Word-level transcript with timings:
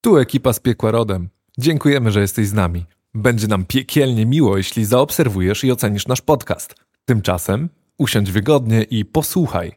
Tu 0.00 0.16
ekipa 0.18 0.52
z 0.52 0.60
Piekła 0.60 0.90
Rodem. 0.90 1.28
Dziękujemy, 1.58 2.10
że 2.12 2.20
jesteś 2.20 2.46
z 2.46 2.52
nami. 2.52 2.84
Będzie 3.14 3.46
nam 3.46 3.64
piekielnie 3.64 4.26
miło, 4.26 4.56
jeśli 4.56 4.84
zaobserwujesz 4.84 5.64
i 5.64 5.72
ocenisz 5.72 6.06
nasz 6.06 6.20
podcast. 6.20 6.74
Tymczasem 7.04 7.68
usiądź 7.98 8.32
wygodnie 8.32 8.82
i 8.82 9.04
posłuchaj. 9.04 9.72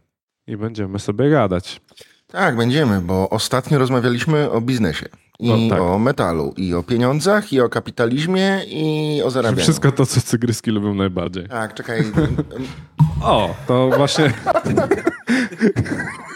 I 0.48 0.58
będziemy 0.58 1.00
sobie 1.00 1.30
gadać. 1.30 1.82
Tak, 2.28 2.56
będziemy, 2.58 3.02
bo 3.02 3.30
ostatnio 3.30 3.80
rozmawialiśmy 3.80 4.52
o 4.52 4.62
biznesie. 4.62 5.06
I 5.40 5.48
No, 5.50 5.76
tak. 5.76 5.82
o 5.82 6.00
metalu, 6.00 6.54
i 6.58 6.74
o 6.74 6.84
pieniądzach, 6.84 7.54
i 7.54 7.62
o 7.62 7.70
kapitalizmie, 7.70 8.62
i 8.68 9.22
o 9.26 9.32
zarabianiu. 9.32 9.64
Wszystko 9.64 9.92
to, 9.92 10.06
co 10.06 10.22
cygryski 10.22 10.72
lubią 10.72 10.94
najbardziej. 10.94 11.48
Tak, 11.50 11.74
czekaj. 11.74 12.04
O, 13.22 13.56
to 13.68 13.90
właśnie... 13.98 14.34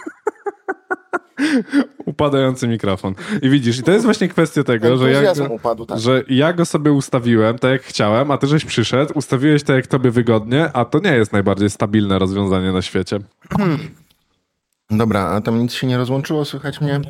Upadający 2.05 2.67
mikrofon. 2.67 3.15
I 3.41 3.49
widzisz, 3.49 3.79
i 3.79 3.83
to 3.83 3.91
jest 3.91 4.05
właśnie 4.05 4.27
kwestia 4.27 4.63
tego, 4.63 4.97
że 4.97 5.11
ja, 5.11 5.19
Entuzjazm 5.19 5.51
upadł, 5.51 5.85
tak. 5.85 5.99
że 5.99 6.23
ja 6.29 6.53
go 6.53 6.65
sobie 6.65 6.91
ustawiłem 6.91 7.59
tak 7.59 7.71
jak 7.71 7.83
chciałem, 7.83 8.31
a 8.31 8.37
ty 8.37 8.47
żeś 8.47 8.65
przyszedł, 8.65 9.13
ustawiłeś 9.15 9.63
tak 9.63 9.75
jak 9.75 9.87
tobie 9.87 10.11
wygodnie, 10.11 10.69
a 10.73 10.85
to 10.85 10.99
nie 10.99 11.11
jest 11.11 11.33
najbardziej 11.33 11.69
stabilne 11.69 12.19
rozwiązanie 12.19 12.71
na 12.71 12.81
świecie. 12.81 13.19
Dobra, 14.89 15.21
a 15.21 15.41
tam 15.41 15.59
nic 15.59 15.73
się 15.73 15.87
nie 15.87 15.97
rozłączyło, 15.97 16.45
słychać 16.45 16.81
mnie? 16.81 17.01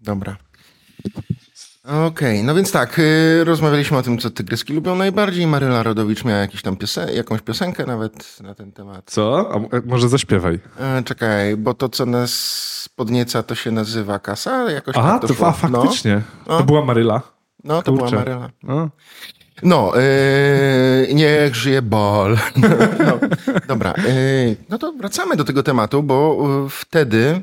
Dobra. 0.00 0.36
Okej, 1.84 2.44
no 2.44 2.54
więc 2.54 2.72
tak, 2.72 2.98
y, 2.98 3.44
rozmawialiśmy 3.44 3.96
o 3.98 4.02
tym, 4.02 4.18
co 4.18 4.30
tygryski 4.30 4.72
lubią 4.72 4.96
najbardziej. 4.96 5.46
Maryla 5.46 5.82
Rodowicz 5.82 6.24
miała 6.24 6.40
jakiś 6.40 6.62
tam 6.62 6.76
piosen- 6.76 7.14
jakąś 7.14 7.40
piosenkę 7.40 7.86
nawet 7.86 8.40
na 8.40 8.54
ten 8.54 8.72
temat. 8.72 9.10
Co? 9.10 9.50
A 9.54 9.78
może 9.86 10.08
zaśpiewaj. 10.08 10.58
E, 10.80 11.02
czekaj, 11.02 11.56
bo 11.56 11.74
to, 11.74 11.88
co 11.88 12.06
nas 12.06 12.88
podnieca, 12.96 13.42
to 13.42 13.54
się 13.54 13.70
nazywa 13.70 14.18
kasa? 14.18 14.70
Jakoś 14.70 14.96
Aha, 14.98 15.18
tak 15.18 15.30
to, 15.30 15.34
to 15.36 15.46
a, 15.48 15.52
faktycznie. 15.52 16.22
No. 16.48 16.58
To 16.58 16.64
była 16.64 16.84
Maryla. 16.84 17.22
No, 17.64 17.74
no 17.74 17.82
to 17.82 17.92
Kurczę. 17.92 18.06
była 18.10 18.20
Maryla. 18.20 18.50
No. 18.62 18.88
No, 19.62 19.92
yy, 21.08 21.14
niech 21.14 21.54
żyje 21.54 21.82
bol. 21.82 22.36
No, 23.06 23.18
dobra, 23.68 23.94
yy, 23.96 24.56
no 24.68 24.78
to 24.78 24.92
wracamy 24.92 25.36
do 25.36 25.44
tego 25.44 25.62
tematu, 25.62 26.02
bo 26.02 26.48
yy, 26.64 26.70
wtedy 26.70 27.42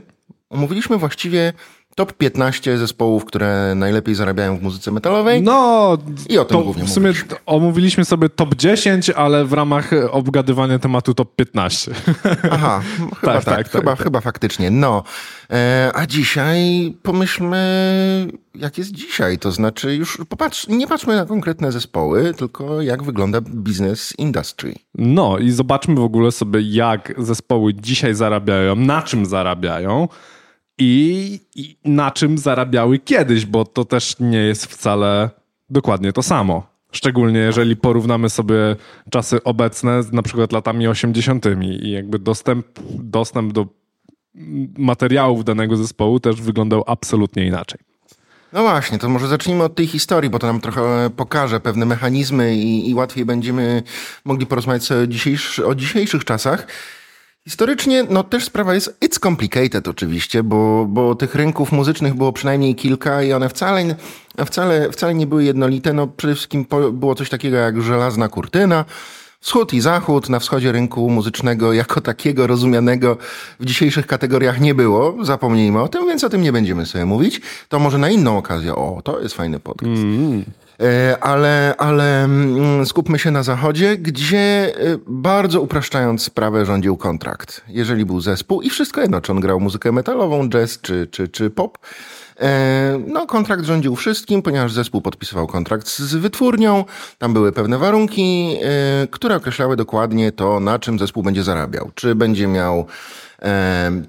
omówiliśmy 0.49 0.97
właściwie 0.97 1.53
top 1.95 2.13
15 2.13 2.77
zespołów, 2.77 3.25
które 3.25 3.73
najlepiej 3.75 4.15
zarabiają 4.15 4.57
w 4.57 4.61
muzyce 4.63 4.91
metalowej. 4.91 5.41
No, 5.43 5.97
I 6.29 6.37
o 6.37 6.45
tym 6.45 6.63
głównie 6.63 6.83
w 6.83 6.89
sumie 6.89 7.07
mówiliśmy. 7.07 7.37
omówiliśmy 7.45 8.05
sobie 8.05 8.29
top 8.29 8.55
10, 8.55 9.09
ale 9.09 9.45
w 9.45 9.53
ramach 9.53 9.89
obgadywania 10.11 10.79
tematu 10.79 11.13
top 11.13 11.35
15. 11.35 11.91
Aha, 12.51 12.81
chyba 13.21 13.33
tak, 13.41 13.43
Tak, 13.45 13.55
tak, 13.55 13.69
chyba, 13.69 13.95
tak. 13.95 14.03
chyba 14.03 14.21
faktycznie. 14.21 14.71
No, 14.71 15.03
e, 15.51 15.91
a 15.95 16.05
dzisiaj 16.07 16.93
pomyślmy, 17.03 18.27
jak 18.55 18.77
jest 18.77 18.91
dzisiaj. 18.91 19.39
To 19.39 19.51
znaczy, 19.51 19.95
już 19.95 20.17
popatrz, 20.29 20.67
nie 20.67 20.87
patrzmy 20.87 21.15
na 21.15 21.25
konkretne 21.25 21.71
zespoły, 21.71 22.33
tylko 22.33 22.81
jak 22.81 23.03
wygląda 23.03 23.41
business 23.41 24.13
industry. 24.17 24.73
No 24.95 25.37
i 25.37 25.51
zobaczmy 25.51 25.95
w 25.95 26.03
ogóle 26.03 26.31
sobie, 26.31 26.61
jak 26.61 27.13
zespoły 27.17 27.73
dzisiaj 27.73 28.13
zarabiają, 28.15 28.75
na 28.75 29.01
czym 29.01 29.25
zarabiają 29.25 30.07
i, 30.80 31.39
i 31.55 31.77
na 31.85 32.11
czym 32.11 32.38
zarabiały 32.38 32.99
kiedyś, 32.99 33.45
bo 33.45 33.66
to 33.66 33.85
też 33.85 34.16
nie 34.19 34.38
jest 34.38 34.66
wcale 34.66 35.30
dokładnie 35.69 36.13
to 36.13 36.23
samo. 36.23 36.67
Szczególnie 36.91 37.39
jeżeli 37.39 37.75
porównamy 37.75 38.30
sobie 38.30 38.75
czasy 39.09 39.44
obecne 39.44 40.03
z 40.03 40.11
na 40.11 40.21
przykład 40.21 40.52
latami 40.52 40.88
80. 40.88 41.45
i 41.61 41.91
jakby 41.91 42.19
dostęp, 42.19 42.66
dostęp 42.99 43.53
do 43.53 43.67
materiałów 44.77 45.45
danego 45.45 45.77
zespołu 45.77 46.19
też 46.19 46.41
wyglądał 46.41 46.83
absolutnie 46.88 47.45
inaczej. 47.45 47.80
No 48.53 48.61
właśnie, 48.61 48.97
to 48.97 49.09
może 49.09 49.27
zacznijmy 49.27 49.64
od 49.64 49.75
tej 49.75 49.88
historii, 49.88 50.30
bo 50.30 50.39
to 50.39 50.47
nam 50.47 50.61
trochę 50.61 51.09
pokaże 51.16 51.59
pewne 51.59 51.86
mechanizmy 51.86 52.55
i, 52.55 52.89
i 52.89 52.95
łatwiej 52.95 53.25
będziemy 53.25 53.83
mogli 54.25 54.45
porozmawiać 54.45 54.91
o, 54.91 55.08
dzisiejsz, 55.08 55.59
o 55.59 55.76
dzisiejszych 55.76 56.26
czasach. 56.26 56.67
Historycznie, 57.48 58.05
no 58.10 58.23
też 58.23 58.45
sprawa 58.45 58.73
jest, 58.73 58.98
it's 59.02 59.20
complicated 59.20 59.88
oczywiście, 59.88 60.44
bo, 60.44 60.86
bo 60.89 61.16
tych 61.16 61.36
rynków 61.36 61.72
muzycznych 61.72 62.14
było 62.14 62.33
przynajmniej 62.33 62.76
kilka 62.76 63.23
i 63.23 63.33
one 63.33 63.50
wcale, 63.50 63.95
wcale, 64.45 64.92
wcale 64.92 65.16
nie 65.16 65.27
były 65.27 65.44
jednolite. 65.44 65.94
No 65.94 66.08
przede 66.08 66.36
wszystkim 66.36 66.66
było 66.94 67.16
coś 67.16 67.30
takiego 67.30 67.58
jak 67.58 67.82
żelazna 67.82 68.30
kurtyna, 68.30 68.86
Wschód 69.42 69.73
i 69.73 69.82
zachód, 69.82 70.30
na 70.30 70.39
wschodzie 70.39 70.72
rynku 70.72 71.10
muzycznego 71.10 71.73
jako 71.73 72.02
takiego 72.02 72.48
rozumianego 72.48 73.17
w 73.60 73.66
dzisiejszych 73.66 74.08
kategoriach 74.08 74.60
nie 74.60 74.76
było. 74.76 75.26
Zapomnijmy 75.26 75.82
o 75.82 75.88
tym, 75.88 76.08
więc 76.08 76.23
o 76.23 76.30
tym 76.30 76.42
nie 76.42 76.52
będziemy 76.52 76.86
sobie 76.86 77.06
mówić. 77.06 77.42
To 77.70 77.80
może 77.80 77.98
na 77.98 78.10
inną 78.10 78.38
okazję. 78.38 78.76
O, 78.76 79.02
to 79.04 79.21
jest 79.21 79.36
fajny 79.36 79.60
podcast. 79.60 80.02
E, 80.02 80.68
Ale, 81.21 81.75
ale 81.77 82.23
mm, 82.23 82.85
skupmy 82.85 83.19
się 83.19 83.31
na 83.31 83.43
zachodzie, 83.43 83.97
gdzie 83.97 84.37
e, 84.37 84.97
bardzo 85.07 85.61
upraszczając 85.61 86.23
sprawę 86.23 86.65
rządził 86.65 86.97
kontrakt. 86.97 87.61
Jeżeli 87.67 88.05
był 88.05 88.21
zespół 88.21 88.61
i 88.61 88.69
wszystko 88.69 89.01
jedno, 89.01 89.21
czy 89.21 89.31
on 89.31 89.39
grał 89.39 89.59
muzykę 89.59 89.91
metalową, 89.91 90.49
jazz 90.49 90.81
czy, 90.81 91.07
czy, 91.11 91.27
czy 91.27 91.49
pop, 91.49 91.77
e, 92.39 92.99
no 93.07 93.27
kontrakt 93.27 93.63
rządził 93.63 93.95
wszystkim, 93.95 94.41
ponieważ 94.41 94.73
zespół 94.73 95.01
podpisywał 95.01 95.47
kontrakt 95.47 95.87
z 95.87 96.15
wytwórnią, 96.15 96.85
tam 97.17 97.33
były 97.33 97.51
pewne 97.51 97.77
warunki, 97.77 98.57
e, 98.61 99.07
które 99.07 99.35
określały 99.35 99.75
dokładnie 99.75 100.31
to, 100.31 100.59
na 100.59 100.79
czym 100.79 100.99
zespół 100.99 101.23
będzie 101.23 101.43
zarabiał. 101.43 101.91
Czy 101.95 102.15
będzie 102.15 102.47
miał 102.47 102.79
e, 102.79 102.85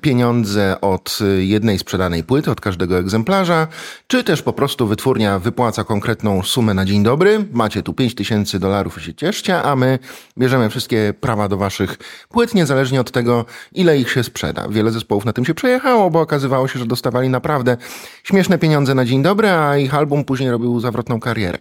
pieniądze 0.01 0.81
od 0.81 1.19
y, 1.21 1.45
jednej 1.45 1.79
sprzedanej 1.79 2.25
płyty, 2.25 2.51
od 2.51 2.61
każdego 2.61 2.99
egzemplarza, 2.99 3.67
czy 4.07 4.25
też 4.25 4.43
po 4.43 4.53
prostu 4.53 4.87
wytwórnia 4.87 5.39
wypłaca 5.39 5.85
konkretną 5.85 6.43
sumę 6.43 6.75
na 6.75 6.85
dzień 6.85 7.03
dobry. 7.03 7.47
Macie 7.53 7.83
tu 7.83 7.95
5000 7.95 8.59
dolarów 8.59 8.99
i 8.99 9.01
się 9.01 9.15
cieszcie, 9.15 9.63
a 9.63 9.77
my 9.77 9.99
bierzemy 10.39 10.71
wszystkie 10.71 11.15
prawa 11.21 11.49
do 11.49 11.57
waszych 11.57 11.97
płyt, 12.29 12.55
niezależnie 12.55 13.01
od 13.01 13.11
tego, 13.11 13.45
ile 13.73 13.99
ich 13.99 14.11
się 14.11 14.25
sprzeda. 14.25 14.69
Wiele 14.69 14.91
zespołów 14.91 15.25
na 15.25 15.33
tym 15.33 15.45
się 15.45 15.55
przejechało, 15.55 16.11
bo 16.11 16.21
okazywało 16.21 16.69
się, 16.69 16.79
że 16.79 16.87
dostawali 16.87 17.29
naprawdę 17.29 17.77
śmieszne 18.25 18.59
pieniądze 18.59 18.95
na 18.95 19.05
dzień 19.05 19.23
dobry, 19.23 19.49
a 19.49 19.77
ich 19.77 19.95
album 19.95 20.25
później 20.25 20.51
robił 20.51 20.81
zawrotną 20.81 21.21
karierę. 21.21 21.59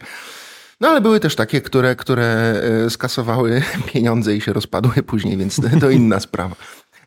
No 0.82 0.88
ale 0.88 1.02
były 1.02 1.20
też 1.20 1.36
takie, 1.36 1.62
które, 1.62 1.96
które 1.96 2.54
e, 2.86 2.90
skasowały 2.90 3.62
pieniądze 3.94 4.36
i 4.36 4.42
się 4.42 4.54
rozpadły 4.54 5.04
później, 5.04 5.38
więc 5.38 5.56
to, 5.56 5.80
to 5.82 5.90
inna 5.90 6.20
sprawa. 6.20 6.56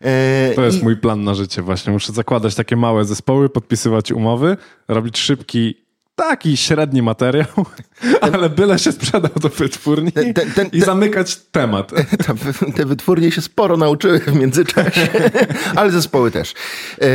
E, 0.02 0.52
To 0.54 0.64
jest 0.64 0.80
i- 0.80 0.84
mój 0.84 0.96
plan 0.96 1.24
na 1.24 1.34
życie 1.34 1.62
właśnie. 1.62 1.92
Muszę 1.92 2.12
zakładać 2.12 2.54
takie 2.54 2.76
małe 2.76 3.04
zespoły, 3.04 3.48
podpisywać 3.48 4.12
umowy, 4.12 4.56
robić 4.88 5.18
szybki, 5.18 5.82
taki 6.14 6.56
średni 6.56 7.02
materiał, 7.02 7.46
ale 8.20 8.50
byle 8.50 8.78
się 8.78 8.92
sprzedał 8.92 9.30
do 9.40 9.48
wytwórni 9.48 10.12
Ten- 10.12 10.34
ten- 10.34 10.50
ten- 10.52 10.68
i 10.72 10.80
zamykać 10.80 11.36
temat. 11.36 11.92
Te 12.76 12.84
wytwórnie 12.86 13.30
się 13.32 13.40
sporo 13.40 13.76
nauczyły 13.76 14.18
w 14.20 14.34
międzyczasie, 14.34 15.08
ale 15.76 15.90
zespoły 15.90 16.30
też. 16.30 16.54
E, 17.00 17.06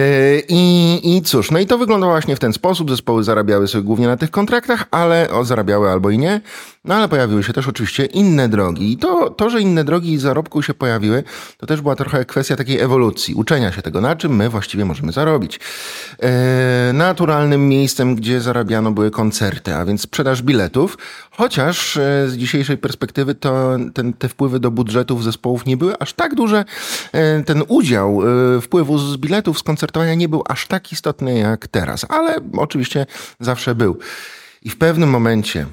I, 0.49 0.99
I 1.17 1.21
cóż, 1.21 1.51
no 1.51 1.59
i 1.59 1.65
to 1.65 1.77
wyglądało 1.77 2.13
właśnie 2.13 2.35
w 2.35 2.39
ten 2.39 2.53
sposób. 2.53 2.89
Zespoły 2.89 3.23
zarabiały 3.23 3.67
sobie 3.67 3.83
głównie 3.83 4.07
na 4.07 4.17
tych 4.17 4.31
kontraktach, 4.31 4.83
ale 4.91 5.29
o, 5.29 5.45
zarabiały 5.45 5.89
albo 5.89 6.09
i 6.09 6.17
nie. 6.17 6.41
No 6.87 6.95
ale 6.95 7.07
pojawiły 7.07 7.43
się 7.43 7.53
też 7.53 7.67
oczywiście 7.67 8.05
inne 8.05 8.49
drogi. 8.49 8.91
I 8.91 8.97
to, 8.97 9.29
to, 9.29 9.49
że 9.49 9.61
inne 9.61 9.83
drogi 9.83 10.17
zarobku 10.17 10.61
się 10.61 10.73
pojawiły, 10.73 11.23
to 11.57 11.65
też 11.65 11.81
była 11.81 11.95
trochę 11.95 12.25
kwestia 12.25 12.55
takiej 12.55 12.79
ewolucji, 12.79 13.35
uczenia 13.35 13.71
się 13.71 13.81
tego, 13.81 14.01
na 14.01 14.15
czym 14.15 14.35
my 14.35 14.49
właściwie 14.49 14.85
możemy 14.85 15.11
zarobić. 15.11 15.59
E, 16.19 16.93
naturalnym 16.93 17.69
miejscem, 17.69 18.15
gdzie 18.15 18.41
zarabiano 18.41 18.91
były 18.91 19.11
koncerty, 19.11 19.75
a 19.75 19.85
więc 19.85 20.01
sprzedaż 20.01 20.41
biletów, 20.41 20.97
chociaż 21.31 21.97
e, 21.97 22.29
z 22.29 22.37
dzisiejszej 22.37 22.77
perspektywy 22.77 23.35
to 23.35 23.77
ten, 23.93 24.13
te 24.13 24.29
wpływy 24.29 24.59
do 24.59 24.71
budżetów 24.71 25.23
zespołów 25.23 25.65
nie 25.65 25.77
były 25.77 25.97
aż 25.97 26.13
tak 26.13 26.35
duże. 26.35 26.65
E, 27.11 27.43
ten 27.43 27.63
udział 27.67 28.21
wpływu 28.61 28.97
z 28.97 29.17
biletów, 29.17 29.59
z 29.59 29.63
koncertowania 29.63 30.15
nie 30.15 30.29
był 30.29 30.43
aż 30.49 30.67
tak 30.67 30.91
istotny 30.91 31.39
jak 31.39 31.67
teraz, 31.67 32.05
ale 32.09 32.35
oczywiście 32.57 33.05
zawsze 33.40 33.75
był. 33.75 33.97
I 34.61 34.69
w 34.69 34.78
pewnym 34.78 35.09
momencie 35.09 35.66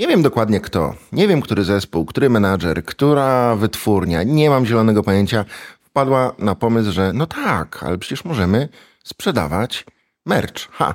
nie 0.00 0.08
wiem 0.08 0.22
dokładnie 0.22 0.60
kto, 0.60 0.94
nie 1.12 1.28
wiem 1.28 1.40
który 1.40 1.64
zespół, 1.64 2.04
który 2.04 2.30
menadżer, 2.30 2.84
która 2.84 3.56
wytwórnia, 3.56 4.22
nie 4.22 4.50
mam 4.50 4.66
zielonego 4.66 5.02
pojęcia, 5.02 5.44
wpadła 5.82 6.34
na 6.38 6.54
pomysł, 6.54 6.92
że 6.92 7.12
no 7.12 7.26
tak, 7.26 7.82
ale 7.82 7.98
przecież 7.98 8.24
możemy 8.24 8.68
sprzedawać 9.04 9.84
merch. 10.26 10.68
Ha. 10.72 10.94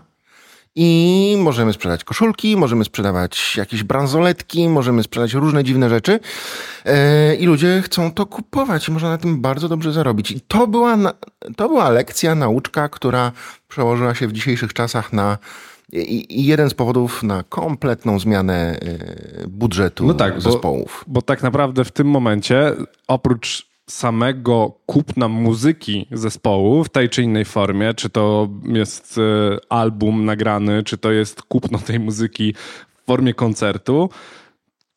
I 0.76 1.38
możemy 1.40 1.74
sprzedać 1.74 2.04
koszulki, 2.04 2.58
możemy 2.58 2.86
sprzedawać 2.86 3.56
jakieś 3.58 3.84
bransoletki, 3.84 4.70
możemy 4.70 5.04
sprzedać 5.04 5.34
różne 5.34 5.64
dziwne 5.64 5.90
rzeczy. 5.90 6.20
E, 6.86 7.36
I 7.36 7.46
ludzie 7.46 7.82
chcą 7.86 8.12
to 8.12 8.26
kupować 8.26 8.88
i 8.88 8.92
można 8.92 9.10
na 9.10 9.18
tym 9.18 9.42
bardzo 9.42 9.70
dobrze 9.70 9.94
zarobić. 9.94 10.32
I 10.32 10.42
to 10.42 10.68
była, 10.68 10.98
na, 10.98 11.14
to 11.58 11.68
była 11.68 11.90
lekcja, 11.90 12.36
nauczka, 12.36 12.90
która 12.90 13.32
przełożyła 13.68 14.16
się 14.16 14.28
w 14.28 14.34
dzisiejszych 14.34 14.74
czasach 14.74 15.14
na 15.14 15.38
i, 15.92 16.42
i 16.42 16.46
jeden 16.46 16.70
z 16.70 16.74
powodów 16.74 17.24
na 17.24 17.44
kompletną 17.44 18.20
zmianę 18.20 18.80
e, 18.82 19.48
budżetu 19.48 20.06
No 20.06 20.14
tak, 20.14 20.36
bo- 20.36 20.42
zespołów. 20.42 21.06
Bo 21.08 21.22
tak 21.22 21.44
naprawdę 21.44 21.86
w 21.86 21.92
tym 21.92 22.08
momencie, 22.08 22.72
oprócz 23.08 23.68
samego 23.90 24.74
kupna 24.86 25.28
muzyki 25.28 26.08
zespołu 26.12 26.84
w 26.84 26.90
tej 26.90 27.10
czy 27.10 27.24
innej 27.24 27.46
formie, 27.46 27.94
czy 27.94 28.10
to 28.10 28.50
jest 28.64 29.18
e, 29.18 29.58
album 29.70 30.26
nagrany, 30.26 30.84
czy 30.84 30.98
to 30.98 31.12
jest 31.12 31.42
kupno 31.42 31.78
tej 31.80 32.00
muzyki 32.00 32.54
w 33.04 33.06
formie 33.06 33.34
koncertu, 33.34 34.10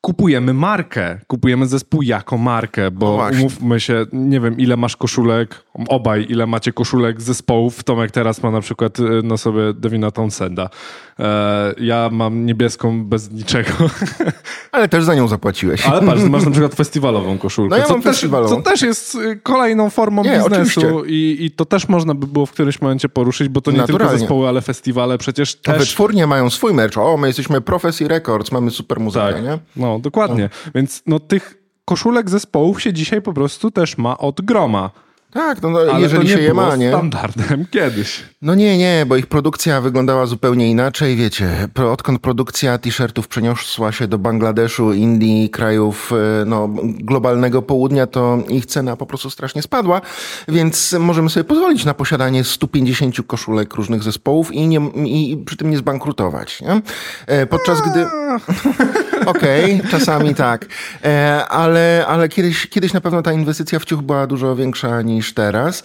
kupujemy 0.00 0.54
markę, 0.54 1.18
kupujemy 1.26 1.66
zespół 1.66 2.02
jako 2.02 2.38
markę, 2.38 2.90
bo 2.90 3.16
No 3.16 3.38
umówmy 3.38 3.80
się, 3.80 4.06
nie 4.12 4.40
wiem 4.40 4.58
ile 4.58 4.76
masz 4.76 4.96
koszulek, 4.96 5.64
obaj 5.88 6.26
ile 6.28 6.46
macie 6.46 6.72
koszulek 6.72 7.22
zespołów, 7.22 7.84
Tomek 7.84 8.10
teraz 8.10 8.42
ma 8.42 8.50
na 8.50 8.60
przykład 8.60 9.00
e, 9.00 9.02
na 9.22 9.36
sobie 9.36 9.74
Devina 9.74 10.10
Townsenda. 10.10 10.70
E, 11.18 11.74
ja 11.80 12.08
mam 12.12 12.46
niebieską 12.46 13.04
bez 13.04 13.30
niczego. 13.30 13.70
Ale 14.72 14.88
też 14.88 15.04
za 15.04 15.14
nią 15.14 15.28
zapłaciłeś. 15.28 15.86
Ale 15.86 16.06
patrz, 16.06 16.22
masz 16.22 16.44
na 16.44 16.50
przykład 16.56 16.74
festiwalową 16.74 17.38
koszulkę. 17.38 17.70
No 17.70 17.76
ja 17.76 17.84
co 17.84 17.92
mam 17.92 18.02
też, 18.02 18.12
festiwalową. 18.12 18.56
Co 18.56 18.62
też 18.62 18.82
jest 18.82 19.14
y, 19.14 19.40
kolejną 19.42 19.90
formą 19.90 20.24
Nie, 20.24 20.38
biznesu 20.38 21.04
i, 21.06 21.36
i 21.40 21.50
to 21.50 21.64
też 21.64 21.88
można 21.88 22.14
by 22.14 22.26
było 22.26 22.46
w 22.46 22.50
którymś 22.52 22.80
momencie 22.80 23.08
poruszyć, 23.08 23.48
bo 23.48 23.60
to 23.60 23.70
nie 23.70 23.82
tylko 23.82 24.08
zespoły, 24.08 24.48
ale 24.48 24.60
festiwale 24.60 25.18
przecież 25.18 25.54
też... 25.54 25.78
Wytwórnie 25.78 26.26
mają 26.26 26.50
swój 26.50 26.74
merch. 26.74 26.98
O, 26.98 27.16
my 27.16 27.26
jesteśmy 27.26 27.60
Prophecy 27.60 28.08
Records, 28.08 28.52
mamy 28.52 28.70
super 28.70 29.00
muzykę, 29.00 29.32
Tak, 29.32 29.44
nie? 29.44 29.58
no 29.76 29.97
dokładnie. 30.00 30.50
Więc 30.74 31.02
no 31.06 31.20
tych 31.20 31.54
koszulek 31.84 32.30
zespołów 32.30 32.82
się 32.82 32.92
dzisiaj 32.92 33.22
po 33.22 33.32
prostu 33.32 33.70
też 33.70 33.98
ma 33.98 34.18
od 34.18 34.40
groma. 34.40 34.90
Tak, 35.30 35.62
no, 35.62 35.68
Ale 35.68 36.00
jeżeli 36.00 36.22
to 36.22 36.28
nie 36.28 36.36
się 36.36 36.42
je 36.42 36.54
ma, 36.54 36.76
nie? 36.76 36.88
standardem 36.88 37.66
kiedyś. 37.70 38.24
No 38.42 38.54
nie, 38.54 38.78
nie, 38.78 39.04
bo 39.06 39.16
ich 39.16 39.26
produkcja 39.26 39.80
wyglądała 39.80 40.26
zupełnie 40.26 40.70
inaczej, 40.70 41.16
wiecie. 41.16 41.68
Odkąd 41.92 42.20
produkcja 42.20 42.78
t-shirtów 42.78 43.28
przeniosła 43.28 43.92
się 43.92 44.08
do 44.08 44.18
Bangladeszu, 44.18 44.92
Indii, 44.92 45.50
krajów 45.50 46.12
e, 46.12 46.44
no, 46.44 46.68
globalnego 46.84 47.62
południa, 47.62 48.06
to 48.06 48.38
ich 48.48 48.66
cena 48.66 48.96
po 48.96 49.06
prostu 49.06 49.30
strasznie 49.30 49.62
spadła, 49.62 50.00
więc 50.48 50.92
możemy 50.92 51.30
sobie 51.30 51.44
pozwolić 51.44 51.84
na 51.84 51.94
posiadanie 51.94 52.44
150 52.44 53.16
koszulek 53.26 53.74
różnych 53.74 54.02
zespołów 54.02 54.52
i, 54.52 54.66
nie, 54.68 54.80
i 55.04 55.42
przy 55.46 55.56
tym 55.56 55.70
nie 55.70 55.78
zbankrutować. 55.78 56.60
Nie? 56.60 56.80
E, 57.26 57.46
Podczas 57.46 57.80
gdy... 57.90 58.06
Okej, 59.26 59.80
czasami 59.90 60.34
tak. 60.34 60.66
E, 61.04 61.46
ale 61.48 62.04
ale 62.08 62.28
kiedyś, 62.28 62.66
kiedyś 62.66 62.92
na 62.92 63.00
pewno 63.00 63.22
ta 63.22 63.32
inwestycja 63.32 63.78
w 63.78 63.84
ciuch 63.84 64.02
była 64.02 64.26
dużo 64.26 64.56
większa 64.56 65.02
niż 65.02 65.34
teraz. 65.34 65.82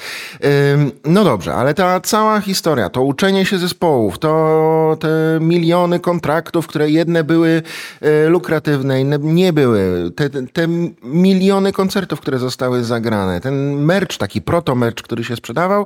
No 1.05 1.23
dobrze, 1.23 1.53
ale 1.53 1.73
ta 1.73 1.99
cała 2.01 2.41
historia, 2.41 2.89
to 2.89 3.03
uczenie 3.03 3.45
się 3.45 3.57
zespołów, 3.57 4.19
to 4.19 4.97
te 4.99 5.07
miliony 5.41 5.99
kontraktów, 5.99 6.67
które 6.67 6.89
jedne 6.89 7.23
były 7.23 7.61
e, 8.01 8.29
lukratywne, 8.29 9.01
inne 9.01 9.19
nie 9.21 9.53
były, 9.53 10.11
te, 10.15 10.29
te, 10.29 10.67
miliony 11.03 11.71
koncertów, 11.71 12.21
które 12.21 12.39
zostały 12.39 12.83
zagrane, 12.83 13.41
ten 13.41 13.75
merch, 13.75 14.17
taki 14.17 14.41
proto-merch, 14.41 15.03
który 15.03 15.23
się 15.23 15.35
sprzedawał, 15.35 15.85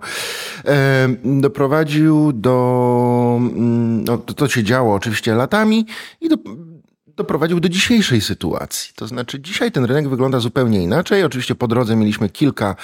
doprowadził 1.23 2.33
do... 2.33 3.37
mm, 3.39 4.03
No, 4.03 4.17
to, 4.17 4.33
to 4.33 4.47
się 4.47 4.63
działo 4.63 4.95
oczywiście 4.95 5.35
latami 5.35 5.85
i 6.21 6.29
do, 6.29 6.35
doprowadził 7.17 7.59
do 7.59 7.69
dzisiejszej 7.69 8.21
sytuacji. 8.21 8.91
To 8.95 9.07
znaczy, 9.07 9.39
dzisiaj 9.39 9.71
ten 9.71 9.85
rynek 9.85 10.09
wygląda 10.09 10.39
zupełnie 10.39 10.83
inaczej. 10.83 11.23
Oczywiście 11.23 11.55
po 11.55 11.67
drodze 11.67 11.95
mieliśmy 11.95 12.29
kilka 12.29 12.75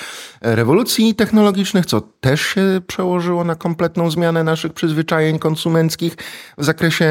e, 0.42 0.56
rewolucji 0.56 1.16
technologicznych, 1.16 1.86
co 1.86 2.02
też 2.02 2.42
się 2.42 2.82
przełożyło 2.88 3.44
na 3.44 3.56
kompletną 3.56 4.12
zmianę 4.12 4.44
naszych 4.44 4.74
przyzwyczajeń 4.74 5.40
konsumenckich 5.40 6.16
w 6.58 6.64
zakresie 6.64 7.06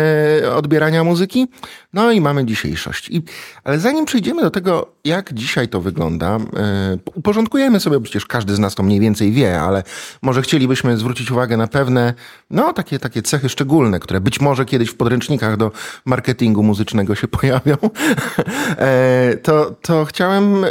odbierania 0.56 1.04
muzyki. 1.04 1.48
No 1.92 2.12
i 2.12 2.20
mamy 2.20 2.44
dzisiejszość. 2.44 3.08
I, 3.10 3.22
ale 3.64 3.78
zanim 3.78 4.04
przejdziemy 4.04 4.42
do 4.42 4.50
tego, 4.50 4.92
jak 5.04 5.34
dzisiaj 5.34 5.68
to 5.68 5.80
wygląda, 5.80 6.36
e, 6.36 6.98
uporządkujemy 7.14 7.80
sobie, 7.80 8.00
przecież 8.00 8.26
każdy 8.26 8.54
z 8.54 8.58
nas 8.58 8.74
to 8.74 8.82
mniej 8.82 9.00
więcej 9.00 9.32
wie, 9.32 9.60
ale 9.60 9.82
może 10.22 10.42
chcielibyśmy 10.42 10.96
zwrócić 10.96 11.30
uwagę 11.30 11.56
na 11.56 11.66
pewne, 11.66 12.14
no 12.50 12.72
takie, 12.72 12.98
takie 12.98 13.22
cechy 13.22 13.48
szczególne, 13.48 14.00
które 14.00 14.20
być 14.20 14.40
może 14.40 14.64
kiedyś 14.64 14.88
w 14.88 14.94
podręcznikach 14.94 15.56
do 15.56 15.72
marketingu 16.04 16.62
muzycznego 16.62 17.11
się 17.14 17.28
pojawią, 17.38 17.76
e, 18.78 19.36
to, 19.42 19.70
to 19.82 20.04
chciałem 20.04 20.64
e, 20.64 20.68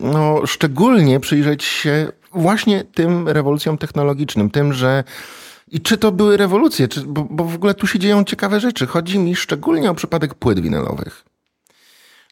no, 0.00 0.46
szczególnie 0.46 1.20
przyjrzeć 1.20 1.64
się 1.64 2.08
właśnie 2.32 2.84
tym 2.84 3.28
rewolucjom 3.28 3.78
technologicznym, 3.78 4.50
tym, 4.50 4.72
że 4.72 5.04
i 5.68 5.80
czy 5.80 5.98
to 5.98 6.12
były 6.12 6.36
rewolucje, 6.36 6.88
czy, 6.88 7.00
bo, 7.00 7.26
bo 7.30 7.44
w 7.44 7.54
ogóle 7.54 7.74
tu 7.74 7.86
się 7.86 7.98
dzieją 7.98 8.24
ciekawe 8.24 8.60
rzeczy. 8.60 8.86
Chodzi 8.86 9.18
mi 9.18 9.36
szczególnie 9.36 9.90
o 9.90 9.94
przypadek 9.94 10.34
płyt 10.34 10.60
winylowych. 10.60 11.24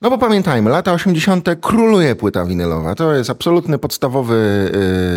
No 0.03 0.11
bo 0.11 0.19
pamiętajmy, 0.19 0.71
lata 0.71 0.93
80. 0.93 1.49
króluje 1.61 2.17
płyta 2.17 2.45
winylowa. 2.45 2.95
To 2.95 3.15
jest 3.15 3.31
absolutny 3.31 3.79
podstawowy 3.79 4.71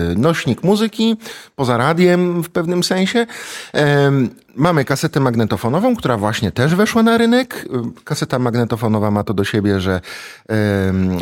yy, 0.09 0.21
nośnik 0.21 0.63
muzyki, 0.63 1.17
poza 1.55 1.77
radiem 1.77 2.43
w 2.43 2.49
pewnym 2.49 2.83
sensie. 2.83 3.25
Mamy 4.55 4.85
kasetę 4.85 5.19
magnetofonową, 5.19 5.95
która 5.95 6.17
właśnie 6.17 6.51
też 6.51 6.75
weszła 6.75 7.03
na 7.03 7.17
rynek. 7.17 7.65
Y, 7.99 8.03
Kaseta 8.03 8.39
magnetofonowa 8.39 9.11
ma 9.11 9.23
to 9.23 9.33
do 9.33 9.43
siebie, 9.43 9.79
że 9.79 10.01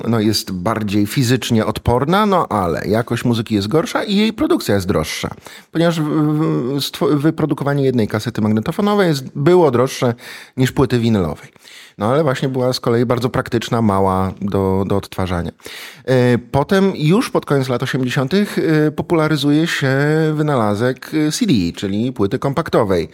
no 0.07 0.19
jest 0.19 0.51
bardziej 0.51 1.07
fizycznie 1.07 1.65
odporna, 1.65 2.25
no 2.25 2.48
ale 2.48 2.88
jakość 2.88 3.25
muzyki 3.25 3.56
jest 3.56 3.68
gorsza 3.68 4.04
i 4.04 4.15
jej 4.15 4.33
produkcja 4.33 4.75
jest 4.75 4.88
droższa. 4.88 5.30
Ponieważ 5.71 6.01
wyprodukowanie 7.12 7.83
jednej 7.83 8.07
kasety 8.07 8.42
magnetofonowej 8.42 9.13
było 9.36 9.71
droższe 9.71 10.13
niż 10.57 10.71
płyty 10.71 11.00
winylowej. 11.00 11.50
No 11.97 12.05
ale 12.11 12.23
właśnie 12.23 12.49
była 12.49 12.73
z 12.73 12.79
kolei 12.79 13.05
bardzo 13.05 13.29
praktyczna, 13.29 13.81
mała 13.81 14.33
do, 14.41 14.83
do 14.87 14.97
odtwarzania. 14.97 15.51
E, 16.05 16.37
Potem 16.37 16.93
już 16.95 17.29
pod 17.29 17.45
koniec 17.45 17.69
lat 17.69 17.83
80. 17.83 18.33
e, 18.33 18.91
popularyzuje 18.91 19.67
się 19.67 19.95
wynalazek 20.33 21.11
e, 21.13 21.31
CD, 21.31 21.53
czyli 21.75 22.13
płyty 22.13 22.39
kompaktowej. 22.39 23.09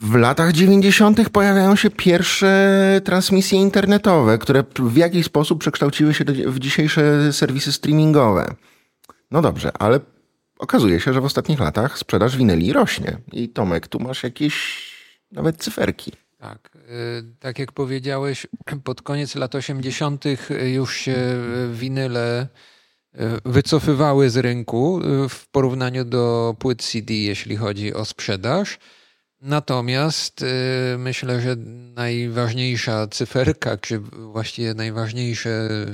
W 0.00 0.14
latach 0.14 0.52
90. 0.52 1.30
pojawiają 1.30 1.76
się 1.76 1.90
pierwsze 1.90 3.00
transmisje 3.04 3.58
internetowe, 3.58 4.38
które 4.38 4.64
w 4.78 4.96
jakiś 4.96 5.26
sposób 5.26 5.60
przekształciły 5.60 6.14
się 6.14 6.24
w 6.24 6.58
dzisiejsze 6.58 7.32
serwisy 7.32 7.72
streamingowe. 7.72 8.54
No 9.30 9.42
dobrze, 9.42 9.72
ale 9.78 10.00
okazuje 10.58 11.00
się, 11.00 11.12
że 11.12 11.20
w 11.20 11.24
ostatnich 11.24 11.60
latach 11.60 11.98
sprzedaż 11.98 12.36
winyli 12.36 12.72
rośnie. 12.72 13.18
I 13.32 13.48
Tomek, 13.48 13.88
tu 13.88 14.00
masz 14.00 14.22
jakieś 14.22 14.88
nawet 15.32 15.56
cyferki. 15.56 16.12
Tak, 16.38 16.76
y, 16.76 16.78
tak 17.40 17.58
jak 17.58 17.72
powiedziałeś, 17.72 18.46
pod 18.84 19.02
koniec 19.02 19.34
lat 19.34 19.54
80. 19.54 20.24
już 20.74 20.96
się 20.96 21.12
y, 21.12 21.74
winyle 21.74 22.42
y, 22.42 22.46
wycofywały 23.44 24.30
z 24.30 24.36
rynku 24.36 25.00
y, 25.24 25.28
w 25.28 25.48
porównaniu 25.48 26.04
do 26.04 26.54
płyt 26.58 26.82
CD, 26.82 27.14
jeśli 27.14 27.56
chodzi 27.56 27.94
o 27.94 28.04
sprzedaż. 28.04 28.78
Natomiast 29.40 30.42
y, 30.42 30.46
myślę, 30.98 31.40
że 31.40 31.56
najważniejsza 31.94 33.06
cyferka, 33.06 33.76
czy 33.76 33.98
właściwie 33.98 34.74
najważniejsze 34.74 35.68
y, 35.70 35.86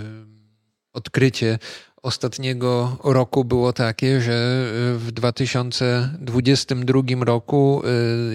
odkrycie 0.92 1.58
ostatniego 2.02 2.98
roku 3.04 3.44
było 3.44 3.72
takie, 3.72 4.20
że 4.20 4.66
y, 4.94 4.98
w 4.98 5.12
2022 5.12 7.24
roku 7.24 7.82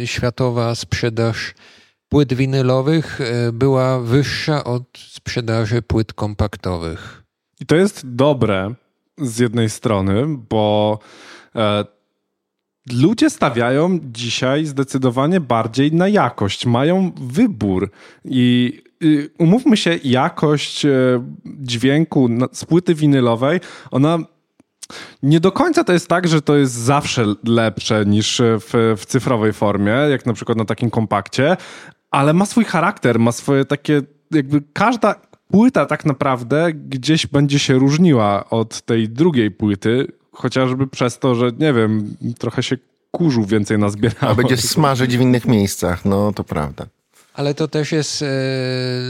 y, 0.01 0.07
światowa 0.07 0.75
sprzedaż 0.75 1.53
płyt 2.09 2.33
winylowych 2.33 3.21
e, 3.21 3.51
była 3.51 3.99
wyższa 3.99 4.63
od 4.63 4.83
sprzedaży 4.97 5.81
płyt 5.81 6.13
kompaktowych. 6.13 7.23
I 7.59 7.65
to 7.65 7.75
jest 7.75 8.15
dobre 8.15 8.73
z 9.17 9.39
jednej 9.39 9.69
strony, 9.69 10.25
bo 10.49 10.99
e, 11.55 11.85
ludzie 12.93 13.29
stawiają 13.29 13.99
dzisiaj 14.03 14.65
zdecydowanie 14.65 15.39
bardziej 15.39 15.91
na 15.91 16.07
jakość. 16.07 16.65
Mają 16.65 17.11
wybór 17.21 17.91
i 18.25 18.81
umówmy 19.37 19.77
się, 19.77 19.99
jakość 20.03 20.85
e, 20.85 20.89
dźwięku 21.45 22.29
z 22.51 22.65
płyty 22.65 22.95
winylowej, 22.95 23.59
ona 23.91 24.19
nie 25.23 25.39
do 25.39 25.51
końca 25.51 25.83
to 25.83 25.93
jest 25.93 26.07
tak, 26.07 26.27
że 26.27 26.41
to 26.41 26.55
jest 26.55 26.73
zawsze 26.73 27.25
lepsze 27.43 28.05
niż 28.05 28.41
w, 28.41 28.95
w 28.97 29.05
cyfrowej 29.05 29.53
formie, 29.53 29.91
jak 29.91 30.25
na 30.25 30.33
przykład 30.33 30.57
na 30.57 30.65
takim 30.65 30.89
kompakcie, 30.89 31.57
ale 32.11 32.33
ma 32.33 32.45
swój 32.45 32.65
charakter, 32.65 33.19
ma 33.19 33.31
swoje 33.31 33.65
takie, 33.65 34.01
jakby 34.31 34.63
każda 34.73 35.15
płyta 35.51 35.85
tak 35.85 36.05
naprawdę 36.05 36.73
gdzieś 36.73 37.27
będzie 37.27 37.59
się 37.59 37.73
różniła 37.73 38.49
od 38.49 38.81
tej 38.81 39.09
drugiej 39.09 39.51
płyty, 39.51 40.07
chociażby 40.31 40.87
przez 40.87 41.19
to, 41.19 41.35
że 41.35 41.51
nie 41.59 41.73
wiem, 41.73 42.15
trochę 42.39 42.63
się 42.63 42.77
kurzu 43.11 43.45
więcej 43.45 43.79
nazbierało. 43.79 44.33
A 44.33 44.35
będzie 44.35 44.57
smażyć 44.57 45.17
w 45.17 45.21
innych 45.21 45.45
miejscach, 45.45 46.05
no 46.05 46.31
to 46.31 46.43
prawda. 46.43 46.85
Ale 47.39 47.53
to 47.53 47.67
też 47.67 47.91
jest, 47.91 48.22
e, 48.22 48.25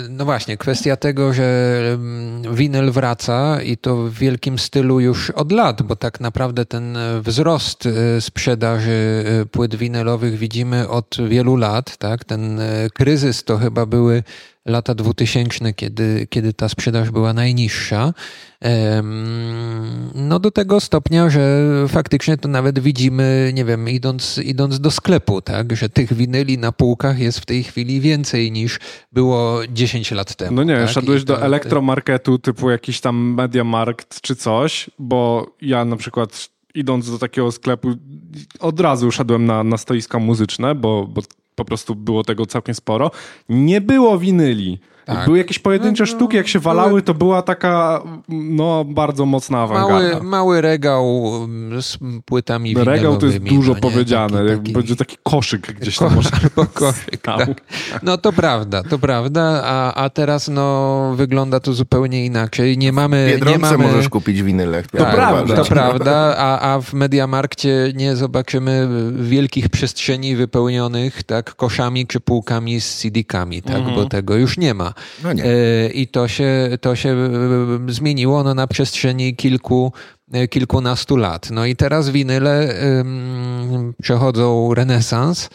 no 0.09 0.25
właśnie, 0.25 0.57
kwestia 0.57 0.95
tego, 0.95 1.33
że 1.33 1.81
mm, 1.93 2.55
winyl 2.55 2.91
wraca 2.91 3.61
i 3.61 3.77
to 3.77 3.97
w 3.97 4.13
wielkim 4.13 4.59
stylu 4.59 4.99
już 4.99 5.29
od 5.29 5.51
lat, 5.51 5.81
bo 5.81 5.95
tak 5.95 6.19
naprawdę 6.19 6.65
ten 6.65 6.97
e, 6.97 7.21
wzrost 7.21 7.85
e, 7.85 8.21
sprzedaży 8.21 9.23
płyt 9.51 9.75
winylowych 9.75 10.37
widzimy 10.37 10.89
od 10.89 11.17
wielu 11.27 11.55
lat. 11.55 11.97
Tak? 11.97 12.25
Ten 12.25 12.61
kryzys 12.93 13.43
to 13.43 13.57
chyba 13.57 13.85
były 13.85 14.23
lata 14.65 14.95
2000, 14.95 15.73
kiedy, 15.73 16.27
kiedy 16.29 16.53
ta 16.53 16.69
sprzedaż 16.69 17.11
była 17.11 17.33
najniższa. 17.33 18.13
No 20.29 20.39
do 20.39 20.51
tego 20.51 20.79
stopnia, 20.79 21.29
że 21.29 21.65
faktycznie 21.87 22.37
to 22.37 22.47
nawet 22.47 22.79
widzimy, 22.79 23.51
nie 23.53 23.65
wiem, 23.65 23.89
idąc, 23.89 24.37
idąc 24.43 24.79
do 24.79 24.91
sklepu, 24.91 25.41
tak, 25.41 25.75
że 25.75 25.89
tych 25.89 26.13
winyli 26.13 26.57
na 26.57 26.71
półkach 26.71 27.19
jest 27.19 27.39
w 27.39 27.45
tej 27.45 27.63
chwili 27.63 28.01
więcej 28.01 28.51
niż 28.51 28.79
było 29.11 29.59
10 29.69 30.11
lat 30.11 30.35
temu. 30.35 30.55
No 30.55 30.63
nie, 30.63 30.75
tak? 30.75 30.89
szedłeś 30.89 31.23
to, 31.23 31.33
do 31.33 31.41
elektromarketu 31.41 32.39
typu 32.39 32.69
jakiś 32.69 33.01
tam 33.01 33.15
Mediamarkt 33.17 34.21
czy 34.21 34.35
coś, 34.35 34.89
bo 34.99 35.47
ja 35.61 35.85
na 35.85 35.95
przykład 35.95 36.49
idąc 36.75 37.11
do 37.11 37.17
takiego 37.19 37.51
sklepu 37.51 37.93
od 38.59 38.79
razu 38.79 39.11
szedłem 39.11 39.45
na, 39.45 39.63
na 39.63 39.77
stoiska 39.77 40.19
muzyczne, 40.19 40.75
bo, 40.75 41.07
bo 41.07 41.21
po 41.55 41.65
prostu 41.65 41.95
było 41.95 42.23
tego 42.23 42.45
całkiem 42.45 42.75
sporo. 42.75 43.11
Nie 43.49 43.81
było 43.81 44.19
winyli. 44.19 44.79
Tak. 45.15 45.25
Były 45.25 45.37
jakieś 45.37 45.59
pojedyncze 45.59 46.03
no, 46.03 46.11
no, 46.11 46.15
sztuki, 46.15 46.37
jak 46.37 46.47
się 46.47 46.59
walały, 46.59 47.01
to 47.01 47.13
była 47.13 47.41
taka 47.41 48.03
no, 48.29 48.85
bardzo 48.85 49.25
mocna 49.25 49.61
awangarda. 49.61 50.09
Mały, 50.09 50.23
mały 50.23 50.61
regał 50.61 51.31
z 51.81 51.97
płytami 52.25 52.75
Regał 52.75 53.17
to 53.17 53.25
jest 53.25 53.39
dużo 53.39 53.73
no 53.73 53.79
powiedziane. 53.79 54.45
Taki, 54.45 54.57
taki... 54.57 54.71
Będzie 54.71 54.95
taki 54.95 55.17
koszyk 55.23 55.73
gdzieś 55.73 55.97
tam. 55.97 56.09
Ko 56.09 56.21
albo 56.43 56.71
koszyk, 56.73 57.17
tak. 57.21 57.61
No 58.03 58.17
to 58.17 58.33
prawda, 58.33 58.83
to 58.83 58.99
prawda, 58.99 59.61
a, 59.65 59.93
a 59.93 60.09
teraz 60.09 60.47
no, 60.47 61.13
wygląda 61.15 61.59
to 61.59 61.73
zupełnie 61.73 62.25
inaczej. 62.25 62.77
Nie 62.77 62.91
mamy... 62.91 63.37
W 63.41 63.45
nie 63.45 63.57
mamy... 63.57 63.77
możesz 63.77 64.09
kupić 64.09 64.43
winyle. 64.43 64.83
To 64.83 64.97
tak, 64.97 65.15
prawda. 65.15 65.55
To 65.55 65.65
prawda, 65.65 66.35
a, 66.37 66.73
a 66.73 66.81
w 66.81 66.93
Mediamarkcie 66.93 67.91
nie 67.95 68.15
zobaczymy 68.15 68.87
wielkich 69.19 69.69
przestrzeni 69.69 70.35
wypełnionych 70.35 71.23
tak, 71.23 71.55
koszami 71.55 72.07
czy 72.07 72.19
półkami 72.19 72.81
z 72.81 72.97
CD-kami, 72.97 73.61
tak, 73.61 73.75
mhm. 73.75 73.95
bo 73.95 74.05
tego 74.05 74.35
już 74.35 74.57
nie 74.57 74.73
ma. 74.73 74.93
No. 75.23 75.29
E, 75.29 75.87
I 75.87 76.07
to 76.07 76.27
się, 76.27 76.77
to 76.81 76.95
się 76.95 77.09
e, 77.09 77.91
zmieniło 77.93 78.43
no, 78.43 78.53
na 78.53 78.67
przestrzeni 78.67 79.35
kilku, 79.35 79.93
e, 80.33 80.47
kilkunastu 80.47 81.17
lat. 81.17 81.51
No 81.51 81.65
i 81.65 81.75
teraz 81.75 82.09
winyle 82.09 82.75
przechodzą 84.01 84.73
renesans 84.73 85.49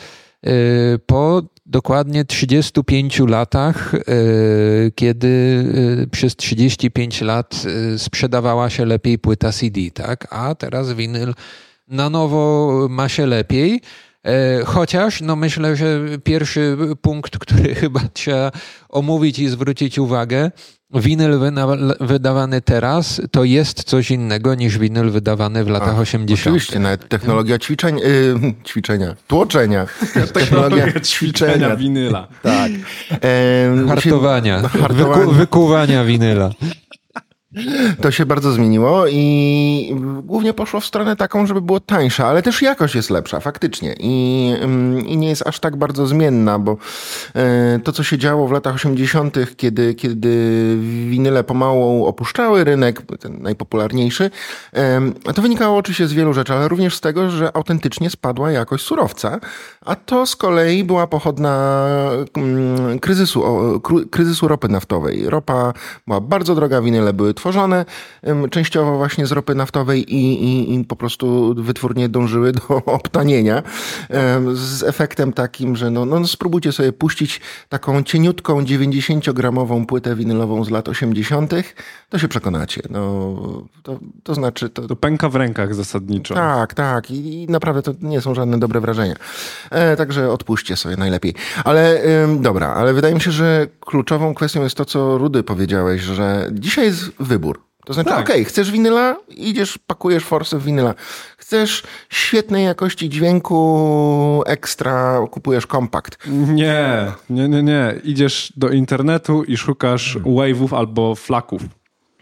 po 1.06 1.42
dokładnie 1.66 2.24
35 2.24 3.20
latach, 3.20 3.92
kiedy 4.94 5.64
przez 6.10 6.36
35 6.36 7.20
lat 7.20 7.62
sprzedawała 7.96 8.70
się 8.70 8.84
lepiej 8.84 9.18
płyta 9.18 9.52
CD, 9.52 9.80
tak? 9.94 10.26
A 10.30 10.54
teraz 10.54 10.92
winyl 10.92 11.34
na 11.88 12.10
nowo 12.10 12.86
ma 12.90 13.08
się 13.08 13.26
lepiej. 13.26 13.80
E, 14.24 14.64
chociaż 14.64 15.20
no 15.20 15.36
myślę, 15.36 15.76
że 15.76 16.00
pierwszy 16.24 16.76
punkt, 17.02 17.38
który 17.38 17.74
chyba 17.80 18.00
trzeba 18.12 18.52
omówić 18.88 19.38
i 19.38 19.48
zwrócić 19.48 19.98
uwagę, 19.98 20.50
winyl 20.94 21.38
wydawany 22.00 22.60
teraz 22.60 23.20
to 23.30 23.44
jest 23.44 23.84
coś 23.84 24.10
innego 24.10 24.54
niż 24.54 24.78
winyl 24.78 25.10
wydawany 25.10 25.64
w 25.64 25.68
latach 25.68 25.94
Ach, 25.94 25.98
80. 25.98 26.46
Oczywiście, 26.46 26.78
nawet 26.78 27.08
technologia 27.08 27.58
ćwiczeń, 27.58 27.98
yy, 27.98 28.54
ćwiczenia, 28.68 29.14
tłoczenia. 29.26 29.86
technologia 30.34 31.00
ćwiczenia 31.00 31.76
winyla. 31.76 32.28
Tak. 32.42 32.72
hartowania, 33.88 34.68
hartowania. 34.68 35.16
Wyku, 35.16 35.32
wykuwania 35.32 36.04
winyla. 36.04 36.50
To 38.00 38.10
się 38.10 38.26
bardzo 38.26 38.52
zmieniło 38.52 39.06
i 39.06 39.96
głównie 40.22 40.52
poszło 40.52 40.80
w 40.80 40.86
stronę 40.86 41.16
taką, 41.16 41.46
żeby 41.46 41.60
było 41.60 41.80
tańsza, 41.80 42.26
ale 42.26 42.42
też 42.42 42.62
jakość 42.62 42.94
jest 42.94 43.10
lepsza, 43.10 43.40
faktycznie. 43.40 43.94
I, 43.98 44.54
mm, 44.60 45.06
i 45.06 45.16
nie 45.16 45.28
jest 45.28 45.46
aż 45.46 45.60
tak 45.60 45.76
bardzo 45.76 46.06
zmienna, 46.06 46.58
bo 46.58 46.76
e, 47.34 47.78
to, 47.84 47.92
co 47.92 48.02
się 48.02 48.18
działo 48.18 48.48
w 48.48 48.52
latach 48.52 48.74
80., 48.74 49.36
kiedy, 49.56 49.94
kiedy 49.94 50.28
winyle 51.08 51.44
pomału 51.44 52.06
opuszczały 52.06 52.64
rynek, 52.64 53.02
ten 53.20 53.42
najpopularniejszy, 53.42 54.30
to 55.34 55.42
wynikało 55.42 55.76
oczywiście 55.76 56.08
z 56.08 56.12
wielu 56.12 56.32
rzeczy, 56.32 56.52
ale 56.52 56.68
również 56.68 56.96
z 56.96 57.00
tego, 57.00 57.30
że 57.30 57.56
autentycznie 57.56 58.10
spadła 58.10 58.50
jakość 58.50 58.84
surowca, 58.84 59.40
a 59.80 59.96
to 59.96 60.26
z 60.26 60.36
kolei 60.36 60.84
była 60.84 61.06
pochodna 61.06 61.84
mm, 62.36 62.98
kryzysu, 62.98 63.42
kryzysu 64.10 64.48
ropy 64.48 64.68
naftowej. 64.68 65.30
Ropa 65.30 65.72
była 66.06 66.20
bardzo 66.20 66.54
droga, 66.54 66.82
winyle 66.82 67.12
były 67.12 67.34
tworzone 67.44 67.84
częściowo 68.50 68.96
właśnie 68.96 69.26
z 69.26 69.32
ropy 69.32 69.54
naftowej 69.54 70.14
i, 70.14 70.44
i, 70.44 70.74
i 70.74 70.84
po 70.84 70.96
prostu 70.96 71.54
wytwórnie 71.58 72.08
dążyły 72.08 72.52
do 72.52 72.84
obtanienia 73.00 73.62
z 74.54 74.82
efektem 74.82 75.32
takim, 75.32 75.76
że 75.76 75.90
no, 75.90 76.04
no 76.04 76.26
spróbujcie 76.26 76.72
sobie 76.72 76.92
puścić 76.92 77.40
taką 77.68 78.02
cieniutką 78.02 78.62
90-gramową 78.62 79.86
płytę 79.86 80.16
winylową 80.16 80.64
z 80.64 80.70
lat 80.70 80.88
80., 80.88 81.52
to 82.10 82.18
się 82.18 82.28
przekonacie. 82.28 82.82
No, 82.90 83.36
to, 83.82 83.98
to 84.22 84.34
znaczy... 84.34 84.68
To, 84.68 84.88
to 84.88 84.96
pęka 84.96 85.28
w 85.28 85.36
rękach 85.36 85.74
zasadniczo. 85.74 86.34
Tak, 86.34 86.74
tak 86.74 87.10
i, 87.10 87.42
i 87.42 87.46
naprawdę 87.46 87.82
to 87.82 87.92
nie 88.02 88.20
są 88.20 88.34
żadne 88.34 88.58
dobre 88.58 88.80
wrażenia. 88.80 89.14
E, 89.70 89.96
także 89.96 90.30
odpuśćcie 90.30 90.76
sobie 90.76 90.96
najlepiej. 90.96 91.34
Ale 91.64 92.02
dobra, 92.40 92.68
ale 92.68 92.94
wydaje 92.94 93.14
mi 93.14 93.20
się, 93.20 93.30
że 93.30 93.66
kluczową 93.80 94.34
kwestią 94.34 94.62
jest 94.62 94.76
to, 94.76 94.84
co 94.84 95.18
Rudy 95.18 95.42
powiedziałeś, 95.42 96.02
że 96.02 96.48
dzisiaj 96.52 96.84
jest 96.84 97.10
wybór. 97.34 97.64
To 97.84 97.92
znaczy, 97.92 98.10
tak. 98.10 98.20
okej, 98.20 98.34
okay, 98.34 98.44
chcesz 98.44 98.70
winyla, 98.70 99.16
idziesz, 99.28 99.78
pakujesz 99.86 100.24
forsę 100.24 100.58
w 100.58 100.64
winyla. 100.64 100.94
Chcesz 101.38 101.82
świetnej 102.10 102.64
jakości 102.64 103.08
dźwięku, 103.08 104.42
ekstra, 104.46 105.26
kupujesz 105.30 105.66
kompakt. 105.66 106.18
Nie, 106.28 107.12
nie, 107.30 107.48
nie, 107.48 107.62
nie. 107.62 107.94
Idziesz 108.04 108.52
do 108.56 108.68
internetu 108.68 109.44
i 109.44 109.56
szukasz 109.56 110.18
wave'ów 110.18 110.76
albo 110.76 111.14
flaków. 111.14 111.62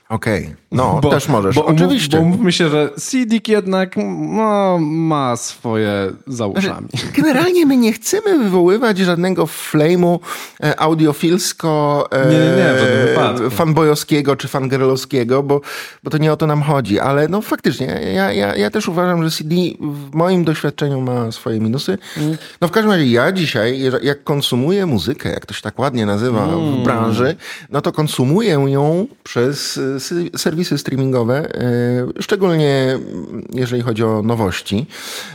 Okej, 0.09 0.45
okay. 0.45 0.62
No 0.73 0.99
bo, 1.03 1.11
też 1.11 1.29
możesz, 1.29 1.55
bo, 1.55 1.67
oczywiście. 1.67 2.17
Bo 2.19 2.25
mówmy 2.25 2.53
się, 2.53 2.69
że 2.69 2.91
CD 2.97 3.37
jednak 3.49 3.95
no, 4.37 4.79
ma 4.81 5.37
swoje 5.37 6.13
za 6.27 6.49
znaczy, 6.49 6.69
uszami. 6.69 6.89
Generalnie 7.17 7.67
my 7.67 7.77
nie 7.77 7.93
chcemy 7.93 8.39
wywoływać 8.39 8.99
żadnego 8.99 9.45
flame'u 9.45 10.19
e, 10.63 10.81
audiofilsko 10.81 12.09
e, 12.11 12.31
nie, 12.31 12.39
nie, 12.39 13.45
nie, 13.45 13.51
fanboyowskiego 13.51 14.37
czy 14.37 14.49
fangirlowskiego, 14.49 15.43
bo, 15.43 15.61
bo 16.03 16.11
to 16.11 16.19
nie 16.19 16.33
o 16.33 16.37
to 16.37 16.47
nam 16.47 16.63
chodzi, 16.63 17.01
ale 17.01 17.29
no 17.29 17.43
faktycznie, 17.43 18.01
ja, 18.15 18.33
ja, 18.33 18.57
ja 18.57 18.71
też 18.71 18.89
uważam, 18.89 19.25
że 19.25 19.31
CD 19.31 19.55
w 19.81 20.15
moim 20.15 20.45
doświadczeniu 20.45 21.01
ma 21.01 21.33
swoje 21.33 21.61
minusy. 21.61 21.99
Mm. 22.17 22.37
No 22.61 22.69
w 22.69 22.71
każdym 22.71 22.93
razie 22.93 23.07
ja 23.07 23.33
dzisiaj, 23.33 23.81
jak 24.03 24.25
konsumuję 24.25 24.87
muzykę, 24.87 25.31
jak 25.31 25.47
to 25.47 25.55
się 25.55 25.63
tak 25.63 25.79
ładnie 25.79 26.07
nazywa 26.07 26.45
mm. 26.45 26.81
w 26.81 26.85
branży, 26.85 27.37
no 27.71 27.81
to 27.81 27.93
konsumuję 27.93 28.53
ją 28.53 29.07
przez 29.23 29.81
serwisy 30.65 30.79
streamingowe, 30.79 31.55
e, 31.55 32.23
szczególnie 32.23 32.99
jeżeli 33.55 33.83
chodzi 33.83 34.05
o 34.05 34.23
nowości. 34.23 34.87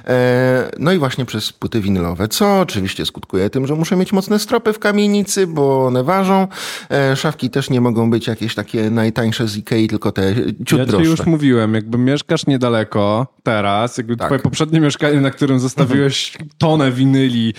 E, 0.08 0.72
no 0.80 0.92
i 0.92 0.98
właśnie 0.98 1.26
przez 1.26 1.54
płyty 1.54 1.82
winylowe, 1.82 2.28
co 2.28 2.60
oczywiście 2.60 3.06
skutkuje 3.06 3.50
tym, 3.50 3.68
że 3.68 3.76
muszę 3.76 3.96
mieć 3.96 4.14
mocne 4.14 4.40
stropy 4.40 4.74
w 4.74 4.80
kamienicy, 4.80 5.48
bo 5.48 5.86
one 5.86 6.04
ważą. 6.04 6.48
E, 6.92 7.16
szafki 7.16 7.50
też 7.50 7.70
nie 7.70 7.82
mogą 7.82 8.10
być 8.10 8.28
jakieś 8.28 8.56
takie 8.56 8.90
najtańsze 8.90 9.48
z 9.48 9.58
Ikei, 9.58 9.88
tylko 9.88 10.12
te 10.12 10.36
ciut 10.66 10.80
ja. 10.80 11.00
Ja 11.00 11.06
już 11.06 11.26
mówiłem, 11.26 11.74
jakby 11.74 11.98
mieszkasz 11.98 12.48
niedaleko 12.48 13.28
teraz, 13.44 13.98
jakby 13.98 14.18
tak. 14.18 14.28
twoje 14.28 14.40
poprzednie 14.40 14.80
mieszkanie, 14.80 15.22
na 15.22 15.32
którym 15.32 15.60
zostawiłeś 15.60 16.38
tonę 16.58 16.92
winyli, 16.92 17.54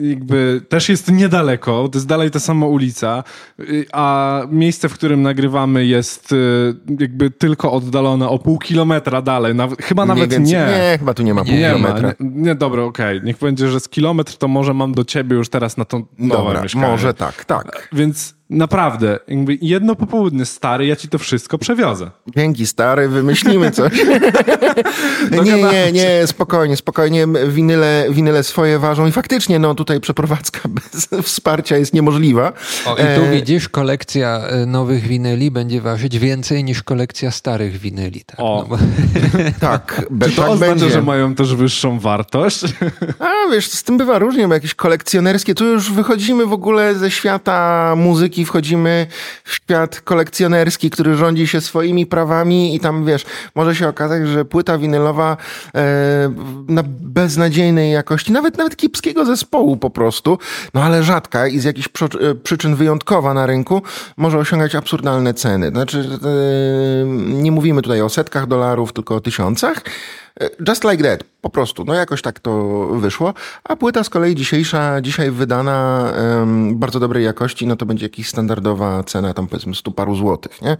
jakby 0.00 0.60
też 0.68 0.88
jest 0.88 1.12
niedaleko, 1.12 1.88
to 1.88 1.98
jest 1.98 2.06
dalej 2.06 2.30
ta 2.30 2.40
sama 2.40 2.66
ulica, 2.66 3.24
y, 3.60 3.86
a 3.92 4.42
miejsce, 4.50 4.88
w 4.88 4.94
którym 4.94 5.22
nagrywamy 5.22 5.86
jest 5.86 5.98
jest 5.98 6.32
y, 6.32 6.67
jakby 7.00 7.30
tylko 7.30 7.72
oddalone 7.72 8.28
o 8.28 8.38
pół 8.38 8.58
kilometra 8.58 9.22
dalej. 9.22 9.54
Nawet, 9.54 9.82
chyba 9.82 10.06
nawet 10.06 10.30
nie. 10.30 10.46
Nie, 10.46 10.96
chyba 10.98 11.14
tu 11.14 11.22
nie 11.22 11.34
ma 11.34 11.44
pół 11.44 11.54
nie 11.54 11.66
kilometra. 11.66 12.08
Ma. 12.08 12.14
Nie, 12.20 12.54
dobra, 12.54 12.82
okej. 12.82 13.16
Okay. 13.16 13.26
Niech 13.26 13.38
będzie, 13.38 13.68
że 13.68 13.80
z 13.80 13.88
kilometr 13.88 14.36
to 14.36 14.48
może 14.48 14.74
mam 14.74 14.94
do 14.94 15.04
ciebie 15.04 15.36
już 15.36 15.48
teraz 15.48 15.76
na 15.76 15.86
nowe 16.18 16.44
dobra, 16.44 16.62
mieszkanie. 16.62 16.86
może 16.86 17.14
tak, 17.14 17.44
tak. 17.44 17.88
Więc 17.92 18.37
Naprawdę, 18.50 19.18
jakby 19.28 19.58
jedno 19.62 19.96
popołudnie 19.96 20.44
stary, 20.44 20.86
ja 20.86 20.96
ci 20.96 21.08
to 21.08 21.18
wszystko 21.18 21.58
przewiozę. 21.58 22.10
Dzięki 22.36 22.66
stary, 22.66 23.08
wymyślimy 23.08 23.70
coś. 23.78 23.92
Nie, 25.44 25.62
nie, 25.62 25.92
nie, 25.92 26.26
spokojnie, 26.26 26.76
spokojnie. 26.76 27.26
Winyle, 27.48 28.06
winyle 28.10 28.42
swoje 28.42 28.78
ważą 28.78 29.06
i 29.06 29.12
faktycznie, 29.12 29.58
no 29.58 29.74
tutaj 29.74 30.00
przeprowadzka 30.00 30.60
bez 30.78 31.08
wsparcia 31.26 31.76
jest 31.76 31.94
niemożliwa. 31.94 32.52
O, 32.86 32.94
i 32.94 32.96
tu 32.96 33.24
e... 33.24 33.30
widzisz, 33.30 33.68
kolekcja 33.68 34.40
e, 34.48 34.66
nowych 34.66 35.06
winyli 35.06 35.50
będzie 35.50 35.80
ważyć 35.80 36.18
więcej 36.18 36.64
niż 36.64 36.82
kolekcja 36.82 37.30
starych 37.30 37.78
winyli. 37.78 38.24
Tak, 38.24 38.40
o. 38.40 38.66
No 38.68 38.76
bo... 38.76 38.78
tak, 39.68 40.06
Czy 40.22 40.30
to 40.30 40.42
tak 40.42 40.50
oznacza, 40.50 40.74
będzie. 40.74 40.90
że 40.90 41.02
mają 41.02 41.34
też 41.34 41.54
wyższą 41.54 41.98
wartość? 41.98 42.60
A 43.18 43.50
wiesz, 43.50 43.70
z 43.70 43.82
tym 43.82 43.98
bywa 43.98 44.18
różnie, 44.18 44.48
bo 44.48 44.54
jakieś 44.54 44.74
kolekcjonerskie, 44.74 45.54
tu 45.54 45.64
już 45.64 45.92
wychodzimy 45.92 46.46
w 46.46 46.52
ogóle 46.52 46.94
ze 46.94 47.10
świata 47.10 47.94
muzyki 47.96 48.37
muzyki 48.38 48.44
wchodzimy 48.44 49.06
w 49.44 49.52
świat 49.52 50.00
kolekcjonerski, 50.00 50.90
który 50.90 51.16
rządzi 51.16 51.46
się 51.46 51.60
swoimi 51.60 52.06
prawami 52.06 52.74
i 52.74 52.80
tam, 52.80 53.04
wiesz, 53.04 53.24
może 53.54 53.74
się 53.74 53.88
okazać, 53.88 54.28
że 54.28 54.44
płyta 54.44 54.78
winylowa 54.78 55.36
e, 55.74 56.32
na 56.68 56.82
beznadziejnej 57.00 57.92
jakości, 57.92 58.32
nawet, 58.32 58.58
nawet 58.58 58.76
kiepskiego 58.76 59.24
zespołu 59.24 59.76
po 59.76 59.90
prostu, 59.90 60.38
no 60.74 60.82
ale 60.82 61.02
rzadka 61.02 61.46
i 61.46 61.58
z 61.58 61.64
jakichś 61.64 61.88
e, 61.88 62.34
przyczyn 62.34 62.76
wyjątkowa 62.76 63.34
na 63.34 63.46
rynku, 63.46 63.82
może 64.16 64.38
osiągać 64.38 64.74
absurdalne 64.74 65.34
ceny. 65.34 65.68
Znaczy, 65.68 65.98
e, 65.98 67.06
nie 67.42 67.52
mówimy 67.52 67.82
tutaj 67.82 68.02
o 68.02 68.08
setkach 68.08 68.46
dolarów, 68.46 68.92
tylko 68.92 69.14
o 69.14 69.20
tysiącach. 69.20 69.82
Just 70.68 70.84
like 70.84 71.02
that, 71.02 71.24
po 71.40 71.50
prostu. 71.50 71.84
No 71.84 71.94
jakoś 71.94 72.22
tak 72.22 72.40
to 72.40 72.86
wyszło. 72.86 73.34
A 73.64 73.76
płyta 73.76 74.04
z 74.04 74.10
kolei 74.10 74.34
dzisiejsza, 74.34 75.00
dzisiaj 75.00 75.30
wydana 75.30 76.08
um, 76.38 76.78
bardzo 76.78 77.00
dobrej 77.00 77.24
jakości, 77.24 77.66
no 77.66 77.76
to 77.76 77.86
będzie 77.86 78.06
jakaś 78.06 78.28
standardowa 78.28 79.02
cena, 79.02 79.34
tam 79.34 79.46
powiedzmy 79.46 79.74
stu 79.74 79.92
paru 79.92 80.16
złotych, 80.16 80.62
nie? 80.62 80.76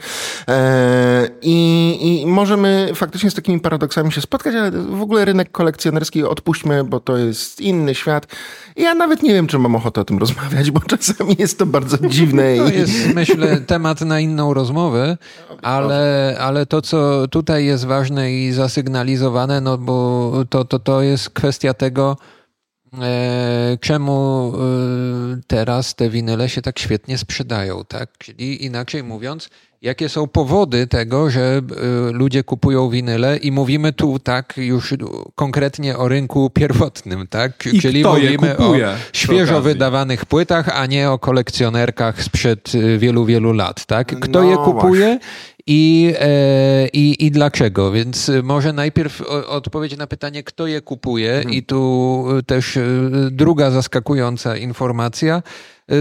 E, 0.48 1.28
i, 1.42 2.20
I 2.22 2.26
możemy 2.26 2.90
faktycznie 2.94 3.30
z 3.30 3.34
takimi 3.34 3.60
paradoksami 3.60 4.12
się 4.12 4.20
spotkać, 4.20 4.54
ale 4.54 4.70
w 4.70 5.02
ogóle 5.02 5.24
rynek 5.24 5.50
kolekcjonerski 5.50 6.24
odpuśćmy, 6.24 6.84
bo 6.84 7.00
to 7.00 7.16
jest 7.16 7.60
inny 7.60 7.94
świat. 7.94 8.26
Ja 8.76 8.94
nawet 8.94 9.22
nie 9.22 9.32
wiem, 9.32 9.46
czy 9.46 9.58
mam 9.58 9.76
ochotę 9.76 10.00
o 10.00 10.04
tym 10.04 10.18
rozmawiać, 10.18 10.70
bo 10.70 10.80
czasami 10.80 11.36
jest 11.38 11.58
to 11.58 11.66
bardzo 11.66 11.96
dziwne. 12.08 12.56
To 12.56 12.68
jest, 12.68 13.14
myślę, 13.14 13.60
temat 13.60 14.00
na 14.00 14.20
inną 14.20 14.54
rozmowę, 14.54 15.16
ale, 15.62 16.36
ale 16.40 16.66
to, 16.66 16.82
co 16.82 17.28
tutaj 17.28 17.64
jest 17.64 17.86
ważne 17.86 18.32
i 18.32 18.52
zasygnalizowane, 18.52 19.48
no 19.61 19.78
bo 19.78 20.33
to, 20.50 20.64
to, 20.64 20.78
to 20.78 21.02
jest 21.02 21.31
kwestia 21.31 21.75
tego, 21.75 22.17
e, 23.02 23.78
czemu 23.81 24.52
e, 24.55 25.40
teraz 25.47 25.95
te 25.95 26.11
winyle 26.11 26.49
się 26.49 26.62
tak 26.62 26.78
świetnie 26.78 27.19
sprzedają, 27.19 27.85
tak? 27.85 28.19
Czyli 28.19 28.64
inaczej 28.64 29.02
mówiąc, 29.02 29.49
jakie 29.83 30.09
są 30.09 30.26
powody 30.26 30.87
tego, 30.87 31.31
że 31.31 31.61
y, 32.09 32.12
ludzie 32.12 32.45
kupują 32.45 32.90
winyle 32.90 33.37
i 33.37 33.52
mówimy 33.52 33.93
tu 33.93 34.19
tak 34.19 34.55
już 34.57 34.95
konkretnie 35.35 35.97
o 35.97 36.09
rynku 36.09 36.50
pierwotnym, 36.50 37.26
tak? 37.26 37.67
I 37.73 37.81
Czyli 37.81 38.05
mówimy 38.05 38.57
o 38.57 38.75
świeżo 39.12 39.61
wydawanych 39.61 40.26
płytach, 40.26 40.69
a 40.69 40.87
nie 40.87 41.11
o 41.11 41.19
kolekcjonerkach 41.19 42.23
sprzed 42.23 42.75
y, 42.75 42.99
wielu, 42.99 43.25
wielu 43.25 43.52
lat, 43.52 43.87
tak? 43.87 44.21
Kto 44.21 44.43
no 44.43 44.50
je 44.50 44.57
kupuje 44.57 45.19
i, 45.68 46.12
e, 46.18 46.88
i, 46.88 47.26
i 47.26 47.30
dlaczego? 47.30 47.92
Więc 47.92 48.30
może 48.42 48.72
najpierw 48.72 49.22
odpowiedź 49.46 49.96
na 49.96 50.06
pytanie, 50.06 50.42
kto 50.42 50.66
je 50.66 50.80
kupuje 50.80 51.34
mhm. 51.34 51.54
i 51.54 51.62
tu 51.62 52.25
też 52.46 52.78
druga 53.30 53.70
zaskakująca 53.70 54.56
informacja, 54.56 55.42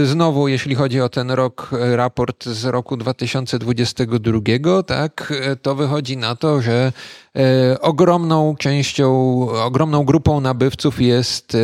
Znowu, 0.04 0.48
jeśli 0.48 0.74
chodzi 0.74 1.00
o 1.00 1.08
ten 1.08 1.30
rok, 1.30 1.70
raport 1.72 2.44
z 2.44 2.64
roku 2.64 2.96
2022, 2.96 4.82
tak, 4.82 5.32
to 5.62 5.74
wychodzi 5.74 6.16
na 6.16 6.36
to, 6.36 6.62
że 6.62 6.92
e, 7.36 7.80
ogromną 7.80 8.56
częścią, 8.58 9.38
ogromną 9.50 10.04
grupą 10.04 10.40
nabywców 10.40 11.00
jest 11.00 11.54
e, 11.54 11.58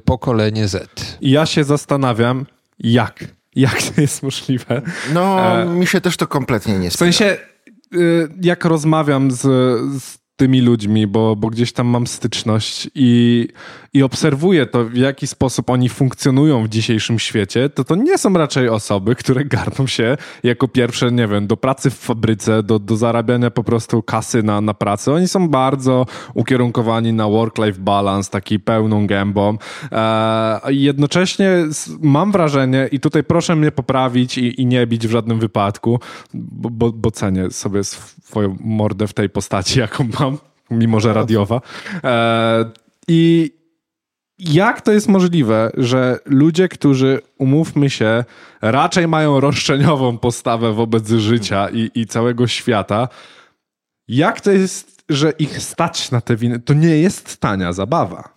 pokolenie 0.00 0.68
Z. 0.68 1.18
Ja 1.20 1.46
się 1.46 1.64
zastanawiam, 1.64 2.46
jak? 2.78 3.24
Jak 3.56 3.82
to 3.82 4.00
jest 4.00 4.22
możliwe? 4.22 4.82
No, 5.14 5.52
e... 5.62 5.66
mi 5.66 5.86
się 5.86 6.00
też 6.00 6.16
to 6.16 6.26
kompletnie 6.26 6.78
nie 6.78 6.90
W 6.90 6.96
sensie, 6.96 7.24
e, 7.24 7.96
jak 8.42 8.64
rozmawiam 8.64 9.30
z, 9.30 9.40
z 10.02 10.21
tymi 10.36 10.60
ludźmi, 10.60 11.06
bo, 11.06 11.36
bo 11.36 11.50
gdzieś 11.50 11.72
tam 11.72 11.86
mam 11.86 12.06
styczność 12.06 12.90
i, 12.94 13.48
i 13.92 14.02
obserwuję 14.02 14.66
to, 14.66 14.84
w 14.84 14.96
jaki 14.96 15.26
sposób 15.26 15.70
oni 15.70 15.88
funkcjonują 15.88 16.64
w 16.64 16.68
dzisiejszym 16.68 17.18
świecie, 17.18 17.68
to 17.68 17.84
to 17.84 17.94
nie 17.94 18.18
są 18.18 18.32
raczej 18.32 18.68
osoby, 18.68 19.14
które 19.14 19.44
garną 19.44 19.86
się 19.86 20.16
jako 20.42 20.68
pierwsze, 20.68 21.12
nie 21.12 21.28
wiem, 21.28 21.46
do 21.46 21.56
pracy 21.56 21.90
w 21.90 21.94
fabryce, 21.94 22.62
do, 22.62 22.78
do 22.78 22.96
zarabiania 22.96 23.50
po 23.50 23.64
prostu 23.64 24.02
kasy 24.02 24.42
na, 24.42 24.60
na 24.60 24.74
pracę. 24.74 25.12
Oni 25.12 25.28
są 25.28 25.48
bardzo 25.48 26.06
ukierunkowani 26.34 27.12
na 27.12 27.24
work-life 27.24 27.80
balance, 27.80 28.30
taki 28.30 28.60
pełną 28.60 29.06
gębą. 29.06 29.58
E, 29.92 30.60
jednocześnie 30.68 31.50
mam 32.00 32.32
wrażenie, 32.32 32.88
i 32.92 33.00
tutaj 33.00 33.24
proszę 33.24 33.56
mnie 33.56 33.72
poprawić 33.72 34.38
i, 34.38 34.60
i 34.60 34.66
nie 34.66 34.86
bić 34.86 35.08
w 35.08 35.10
żadnym 35.10 35.38
wypadku, 35.38 36.00
bo, 36.34 36.70
bo, 36.70 36.92
bo 36.92 37.10
cenię 37.10 37.50
sobie 37.50 37.84
swoją 37.84 38.56
mordę 38.60 39.06
w 39.06 39.14
tej 39.14 39.30
postaci, 39.30 39.80
jaką 39.84 40.08
mam 40.20 40.31
mimo 40.72 41.00
że 41.00 41.14
radiowa. 41.14 41.60
E, 42.04 42.64
I 43.08 43.52
jak 44.38 44.80
to 44.80 44.92
jest 44.92 45.08
możliwe, 45.08 45.70
że 45.76 46.18
ludzie, 46.24 46.68
którzy, 46.68 47.20
umówmy 47.38 47.90
się, 47.90 48.24
raczej 48.62 49.08
mają 49.08 49.40
roszczeniową 49.40 50.18
postawę 50.18 50.72
wobec 50.72 51.08
życia 51.08 51.68
i, 51.72 51.90
i 51.94 52.06
całego 52.06 52.46
świata, 52.46 53.08
jak 54.08 54.40
to 54.40 54.50
jest, 54.50 55.02
że 55.08 55.30
ich 55.30 55.62
stać 55.62 56.10
na 56.10 56.20
te 56.20 56.36
winy? 56.36 56.60
To 56.60 56.74
nie 56.74 56.96
jest 57.00 57.36
tania 57.36 57.72
zabawa. 57.72 58.34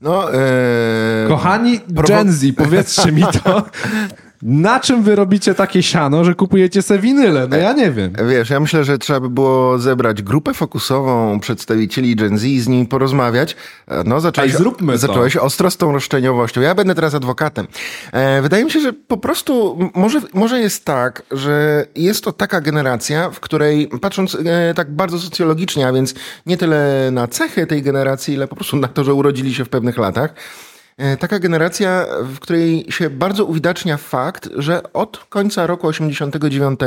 No, 0.00 0.34
ee... 0.34 1.28
Kochani 1.28 1.80
Gen 1.88 2.32
Z, 2.32 2.56
powiedzcie 2.56 3.12
mi 3.12 3.22
to. 3.22 3.62
Na 4.42 4.80
czym 4.80 5.02
wy 5.02 5.14
robicie 5.16 5.54
takie 5.54 5.82
siano, 5.82 6.24
że 6.24 6.34
kupujecie 6.34 6.82
se 6.82 6.98
winyle? 6.98 7.48
No 7.50 7.56
ja 7.56 7.72
nie 7.72 7.90
wiem. 7.90 8.12
Wiesz, 8.28 8.50
ja 8.50 8.60
myślę, 8.60 8.84
że 8.84 8.98
trzeba 8.98 9.20
by 9.20 9.30
było 9.30 9.78
zebrać 9.78 10.22
grupę 10.22 10.54
fokusową 10.54 11.40
przedstawicieli 11.40 12.16
Gen 12.16 12.38
Z 12.38 12.44
i 12.44 12.60
z 12.60 12.68
nimi 12.68 12.86
porozmawiać. 12.86 13.56
No, 14.04 14.20
zacząłeś, 14.20 14.50
Ej, 14.52 14.58
zróbmy 14.58 14.98
zacząłeś 14.98 15.34
to. 15.34 15.42
ostro 15.42 15.70
z 15.70 15.76
tą 15.76 15.92
roszczeniowością. 15.92 16.60
Ja 16.60 16.74
będę 16.74 16.94
teraz 16.94 17.14
adwokatem. 17.14 17.66
E, 18.12 18.42
wydaje 18.42 18.64
mi 18.64 18.70
się, 18.70 18.80
że 18.80 18.92
po 18.92 19.16
prostu 19.16 19.78
może, 19.94 20.20
może 20.34 20.60
jest 20.60 20.84
tak, 20.84 21.22
że 21.30 21.86
jest 21.96 22.24
to 22.24 22.32
taka 22.32 22.60
generacja, 22.60 23.30
w 23.30 23.40
której 23.40 23.88
patrząc 24.00 24.34
e, 24.44 24.74
tak 24.74 24.90
bardzo 24.90 25.18
socjologicznie, 25.18 25.88
a 25.88 25.92
więc 25.92 26.14
nie 26.46 26.56
tyle 26.56 27.08
na 27.12 27.28
cechy 27.28 27.66
tej 27.66 27.82
generacji, 27.82 28.34
ile 28.34 28.48
po 28.48 28.56
prostu 28.56 28.76
na 28.76 28.88
to, 28.88 29.04
że 29.04 29.14
urodzili 29.14 29.54
się 29.54 29.64
w 29.64 29.68
pewnych 29.68 29.98
latach, 29.98 30.34
E, 30.34 30.75
taka 31.18 31.38
generacja, 31.38 32.06
w 32.22 32.38
której 32.38 32.86
się 32.88 33.10
bardzo 33.10 33.44
uwidacznia 33.44 33.96
fakt, 33.96 34.48
że 34.56 34.92
od 34.92 35.18
końca 35.18 35.66
roku 35.66 35.86
89 35.86 36.80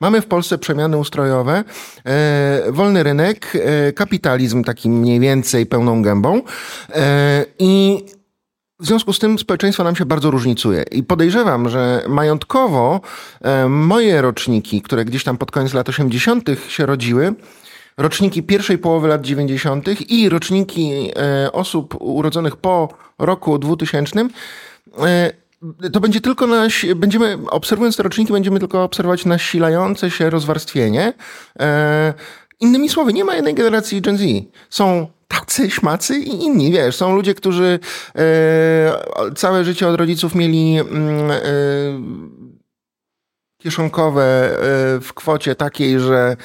mamy 0.00 0.20
w 0.20 0.26
Polsce 0.26 0.58
przemiany 0.58 0.96
ustrojowe, 0.98 1.64
e, 2.04 2.72
wolny 2.72 3.02
rynek, 3.02 3.52
e, 3.54 3.92
kapitalizm 3.92 4.64
taki 4.64 4.90
mniej 4.90 5.20
więcej 5.20 5.66
pełną 5.66 6.02
gębą 6.02 6.42
i 7.58 8.04
w 8.80 8.86
związku 8.86 9.12
z 9.12 9.18
tym 9.18 9.38
społeczeństwo 9.38 9.84
nam 9.84 9.96
się 9.96 10.06
bardzo 10.06 10.30
różnicuje 10.30 10.84
i 10.90 11.02
podejrzewam, 11.02 11.68
że 11.68 12.04
majątkowo 12.08 13.00
moje 13.68 14.22
roczniki, 14.22 14.82
które 14.82 15.04
gdzieś 15.04 15.24
tam 15.24 15.36
pod 15.36 15.50
koniec 15.50 15.74
lat 15.74 15.88
80. 15.88 16.48
się 16.68 16.86
rodziły, 16.86 17.34
roczniki 17.96 18.42
pierwszej 18.42 18.78
połowy 18.78 19.08
lat 19.08 19.22
90. 19.22 20.10
i 20.10 20.28
roczniki 20.28 21.10
e, 21.16 21.52
osób 21.52 21.96
urodzonych 22.00 22.56
po 22.56 22.88
roku 23.18 23.58
2000, 23.58 24.28
e, 24.98 25.30
to 25.92 26.00
będzie 26.00 26.20
tylko 26.20 26.46
naś, 26.46 26.86
będziemy, 26.96 27.38
obserwując 27.50 27.96
te 27.96 28.02
roczniki, 28.02 28.32
będziemy 28.32 28.58
tylko 28.58 28.84
obserwować 28.84 29.24
nasilające 29.24 30.10
się 30.10 30.30
rozwarstwienie. 30.30 31.12
E, 31.60 32.14
innymi 32.60 32.88
słowy, 32.88 33.12
nie 33.12 33.24
ma 33.24 33.34
jednej 33.34 33.54
generacji 33.54 34.00
Gen 34.00 34.18
Z. 34.18 34.22
Są 34.70 35.06
tacy 35.28 35.70
śmacy 35.70 36.18
i 36.18 36.44
inni, 36.44 36.72
wiesz, 36.72 36.96
są 36.96 37.16
ludzie, 37.16 37.34
którzy 37.34 37.78
całe 39.36 39.64
życie 39.64 39.88
od 39.88 39.96
rodziców 39.96 40.34
mieli 40.34 40.78
mm, 40.78 41.30
kieszonkowe 43.64 44.50
w 45.00 45.10
kwocie 45.14 45.54
takiej, 45.54 46.00
że 46.00 46.36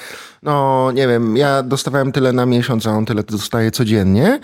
no 0.44 0.92
nie 0.92 1.08
wiem, 1.08 1.38
ja 1.38 1.64
dostawałem 1.64 2.12
tyle 2.12 2.34
na 2.34 2.46
miesiąc, 2.46 2.88
a 2.88 2.92
on 2.92 3.06
tyle 3.06 3.24
dostaje 3.24 3.72
codziennie, 3.72 4.40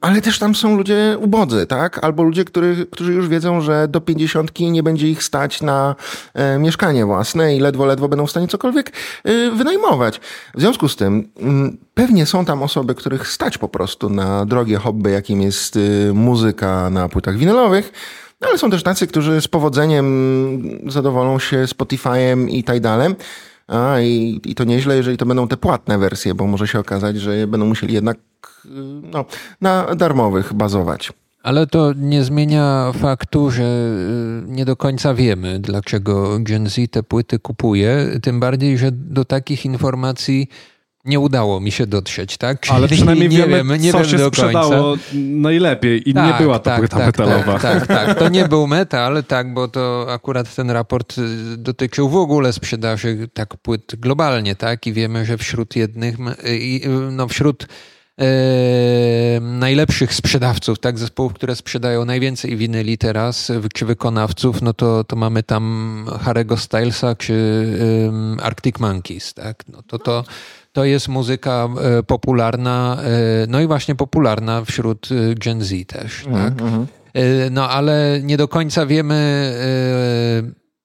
ale 0.00 0.20
też 0.20 0.38
tam 0.38 0.54
są 0.54 0.76
ludzie 0.76 1.16
ubodzy, 1.20 1.66
tak? 1.66 2.04
Albo 2.04 2.22
ludzie, 2.22 2.44
który, 2.44 2.86
którzy 2.90 3.12
już 3.12 3.28
wiedzą, 3.28 3.60
że 3.60 3.88
do 3.88 4.00
pięćdziesiątki 4.00 4.70
nie 4.70 4.82
będzie 4.82 5.08
ich 5.08 5.22
stać 5.22 5.62
na 5.62 5.94
e, 6.34 6.58
mieszkanie 6.58 7.06
własne 7.06 7.56
i 7.56 7.60
ledwo, 7.60 7.86
ledwo 7.86 8.08
będą 8.08 8.26
w 8.26 8.30
stanie 8.30 8.48
cokolwiek 8.48 8.92
e, 9.24 9.50
wynajmować. 9.50 10.20
W 10.54 10.60
związku 10.60 10.88
z 10.88 10.96
tym 10.96 11.28
mm, 11.40 11.76
pewnie 11.94 12.26
są 12.26 12.44
tam 12.44 12.62
osoby, 12.62 12.94
których 12.94 13.28
stać 13.28 13.58
po 13.58 13.68
prostu 13.68 14.10
na 14.10 14.46
drogie 14.46 14.76
hobby, 14.76 15.10
jakim 15.10 15.42
jest 15.42 15.78
muzyka 16.14 16.90
na 16.90 17.08
płytach 17.08 17.36
winylowych, 17.36 17.92
no, 18.44 18.48
ale 18.48 18.58
są 18.58 18.70
też 18.70 18.82
tacy, 18.82 19.06
którzy 19.06 19.40
z 19.40 19.48
powodzeniem 19.48 20.80
zadowolą 20.86 21.38
się 21.38 21.64
Spotify'em 21.64 22.48
i 22.50 22.64
Tidalem. 22.64 23.14
A 23.68 24.00
i, 24.00 24.40
i 24.44 24.54
to 24.54 24.64
nieźle, 24.64 24.96
jeżeli 24.96 25.16
to 25.16 25.26
będą 25.26 25.48
te 25.48 25.56
płatne 25.56 25.98
wersje, 25.98 26.34
bo 26.34 26.46
może 26.46 26.68
się 26.68 26.78
okazać, 26.78 27.16
że 27.16 27.46
będą 27.46 27.66
musieli 27.66 27.94
jednak 27.94 28.16
no, 29.02 29.24
na 29.60 29.94
darmowych 29.94 30.52
bazować. 30.52 31.12
Ale 31.42 31.66
to 31.66 31.92
nie 31.96 32.24
zmienia 32.24 32.92
faktu, 32.92 33.50
że 33.50 33.62
y, 33.62 34.50
nie 34.50 34.64
do 34.64 34.76
końca 34.76 35.14
wiemy, 35.14 35.58
dlaczego 35.58 36.38
Gen 36.40 36.70
Z 36.70 36.90
te 36.90 37.02
płyty 37.02 37.38
kupuje. 37.38 38.18
Tym 38.22 38.40
bardziej, 38.40 38.78
że 38.78 38.92
do 38.92 39.24
takich 39.24 39.64
informacji 39.64 40.48
nie 41.04 41.20
udało 41.20 41.60
mi 41.60 41.70
się 41.72 41.86
dotrzeć, 41.86 42.36
tak? 42.36 42.66
Ale 42.70 42.88
przynajmniej 42.96 43.28
nie 43.28 43.36
wiemy, 43.36 43.56
wiem, 43.56 43.82
nie 43.82 43.92
co 43.92 43.98
wiem 43.98 44.08
się 44.08 44.16
do 44.18 44.28
sprzedało 44.28 44.70
końca. 44.70 45.10
najlepiej 45.14 46.02
i 46.10 46.14
nie 46.14 46.14
Tak, 46.14 46.42
była 46.42 46.58
to 46.58 46.64
tak, 46.64 46.78
płyta 46.78 46.96
tak, 46.96 47.06
metalowa. 47.06 47.58
Tak, 47.58 47.86
tak, 47.86 48.06
tak. 48.06 48.18
To 48.18 48.28
nie 48.28 48.48
był 48.54 48.66
metal, 48.66 49.24
tak, 49.24 49.54
bo 49.54 49.68
to 49.68 50.06
akurat 50.08 50.54
ten 50.54 50.70
raport 50.70 51.18
y, 51.18 51.56
dotyczył 51.56 52.08
w 52.08 52.16
ogóle 52.16 52.52
sprzedaży 52.52 53.28
tak 53.32 53.56
płyt 53.56 53.96
globalnie, 53.98 54.56
tak? 54.56 54.86
I 54.86 54.92
wiemy, 54.92 55.24
że 55.24 55.38
wśród 55.38 55.76
jednych, 55.76 56.16
i, 56.44 56.82
y, 56.86 56.88
no 56.88 57.28
wśród 57.28 57.66
najlepszych 59.40 60.14
sprzedawców, 60.14 60.78
tak, 60.78 60.98
zespołów, 60.98 61.32
które 61.32 61.56
sprzedają 61.56 62.04
najwięcej 62.04 62.56
winyli 62.56 62.98
teraz, 62.98 63.50
y, 63.50 63.60
czy 63.74 63.86
wykonawców, 63.86 64.62
no 64.62 64.72
to, 64.74 65.04
to 65.04 65.16
mamy 65.16 65.42
tam 65.42 66.04
Harry'ego 66.24 66.56
Stylesa 66.56 67.14
czy 67.14 67.34
Arctic 68.42 68.78
Monkeys, 68.78 69.34
tak? 69.34 69.64
No 69.68 69.82
to 69.82 69.98
to 69.98 70.24
to 70.74 70.84
jest 70.84 71.08
muzyka 71.08 71.68
e, 71.98 72.02
popularna, 72.02 72.96
e, 73.02 73.46
no 73.48 73.60
i 73.60 73.66
właśnie 73.66 73.94
popularna 73.94 74.64
wśród 74.64 75.08
e, 75.12 75.34
Gen 75.34 75.62
Z 75.62 75.86
też, 75.86 76.24
tak? 76.32 76.54
E, 77.14 77.50
No 77.50 77.68
ale 77.70 78.20
nie 78.22 78.36
do 78.36 78.48
końca 78.48 78.86
wiemy, 78.86 79.52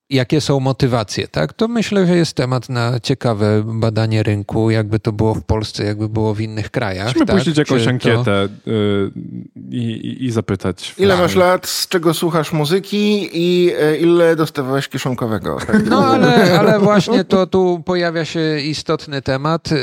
jakie 0.10 0.42
są 0.42 0.60
motywacje, 0.60 1.28
tak? 1.28 1.54
To 1.54 1.68
myślę, 1.68 2.08
że 2.08 2.16
jest 2.18 2.34
temat 2.34 2.70
na 2.70 3.00
ciekawe 3.00 3.64
badanie 3.66 4.24
rynku, 4.24 4.70
jakby 4.72 5.00
to 5.00 5.12
było 5.12 5.36
w 5.36 5.44
Polsce, 5.44 5.84
jakby 5.84 6.10
było 6.10 6.34
w 6.34 6.42
innych 6.42 6.72
krajach. 6.72 7.08
Musimy 7.08 7.26
tak? 7.26 7.36
puścić 7.36 7.58
jakąś 7.58 7.80
Czy 7.80 7.86
to- 7.86 7.90
ankietę 7.90 8.48
y, 8.68 9.12
i, 9.70 9.78
i, 9.78 10.26
i 10.26 10.32
zapytać. 10.32 10.96
Ile 10.98 11.18
masz 11.18 11.36
lat, 11.36 11.68
z 11.68 11.88
czego 11.88 12.14
słuchasz 12.14 12.52
muzyki 12.54 13.30
i 13.34 13.72
e, 13.80 13.98
ile 13.98 14.36
dostawałeś 14.36 14.88
kieszonkowego? 14.88 15.58
Tak? 15.68 15.86
No 15.90 16.06
ale, 16.08 16.60
ale 16.60 16.80
właśnie 16.80 17.24
to 17.24 17.48
tu 17.48 17.84
pojawia 17.86 18.26
się 18.26 18.60
istotny 18.60 19.22
temat, 19.22 19.72
yy, 19.72 19.78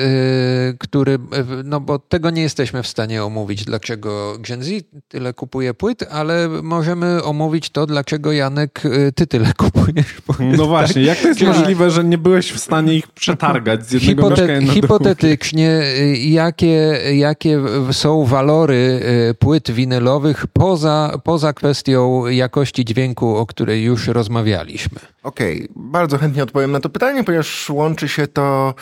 który, 0.79 1.19
no 1.65 1.81
bo 1.81 1.99
tego 1.99 2.31
nie 2.31 2.43
jesteśmy 2.43 2.83
w 2.83 2.87
stanie 2.89 3.25
omówić, 3.25 3.65
dlaczego 3.65 4.37
Gen 4.39 4.63
Z 4.63 4.71
tyle 5.09 5.35
kupuje 5.35 5.75
płyt, 5.75 6.05
ale 6.11 6.49
możemy 6.49 7.23
omówić 7.23 7.71
to, 7.71 7.87
dlaczego 7.87 8.33
Janek, 8.33 8.81
yy, 8.85 9.13
ty 9.13 9.27
tyle 9.27 9.53
kupujesz. 9.59 10.16
No 10.59 10.67
właśnie, 10.67 11.03
jak 11.03 11.19
to 11.19 11.29
jest 11.29 11.39
Czyli- 11.41 11.51
możliwe, 11.51 11.91
że 11.91 12.05
nie 12.05 12.19
byłeś 12.19 12.53
w 12.53 12.59
stanie 12.59 12.95
ich 12.95 13.09
przetargać 13.09 13.87
z 13.87 13.93
jednego 13.93 14.23
Hipote- 14.23 14.31
mieszkania 14.31 14.61
na 14.67 14.73
hipotetycznie, 14.73 15.83
y, 15.99 16.17
jakie, 16.17 16.99
jakie 17.15 17.61
są 17.93 18.25
walory 18.25 19.01
y, 19.31 19.35
płyt 19.35 19.71
winylowych 19.71 20.47
poza, 20.47 21.19
poza 21.25 21.53
kwestią 21.53 22.27
jakości 22.27 22.85
dźwięku, 22.85 23.37
o 23.37 23.47
której 23.47 23.85
już 23.85 24.09
rozmawialiśmy? 24.09 24.99
Okej, 25.23 25.69
bardzo 25.77 26.19
chętnie 26.19 26.43
odpowiem 26.43 26.73
na 26.73 26.81
to 26.81 26.89
pytanie, 26.89 27.25
ponieważ 27.25 27.71
łączy 27.71 28.09
się 28.09 28.27
to. 28.27 28.75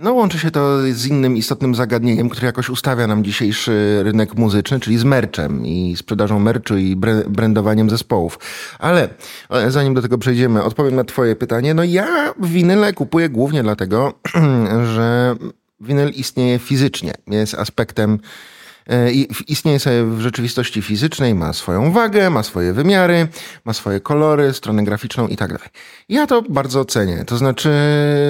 No, 0.00 0.12
łączy 0.12 0.38
się 0.38 0.50
to 0.50 0.78
z 0.92 1.06
innym 1.06 1.36
istotnym 1.36 1.74
zagadnieniem, 1.74 2.28
które 2.28 2.46
jakoś 2.46 2.70
ustawia 2.70 3.06
nam 3.06 3.24
dzisiejszy 3.24 4.00
rynek 4.02 4.34
muzyczny, 4.34 4.80
czyli 4.80 4.98
z 4.98 5.04
merchem 5.04 5.66
i 5.66 5.96
sprzedażą 5.96 6.38
merchu 6.38 6.76
i 6.76 6.96
brandowaniem 7.28 7.90
zespołów. 7.90 8.38
Ale 8.78 9.08
e, 9.50 9.70
zanim 9.70 9.94
do 9.94 10.02
tego 10.02 10.18
przejdziemy, 10.18 10.62
odpowiem 10.62 10.96
na 10.96 11.04
Twoje 11.04 11.36
pytanie. 11.36 11.74
No, 11.74 11.84
ja 11.84 12.34
winyle 12.42 12.92
kupuję 12.92 13.28
głównie 13.28 13.62
dlatego, 13.62 14.14
że 14.94 15.36
winyl 15.80 16.08
istnieje 16.08 16.58
fizycznie, 16.58 17.12
jest 17.26 17.54
aspektem 17.54 18.18
istnieje 19.48 19.80
sobie 19.80 20.04
w 20.04 20.20
rzeczywistości 20.20 20.82
fizycznej, 20.82 21.34
ma 21.34 21.52
swoją 21.52 21.92
wagę, 21.92 22.30
ma 22.30 22.42
swoje 22.42 22.72
wymiary, 22.72 23.28
ma 23.64 23.72
swoje 23.72 24.00
kolory, 24.00 24.52
stronę 24.52 24.84
graficzną 24.84 25.28
i 25.28 25.36
tak 25.36 25.52
dalej. 25.52 25.68
Ja 26.08 26.26
to 26.26 26.42
bardzo 26.42 26.84
cenię. 26.84 27.24
To 27.26 27.36
znaczy, 27.36 27.70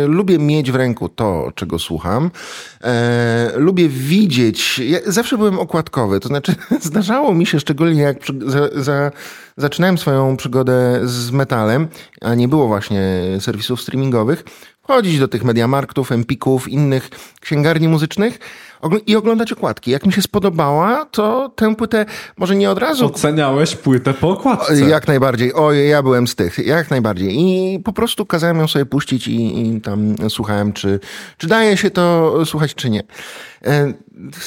lubię 0.06 0.38
mieć 0.38 0.72
w 0.72 0.74
ręku 0.74 1.08
to, 1.08 1.52
czego 1.54 1.78
słucham. 1.78 2.30
E, 2.84 3.52
lubię 3.56 3.88
widzieć. 3.88 4.78
Ja 4.78 4.98
zawsze 5.06 5.38
byłem 5.38 5.58
okładkowy. 5.58 6.20
To 6.20 6.28
znaczy, 6.28 6.54
zdarzało 6.80 7.34
mi 7.34 7.46
się, 7.46 7.60
szczególnie 7.60 8.02
jak 8.02 8.18
przy, 8.18 8.32
za, 8.46 8.68
za, 8.82 9.10
zaczynałem 9.56 9.98
swoją 9.98 10.36
przygodę 10.36 11.00
z 11.04 11.30
metalem, 11.30 11.88
a 12.20 12.34
nie 12.34 12.48
było 12.48 12.68
właśnie 12.68 13.02
serwisów 13.40 13.80
streamingowych, 13.80 14.44
wchodzić 14.82 15.18
do 15.18 15.28
tych 15.28 15.44
Mediamarktów, 15.44 16.12
Empików, 16.12 16.68
innych 16.68 17.10
księgarni 17.40 17.88
muzycznych 17.88 18.38
i 19.06 19.16
oglądać 19.16 19.52
okładki. 19.52 19.90
Jak 19.90 20.06
mi 20.06 20.12
się 20.12 20.22
spodobała, 20.22 21.04
to 21.04 21.48
tę 21.56 21.76
płytę 21.76 22.06
może 22.36 22.56
nie 22.56 22.70
od 22.70 22.78
razu 22.78 23.06
Oceniałeś 23.06 23.76
płytę 23.76 24.14
po 24.14 24.30
okładce. 24.30 24.80
jak 24.80 25.08
najbardziej. 25.08 25.52
Oj, 25.54 25.88
ja 25.88 26.02
byłem 26.02 26.26
z 26.26 26.34
tych. 26.34 26.58
Jak 26.66 26.90
najbardziej. 26.90 27.40
I 27.40 27.80
po 27.80 27.92
prostu 27.92 28.26
kazałem 28.26 28.58
ją 28.58 28.68
sobie 28.68 28.86
puścić 28.86 29.28
i, 29.28 29.66
i 29.76 29.80
tam 29.80 30.14
słuchałem, 30.28 30.72
czy, 30.72 31.00
czy 31.38 31.46
daje 31.46 31.76
się 31.76 31.90
to 31.90 32.32
słuchać, 32.46 32.74
czy 32.74 32.90
nie. 32.90 33.02
E, 33.64 33.92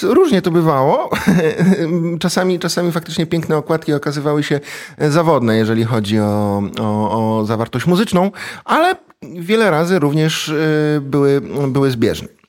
Różnie 0.04 0.41
to 0.41 0.52
bywało. 0.52 1.10
Czasami, 2.20 2.60
czasami 2.60 2.91
faktycznie 2.91 3.26
piękne 3.26 3.58
okładki 3.58 3.94
okazywały 3.94 4.44
się 4.44 4.60
zawodne, 5.00 5.58
jeżeli 5.58 5.84
chodzi 5.84 6.20
o, 6.20 6.63
o, 6.80 7.39
o 7.39 7.46
zawartość 7.46 7.86
muzyczną, 7.86 8.32
ale 8.65 8.96
wiele 9.22 9.72
razy 9.72 10.00
również 10.00 10.50
e, 10.50 10.54
były, 11.02 11.41
były 11.67 11.91
zbieżne. 11.91 12.40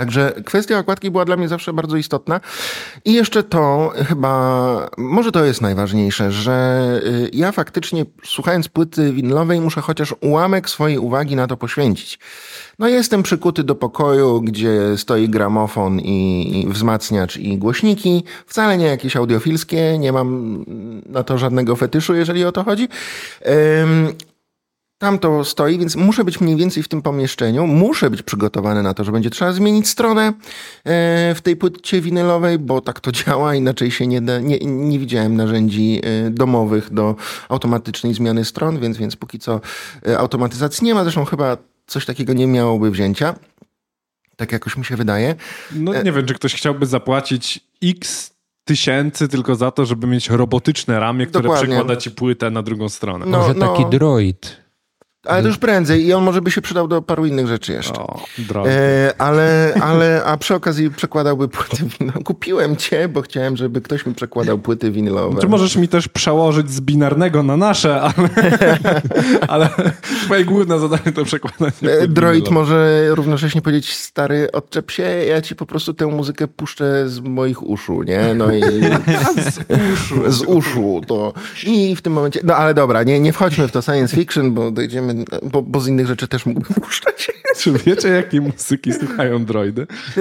Także 0.00 0.32
kwestia 0.44 0.78
okładki 0.78 1.10
była 1.10 1.24
dla 1.24 1.36
mnie 1.36 1.48
zawsze 1.48 1.72
bardzo 1.72 1.96
istotna. 1.96 2.40
I 3.04 3.12
jeszcze 3.12 3.42
to 3.42 3.92
chyba, 4.08 4.90
może 4.98 5.32
to 5.32 5.44
jest 5.44 5.60
najważniejsze, 5.60 6.32
że 6.32 6.86
y, 7.04 7.30
ja 7.32 7.52
faktycznie 7.52 8.04
słuchając 8.24 8.68
płyty 8.68 9.12
winylowej 9.12 9.60
muszę 9.60 9.80
chociaż 9.80 10.14
ułamek 10.20 10.70
swojej 10.70 10.98
uwagi 10.98 11.36
na 11.36 11.46
to 11.46 11.56
poświęcić. 11.56 12.18
No 12.78 12.88
jestem 12.88 13.22
przykuty 13.22 13.64
do 13.64 13.74
pokoju, 13.74 14.40
gdzie 14.40 14.96
stoi 14.96 15.28
gramofon 15.28 16.00
i 16.00 16.20
i 16.60 16.66
wzmacniacz 16.68 17.36
i 17.36 17.58
głośniki. 17.58 18.24
Wcale 18.46 18.78
nie 18.78 18.86
jakieś 18.86 19.16
audiofilskie, 19.16 19.98
nie 19.98 20.12
mam 20.12 20.64
na 21.06 21.22
to 21.22 21.38
żadnego 21.38 21.76
fetyszu, 21.76 22.14
jeżeli 22.14 22.44
o 22.44 22.52
to 22.52 22.64
chodzi. 22.64 22.88
Tam 25.00 25.18
to 25.18 25.44
stoi, 25.44 25.78
więc 25.78 25.96
muszę 25.96 26.24
być 26.24 26.40
mniej 26.40 26.56
więcej 26.56 26.82
w 26.82 26.88
tym 26.88 27.02
pomieszczeniu. 27.02 27.66
Muszę 27.66 28.10
być 28.10 28.22
przygotowany 28.22 28.82
na 28.82 28.94
to, 28.94 29.04
że 29.04 29.12
będzie 29.12 29.30
trzeba 29.30 29.52
zmienić 29.52 29.88
stronę 29.88 30.26
e, 30.26 30.32
w 31.34 31.40
tej 31.42 31.56
płycie 31.56 32.00
winylowej, 32.00 32.58
bo 32.58 32.80
tak 32.80 33.00
to 33.00 33.12
działa, 33.22 33.54
inaczej 33.54 33.90
się 33.90 34.06
nie 34.06 34.20
da. 34.20 34.40
Nie, 34.40 34.58
nie 34.58 34.98
widziałem 34.98 35.36
narzędzi 35.36 36.00
e, 36.02 36.30
domowych 36.30 36.92
do 36.92 37.16
automatycznej 37.48 38.14
zmiany 38.14 38.44
stron, 38.44 38.80
więc, 38.80 38.96
więc 38.96 39.16
póki 39.16 39.38
co 39.38 39.60
e, 40.06 40.18
automatyzacji 40.18 40.84
nie 40.84 40.94
ma. 40.94 41.02
Zresztą 41.02 41.24
chyba 41.24 41.56
coś 41.86 42.06
takiego 42.06 42.32
nie 42.32 42.46
miałoby 42.46 42.90
wzięcia. 42.90 43.34
Tak 44.36 44.52
jakoś 44.52 44.76
mi 44.76 44.84
się 44.84 44.96
wydaje. 44.96 45.34
No 45.72 46.02
nie 46.02 46.12
wiem, 46.12 46.26
czy 46.26 46.34
ktoś 46.34 46.54
chciałby 46.54 46.86
zapłacić 46.86 47.60
x 47.82 48.34
tysięcy 48.64 49.28
tylko 49.28 49.54
za 49.54 49.70
to, 49.70 49.86
żeby 49.86 50.06
mieć 50.06 50.30
robotyczne 50.30 51.00
ramię, 51.00 51.26
które 51.26 51.42
Dokładnie. 51.42 51.68
przekłada 51.68 51.96
ci 51.96 52.10
płytę 52.10 52.50
na 52.50 52.62
drugą 52.62 52.88
stronę. 52.88 53.26
No, 53.26 53.38
Może 53.38 53.54
no. 53.54 53.68
taki 53.68 53.90
droid. 53.90 54.60
Ale 55.26 55.42
to 55.42 55.48
już 55.48 55.58
prędzej 55.58 56.06
i 56.06 56.12
on 56.12 56.24
może 56.24 56.42
by 56.42 56.50
się 56.50 56.60
przydał 56.60 56.88
do 56.88 57.02
paru 57.02 57.26
innych 57.26 57.46
rzeczy 57.46 57.72
jeszcze. 57.72 58.00
O. 58.00 58.20
E, 58.66 59.12
ale, 59.18 59.74
ale, 59.80 60.24
a 60.24 60.36
przy 60.36 60.54
okazji 60.54 60.90
przekładałby 60.90 61.48
płyty 61.48 61.76
winylowe. 61.98 62.24
Kupiłem 62.24 62.76
cię, 62.76 63.08
bo 63.08 63.22
chciałem, 63.22 63.56
żeby 63.56 63.80
ktoś 63.80 64.06
mi 64.06 64.14
przekładał 64.14 64.58
płyty 64.58 64.90
winylowe. 64.90 65.40
Czy 65.40 65.48
możesz 65.48 65.76
mi 65.76 65.88
też 65.88 66.08
przełożyć 66.08 66.70
z 66.70 66.80
binarnego 66.80 67.42
na 67.42 67.56
nasze, 67.56 68.00
ale, 68.00 68.28
ale 69.48 69.68
twoje 70.24 70.44
główne 70.44 70.78
zadanie 70.78 71.12
to 71.14 71.24
przekładanie. 71.24 71.72
E, 71.82 72.08
Droid 72.08 72.50
może 72.50 73.08
równocześnie 73.10 73.62
powiedzieć, 73.62 73.96
stary, 73.96 74.52
odczep 74.52 74.90
się, 74.90 75.02
ja 75.02 75.40
ci 75.40 75.56
po 75.56 75.66
prostu 75.66 75.94
tę 75.94 76.06
muzykę 76.06 76.48
puszczę 76.48 77.08
z 77.08 77.20
moich 77.20 77.62
uszu, 77.62 78.02
nie? 78.02 78.34
No 78.34 78.52
i 78.52 78.62
z 80.28 80.42
uszu 80.42 81.00
to. 81.06 81.32
I 81.66 81.96
w 81.96 82.02
tym 82.02 82.12
momencie, 82.12 82.40
no 82.44 82.56
ale 82.56 82.74
dobra, 82.74 83.02
nie, 83.02 83.20
nie 83.20 83.32
wchodźmy 83.32 83.68
w 83.68 83.72
to 83.72 83.82
science 83.82 84.16
fiction, 84.16 84.54
bo 84.54 84.70
dojdziemy, 84.70 85.09
bo, 85.42 85.62
bo 85.62 85.80
z 85.80 85.88
innych 85.88 86.06
rzeczy 86.06 86.28
też 86.28 86.46
mógłbym 86.46 86.74
puszczać. 86.84 87.30
Czy 87.56 87.72
wiecie, 87.72 88.08
jakiej 88.08 88.40
muzyki 88.40 88.92
słuchają 88.92 89.44
droidy? 89.44 89.86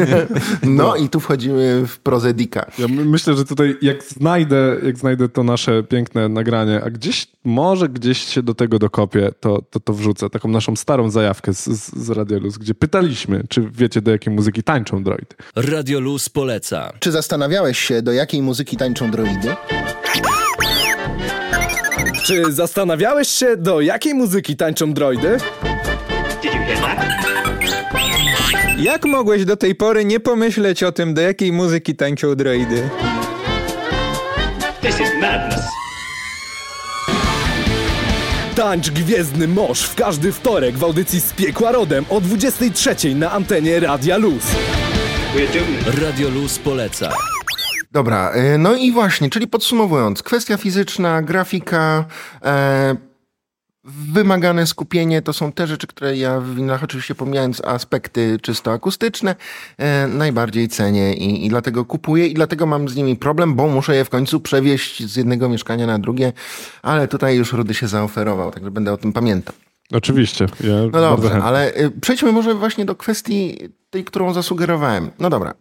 No 0.63 0.95
i 0.95 1.09
tu 1.09 1.19
wchodzimy 1.19 1.83
w 1.87 1.99
prozę 1.99 2.33
Dicka. 2.33 2.65
Ja 2.79 2.87
my- 2.87 3.05
myślę, 3.05 3.33
że 3.33 3.45
tutaj 3.45 3.77
jak 3.81 4.03
znajdę, 4.03 4.77
jak 4.83 4.97
znajdę 4.97 5.29
to 5.29 5.43
nasze 5.43 5.83
piękne 5.83 6.29
nagranie, 6.29 6.81
a 6.85 6.89
gdzieś, 6.89 7.27
może 7.43 7.89
gdzieś 7.89 8.17
się 8.17 8.43
do 8.43 8.53
tego 8.53 8.79
dokopię, 8.79 9.31
to, 9.39 9.61
to, 9.69 9.79
to 9.79 9.93
wrzucę. 9.93 10.29
Taką 10.29 10.49
naszą 10.49 10.75
starą 10.75 11.09
zajawkę 11.09 11.53
z, 11.53 11.65
z, 11.65 11.95
z 11.97 12.09
Radiolus, 12.09 12.57
gdzie 12.57 12.75
pytaliśmy, 12.75 13.43
czy 13.49 13.69
wiecie, 13.73 14.01
do 14.01 14.11
jakiej 14.11 14.33
muzyki 14.33 14.63
tańczą 14.63 15.03
droidy. 15.03 15.35
Radio 15.55 15.99
Luz 15.99 16.29
poleca. 16.29 16.93
Czy 16.99 17.11
zastanawiałeś 17.11 17.79
się, 17.79 18.01
do 18.01 18.11
jakiej 18.11 18.41
muzyki 18.41 18.77
tańczą 18.77 19.11
droidy? 19.11 19.55
Czy 22.23 22.53
zastanawiałeś 22.53 23.27
się, 23.27 23.57
do 23.57 23.81
jakiej 23.81 24.13
muzyki 24.13 24.55
tańczą 24.55 24.93
droidy? 24.93 25.37
Jak 28.79 29.05
mogłeś 29.05 29.45
do 29.45 29.57
tej 29.57 29.75
pory 29.75 30.05
nie 30.05 30.19
pomyśleć 30.19 30.83
o 30.83 30.91
tym, 30.91 31.13
do 31.13 31.21
jakiej 31.21 31.51
muzyki 31.51 31.95
tańczą 31.95 32.35
droidy? 32.35 32.89
Tańcz 38.55 38.89
Gwiezdny 38.89 39.47
Mosz 39.47 39.81
w 39.81 39.95
każdy 39.95 40.31
wtorek 40.31 40.77
w 40.77 40.83
audycji 40.83 41.21
z 41.21 41.33
Piekła 41.33 41.71
Rodem 41.71 42.05
o 42.09 42.21
23 42.21 43.15
na 43.15 43.31
antenie 43.31 43.79
Radia 43.79 44.17
Luz. 44.17 44.43
Radio 46.01 46.29
Luz 46.29 46.59
poleca. 46.59 47.13
Dobra, 47.91 48.31
y, 48.35 48.57
no 48.57 48.75
i 48.75 48.91
właśnie, 48.91 49.29
czyli 49.29 49.47
podsumowując, 49.47 50.23
kwestia 50.23 50.57
fizyczna, 50.57 51.21
grafika, 51.21 52.05
e, 52.43 52.95
wymagane 53.83 54.67
skupienie 54.67 55.21
to 55.21 55.33
są 55.33 55.51
te 55.51 55.67
rzeczy, 55.67 55.87
które 55.87 56.17
ja 56.17 56.39
w 56.39 56.55
winach 56.55 56.83
oczywiście 56.83 57.15
pomijając 57.15 57.61
aspekty 57.65 58.37
czysto 58.41 58.71
akustyczne, 58.71 59.35
e, 59.77 60.07
najbardziej 60.07 60.67
cenię 60.67 61.13
i, 61.13 61.45
i 61.45 61.49
dlatego 61.49 61.85
kupuję 61.85 62.27
i 62.27 62.33
dlatego 62.33 62.65
mam 62.65 62.89
z 62.89 62.95
nimi 62.95 63.15
problem, 63.15 63.55
bo 63.55 63.67
muszę 63.67 63.95
je 63.95 64.05
w 64.05 64.09
końcu 64.09 64.39
przewieźć 64.39 65.03
z 65.03 65.15
jednego 65.15 65.49
mieszkania 65.49 65.87
na 65.87 65.99
drugie, 65.99 66.33
ale 66.81 67.07
tutaj 67.07 67.37
już 67.37 67.53
Rudy 67.53 67.73
się 67.73 67.87
zaoferował, 67.87 68.51
także 68.51 68.71
będę 68.71 68.93
o 68.93 68.97
tym 68.97 69.13
pamiętał. 69.13 69.55
Oczywiście. 69.91 70.45
Ja 70.63 70.75
No 70.93 71.01
dobrze, 71.01 71.43
ale 71.43 71.77
y, 71.77 71.91
przejdźmy 72.01 72.31
może 72.31 72.55
właśnie 72.55 72.85
do 72.85 72.95
kwestii 72.95 73.57
tej, 73.89 74.03
którą 74.03 74.33
zasugerowałem. 74.33 75.11
No 75.19 75.29
dobra. 75.29 75.53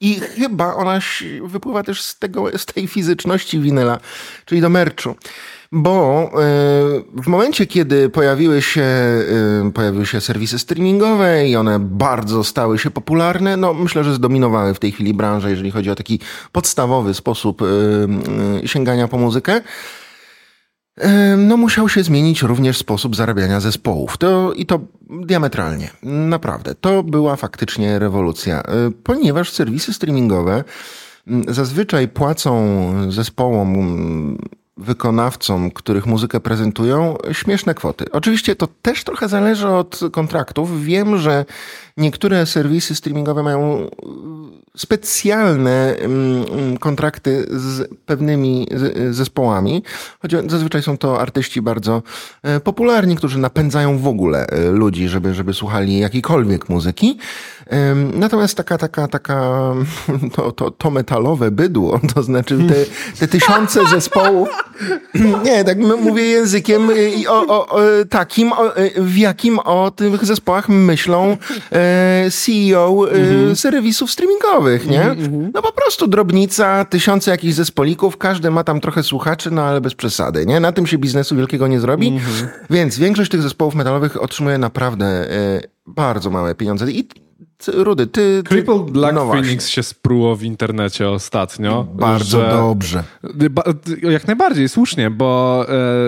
I 0.00 0.20
chyba 0.20 0.74
ona 0.74 0.98
wypływa 1.44 1.82
też 1.82 2.02
z, 2.02 2.18
tego, 2.18 2.58
z 2.58 2.66
tej 2.66 2.86
fizyczności 2.86 3.60
winyla, 3.60 3.98
czyli 4.44 4.60
do 4.60 4.68
merchu. 4.68 5.14
Bo 5.72 6.24
y, 6.24 7.22
w 7.22 7.26
momencie, 7.26 7.66
kiedy 7.66 8.08
pojawiły 8.08 8.62
się, 8.62 8.84
y, 9.68 9.72
pojawiły 9.72 10.06
się 10.06 10.20
serwisy 10.20 10.58
streamingowe 10.58 11.48
i 11.48 11.56
one 11.56 11.78
bardzo 11.78 12.44
stały 12.44 12.78
się 12.78 12.90
popularne, 12.90 13.56
no 13.56 13.74
myślę, 13.74 14.04
że 14.04 14.14
zdominowały 14.14 14.74
w 14.74 14.78
tej 14.78 14.92
chwili 14.92 15.14
branżę, 15.14 15.50
jeżeli 15.50 15.70
chodzi 15.70 15.90
o 15.90 15.94
taki 15.94 16.20
podstawowy 16.52 17.14
sposób 17.14 17.62
y, 17.62 18.68
sięgania 18.68 19.08
po 19.08 19.18
muzykę. 19.18 19.60
No, 21.36 21.56
musiał 21.56 21.88
się 21.88 22.02
zmienić 22.02 22.42
również 22.42 22.78
sposób 22.78 23.16
zarabiania 23.16 23.60
zespołów. 23.60 24.18
To, 24.18 24.52
I 24.52 24.66
to 24.66 24.80
diametralnie. 25.10 25.90
Naprawdę. 26.02 26.74
To 26.74 27.02
była 27.02 27.36
faktycznie 27.36 27.98
rewolucja. 27.98 28.62
E, 28.62 28.90
Ponieważ 29.04 29.50
serwisy 29.50 29.92
streamingowe 29.92 30.64
zazwyczaj 31.48 32.08
płacą 32.08 32.52
zespołom, 33.08 34.38
wykonawcom, 34.76 35.70
których 35.70 36.06
muzykę 36.06 36.40
prezentują, 36.40 37.16
śmieszne 37.32 37.74
kwoty. 37.74 38.04
Oczywiście 38.12 38.56
to 38.56 38.68
też 38.82 39.04
trochę 39.04 39.28
zależy 39.28 39.68
od 39.68 40.00
kontraktów. 40.12 40.84
Wiem, 40.84 41.18
że 41.18 41.44
niektóre 41.96 42.46
serwisy 42.46 42.94
streamingowe 42.94 43.42
mają 43.42 43.90
specjalne 44.76 45.96
mm, 45.96 46.44
mm, 46.52 46.76
kontrakty 46.78 47.46
z 47.50 47.88
pewnymi 48.06 48.66
z- 48.74 49.16
zespołami, 49.16 49.82
choć 50.22 50.32
zazwyczaj 50.50 50.82
są 50.82 50.98
to 50.98 51.20
artyści 51.20 51.62
bardzo 51.62 52.02
e, 52.42 52.60
popularni, 52.60 53.16
którzy 53.16 53.38
napędzają 53.38 53.98
w 53.98 54.06
ogóle 54.06 54.46
e, 54.46 54.70
ludzi, 54.70 55.08
żeby, 55.08 55.34
żeby 55.34 55.54
słuchali 55.54 55.98
jakiejkolwiek 55.98 56.68
muzyki. 56.68 57.18
Natomiast 58.14 58.56
taka, 58.56 58.78
taka, 58.78 59.08
taka, 59.08 59.60
to, 60.34 60.52
to, 60.52 60.70
to 60.70 60.90
metalowe 60.90 61.50
bydło, 61.50 62.00
to 62.14 62.22
znaczy 62.22 62.58
te, 62.68 62.74
te 63.18 63.28
tysiące 63.28 63.86
zespołów, 63.94 64.48
nie, 65.44 65.64
tak 65.64 65.78
mówię 65.78 66.22
językiem 66.22 66.88
i 67.16 67.26
o, 67.26 67.46
o, 67.46 67.68
o, 67.68 67.80
takim, 68.10 68.52
o, 68.52 68.72
w 68.96 69.16
jakim 69.16 69.58
o 69.58 69.90
tych 69.90 70.24
zespołach 70.24 70.68
myślą 70.68 71.36
e, 71.72 71.83
CEO 72.30 73.06
e, 73.50 73.56
serwisów 73.56 74.10
streamingowych, 74.10 74.86
nie? 74.86 75.16
No 75.54 75.62
po 75.62 75.72
prostu 75.72 76.06
drobnica, 76.06 76.84
tysiące 76.84 77.30
jakichś 77.30 77.54
zespolików, 77.54 78.16
każdy 78.16 78.50
ma 78.50 78.64
tam 78.64 78.80
trochę 78.80 79.02
słuchaczy, 79.02 79.50
no 79.50 79.62
ale 79.62 79.80
bez 79.80 79.94
przesady, 79.94 80.46
nie? 80.46 80.60
Na 80.60 80.72
tym 80.72 80.86
się 80.86 80.98
biznesu 80.98 81.36
wielkiego 81.36 81.66
nie 81.66 81.80
zrobi, 81.80 82.20
więc 82.70 82.98
większość 82.98 83.30
tych 83.30 83.42
zespołów 83.42 83.74
metalowych 83.74 84.22
otrzymuje 84.22 84.58
naprawdę 84.58 85.06
e, 85.06 85.60
bardzo 85.86 86.30
małe 86.30 86.54
pieniądze. 86.54 86.90
I 86.90 87.08
Rudy, 87.74 88.06
ty... 88.06 88.42
ty 88.42 88.48
Crippled 88.48 88.82
Black 88.82 89.14
no 89.14 89.24
właśnie. 89.24 89.42
Phoenix 89.42 89.68
się 89.68 89.82
spruło 89.82 90.36
w 90.36 90.42
internecie 90.42 91.08
ostatnio. 91.10 91.84
Bardzo 91.94 92.40
że- 92.40 92.48
dobrze. 92.50 93.04
Jak 94.02 94.26
najbardziej, 94.26 94.68
słusznie, 94.68 95.10
bo 95.10 95.64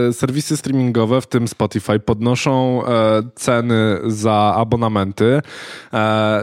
e, 0.08 0.12
serwisy 0.12 0.56
streamingowe, 0.56 1.20
w 1.20 1.26
tym 1.26 1.48
Spotify, 1.48 1.98
podnoszą 1.98 2.82
e, 2.86 3.22
ceny 3.34 3.98
za 4.06 4.54
abonamenty. 4.56 5.40
E, 5.92 6.42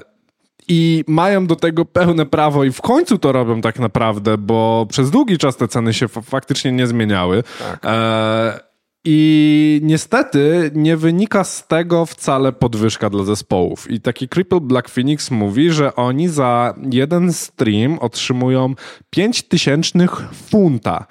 i 0.67 1.03
mają 1.07 1.47
do 1.47 1.55
tego 1.55 1.85
pełne 1.85 2.25
prawo 2.25 2.63
i 2.63 2.71
w 2.71 2.81
końcu 2.81 3.17
to 3.17 3.31
robią 3.31 3.61
tak 3.61 3.79
naprawdę, 3.79 4.37
bo 4.37 4.85
przez 4.89 5.11
długi 5.11 5.37
czas 5.37 5.57
te 5.57 5.67
ceny 5.67 5.93
się 5.93 6.07
fa- 6.07 6.21
faktycznie 6.21 6.71
nie 6.71 6.87
zmieniały. 6.87 7.43
E, 7.83 8.59
I 9.05 9.79
niestety 9.83 10.71
nie 10.75 10.97
wynika 10.97 11.43
z 11.43 11.67
tego 11.67 12.05
wcale 12.05 12.51
podwyżka 12.51 13.09
dla 13.09 13.23
zespołów. 13.23 13.91
I 13.91 14.01
taki 14.01 14.29
Cripple 14.29 14.61
Black 14.61 14.89
Phoenix 14.89 15.31
mówi, 15.31 15.71
że 15.71 15.95
oni 15.95 16.27
za 16.27 16.73
jeden 16.91 17.33
stream 17.33 17.99
otrzymują 17.99 18.75
5 19.09 19.43
tysięcznych 19.43 20.21
funta. 20.49 21.05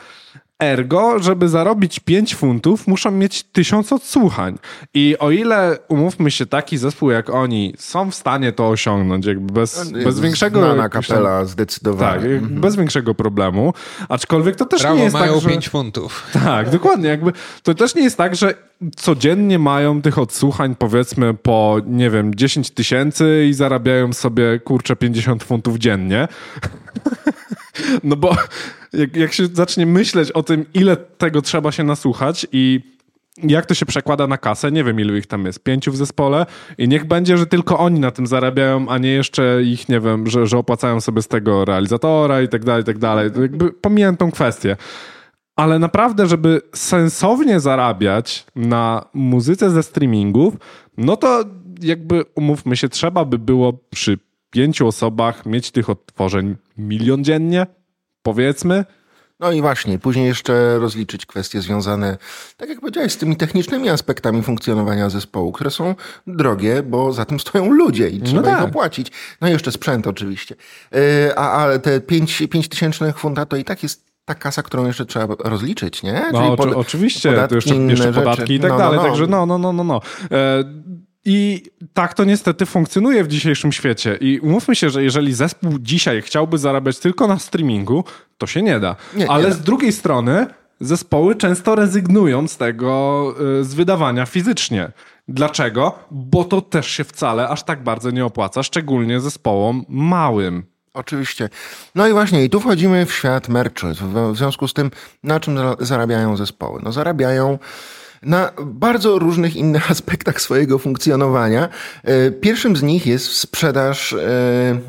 Ergo, 0.63 1.19
żeby 1.19 1.49
zarobić 1.49 2.01
5 2.01 2.35
funtów, 2.35 2.87
muszą 2.87 3.11
mieć 3.11 3.43
1000 3.43 3.93
odsłuchań. 3.93 4.59
I 4.95 5.17
o 5.19 5.31
ile, 5.31 5.79
umówmy 5.89 6.31
się, 6.31 6.47
taki 6.47 6.79
zespół 6.79 7.11
jak 7.11 7.31
oni 7.31 7.75
są 7.79 8.11
w 8.11 8.15
stanie 8.15 8.53
to 8.53 8.69
osiągnąć, 8.69 9.27
jakby 9.27 9.53
bez, 9.53 9.91
bez 9.91 10.21
większego... 10.21 10.61
Znana 10.61 10.89
kapela, 10.89 11.45
zdecydowanie. 11.45 12.23
Tak, 12.23 12.31
jakby 12.31 12.61
bez 12.61 12.77
większego 12.77 13.15
problemu. 13.15 13.75
Aczkolwiek 14.09 14.57
to 14.57 14.65
też 14.67 14.83
Brawo, 14.83 14.97
nie 14.97 15.03
jest 15.03 15.15
mają 15.15 15.33
tak, 15.33 15.43
że... 15.43 15.49
5 15.49 15.69
funtów. 15.69 16.23
Tak, 16.45 16.71
dokładnie. 16.71 17.09
Jakby 17.09 17.33
to 17.63 17.75
też 17.75 17.95
nie 17.95 18.03
jest 18.03 18.17
tak, 18.17 18.37
że 18.37 18.55
codziennie 18.97 19.59
mają 19.59 20.03
tych 20.03 20.19
odsłuchań 20.19 20.75
powiedzmy 20.79 21.35
po, 21.35 21.77
nie 21.87 22.11
wiem, 22.11 22.35
10 22.35 22.71
tysięcy 22.71 23.47
i 23.51 23.55
zarabiają 23.55 24.13
sobie, 24.13 24.61
kurczę, 24.61 24.97
50 24.97 25.45
funtów 25.45 25.79
dziennie. 25.79 26.29
No 28.05 28.17
bo 28.17 28.37
jak, 28.93 29.17
jak 29.17 29.33
się 29.33 29.47
zacznie 29.47 29.87
myśleć 29.87 30.33
o 30.33 30.43
tym, 30.43 30.65
ile 30.75 30.97
tego 30.97 31.43
trzeba 31.43 31.73
się 31.73 31.85
nasłuchać 31.85 32.47
i 32.53 32.81
jak 33.43 33.67
to 33.67 33.75
się 33.75 33.87
przekłada 33.87 34.27
na 34.27 34.39
kasę, 34.39 34.73
nie 34.73 34.85
wiem 34.85 35.01
ilu 35.01 35.17
ich 35.17 35.27
tam 35.27 35.47
jest, 35.47 35.63
pięciu 35.63 35.93
w 35.93 35.97
zespole 35.97 36.47
i 36.79 36.89
niech 36.89 37.05
będzie, 37.05 37.39
że 37.39 37.47
tylko 37.47 37.79
oni 37.79 38.01
na 38.01 38.11
tym 38.11 38.27
zarabiają, 38.27 38.89
a 38.89 38.99
nie 38.99 39.13
jeszcze 39.13 39.63
ich, 39.63 39.89
nie 39.89 40.01
wiem, 40.01 40.27
że, 40.27 40.47
że 40.47 40.59
opłacają 40.59 41.01
sobie 41.01 41.23
z 41.23 41.29
tego 41.29 41.65
realizatora 41.65 42.43
i 42.43 42.49
tak 42.49 42.65
dalej, 42.65 42.83
i 42.83 42.87
tak 42.87 42.99
dalej. 42.99 43.31
Jakby 43.41 43.73
pomijam 43.73 44.17
tą 44.17 44.31
kwestię. 44.31 44.77
Ale 45.57 45.79
naprawdę, 45.79 46.27
żeby 46.27 46.61
sensownie 46.75 47.61
zarabiać 47.61 48.47
na 48.57 49.05
muzyce 49.15 49.71
ze 49.71 49.83
streamingów, 49.83 50.55
no 50.97 51.17
to 51.17 51.45
jakby 51.83 52.25
umówmy 52.35 52.77
się, 52.77 52.89
trzeba 52.89 53.25
by 53.25 53.39
było 53.39 53.73
przy 53.91 54.19
pięciu 54.51 54.87
osobach 54.87 55.47
mieć 55.47 55.71
tych 55.71 55.91
odtworzeń 55.91 56.57
milion 56.79 57.25
dziennie, 57.25 57.67
powiedzmy. 58.23 58.85
No 59.41 59.53
i 59.53 59.61
właśnie, 59.61 59.99
później 59.99 60.27
jeszcze 60.27 60.79
rozliczyć 60.79 61.27
kwestie 61.27 61.61
związane, 61.61 62.17
tak 62.57 62.69
jak 62.69 62.81
powiedziałeś, 62.81 63.13
z 63.13 63.17
tymi 63.17 63.37
technicznymi 63.37 63.89
aspektami 63.89 64.43
funkcjonowania 64.43 65.11
zespołu, 65.11 65.53
które 65.53 65.71
są 65.71 65.95
drogie, 66.27 66.83
bo 66.83 67.13
za 67.13 67.25
tym 67.25 67.41
stoją 67.41 67.71
ludzie 67.71 68.09
i 68.09 68.21
trzeba 68.21 68.43
tak. 68.43 68.59
ich 68.59 68.65
opłacić. 68.65 69.13
No 69.41 69.49
i 69.49 69.51
jeszcze 69.51 69.73
sprzęt 69.73 70.07
oczywiście. 70.07 70.55
Yy, 70.93 70.99
A, 71.37 71.67
a 71.67 71.79
te 71.79 72.01
5 72.01 72.69
tysięcznych 72.71 73.19
funta 73.19 73.47
to 73.47 73.57
i 73.57 73.65
tak 73.65 73.83
jest 73.83 74.13
ta 74.25 74.35
kasa, 74.35 74.63
którą 74.63 74.87
jeszcze 74.87 75.07
trzeba 75.07 75.35
rozliczyć, 75.39 76.03
nie? 76.03 76.23
No, 76.33 76.57
pod- 76.57 76.69
oczy- 76.69 76.77
oczywiście, 76.77 77.31
podatki, 77.31 77.49
to 77.49 77.55
jeszcze, 77.55 77.75
jeszcze 77.75 78.13
podatki 78.13 78.55
i 78.55 78.61
tak 78.61 78.71
No, 78.71 78.77
no, 78.77 78.85
dalej, 78.85 78.97
no. 78.99 79.05
także 79.05 79.27
no, 79.27 79.47
no, 79.47 79.59
no, 79.59 79.73
no, 79.73 79.85
no. 79.85 80.01
E, 80.31 80.65
I 81.25 81.63
tak 81.95 82.15
to 82.15 82.25
niestety 82.25 82.67
funkcjonuje 82.67 83.25
w 83.25 83.29
dzisiejszym 83.29 83.73
świecie. 83.73 84.17
I 84.21 84.39
umówmy 84.41 84.77
się, 84.77 84.91
że 84.91 85.03
jeżeli 85.05 85.35
zespół 85.35 85.73
dzisiaj 85.81 86.23
chciałby 86.23 86.59
zarabiać 86.59 86.99
tylko 86.99 87.27
na 87.27 87.39
streamingu, 87.39 88.05
to 88.39 88.47
się 88.47 88.63
nie 88.63 88.81
da. 88.81 88.97
Nie, 89.15 89.25
nie 89.25 89.31
Ale 89.31 89.49
da. 89.49 89.55
z 89.55 89.61
drugiej 89.61 89.93
strony 89.93 90.47
zespoły 90.81 91.35
często 91.35 91.75
rezygnują 91.75 92.49
z 92.49 92.57
tego, 92.57 93.35
y, 93.61 93.65
z 93.65 93.75
wydawania 93.75 94.27
fizycznie. 94.27 94.93
Dlaczego? 95.29 95.99
Bo 96.11 96.45
to 96.45 96.61
też 96.61 96.87
się 96.91 97.05
wcale 97.05 97.49
aż 97.49 97.63
tak 97.63 97.83
bardzo 97.85 98.11
nie 98.11 98.25
opłaca, 98.25 98.63
szczególnie 98.63 99.21
zespołom 99.21 99.85
małym. 99.89 100.63
Oczywiście. 100.95 101.49
No 101.95 102.09
i 102.09 102.13
właśnie, 102.13 102.45
i 102.45 102.51
tu 102.51 102.61
wchodzimy 102.61 103.07
w 103.07 103.13
świat 103.13 103.49
merchu. 103.49 103.87
W, 104.33 104.37
związku 104.37 104.69
z 104.69 104.75
tym, 104.75 104.91
na 105.23 105.41
czym 105.41 105.57
za- 105.59 105.77
zarabiają 105.81 106.37
zespoły? 106.37 106.81
No 106.85 106.93
zarabiają 106.93 107.59
na 108.23 108.53
bardzo 108.65 109.19
różnych 109.19 109.57
innych 109.57 109.91
aspektach 109.95 110.41
swojego 110.41 110.79
funkcjonowania. 110.79 111.69
E, 112.05 112.31
Pierwszym 112.31 112.77
z 112.77 112.83
nich 112.83 113.07
jest 113.07 113.27
sprzedaż, 113.33 114.13
e, 114.13 114.19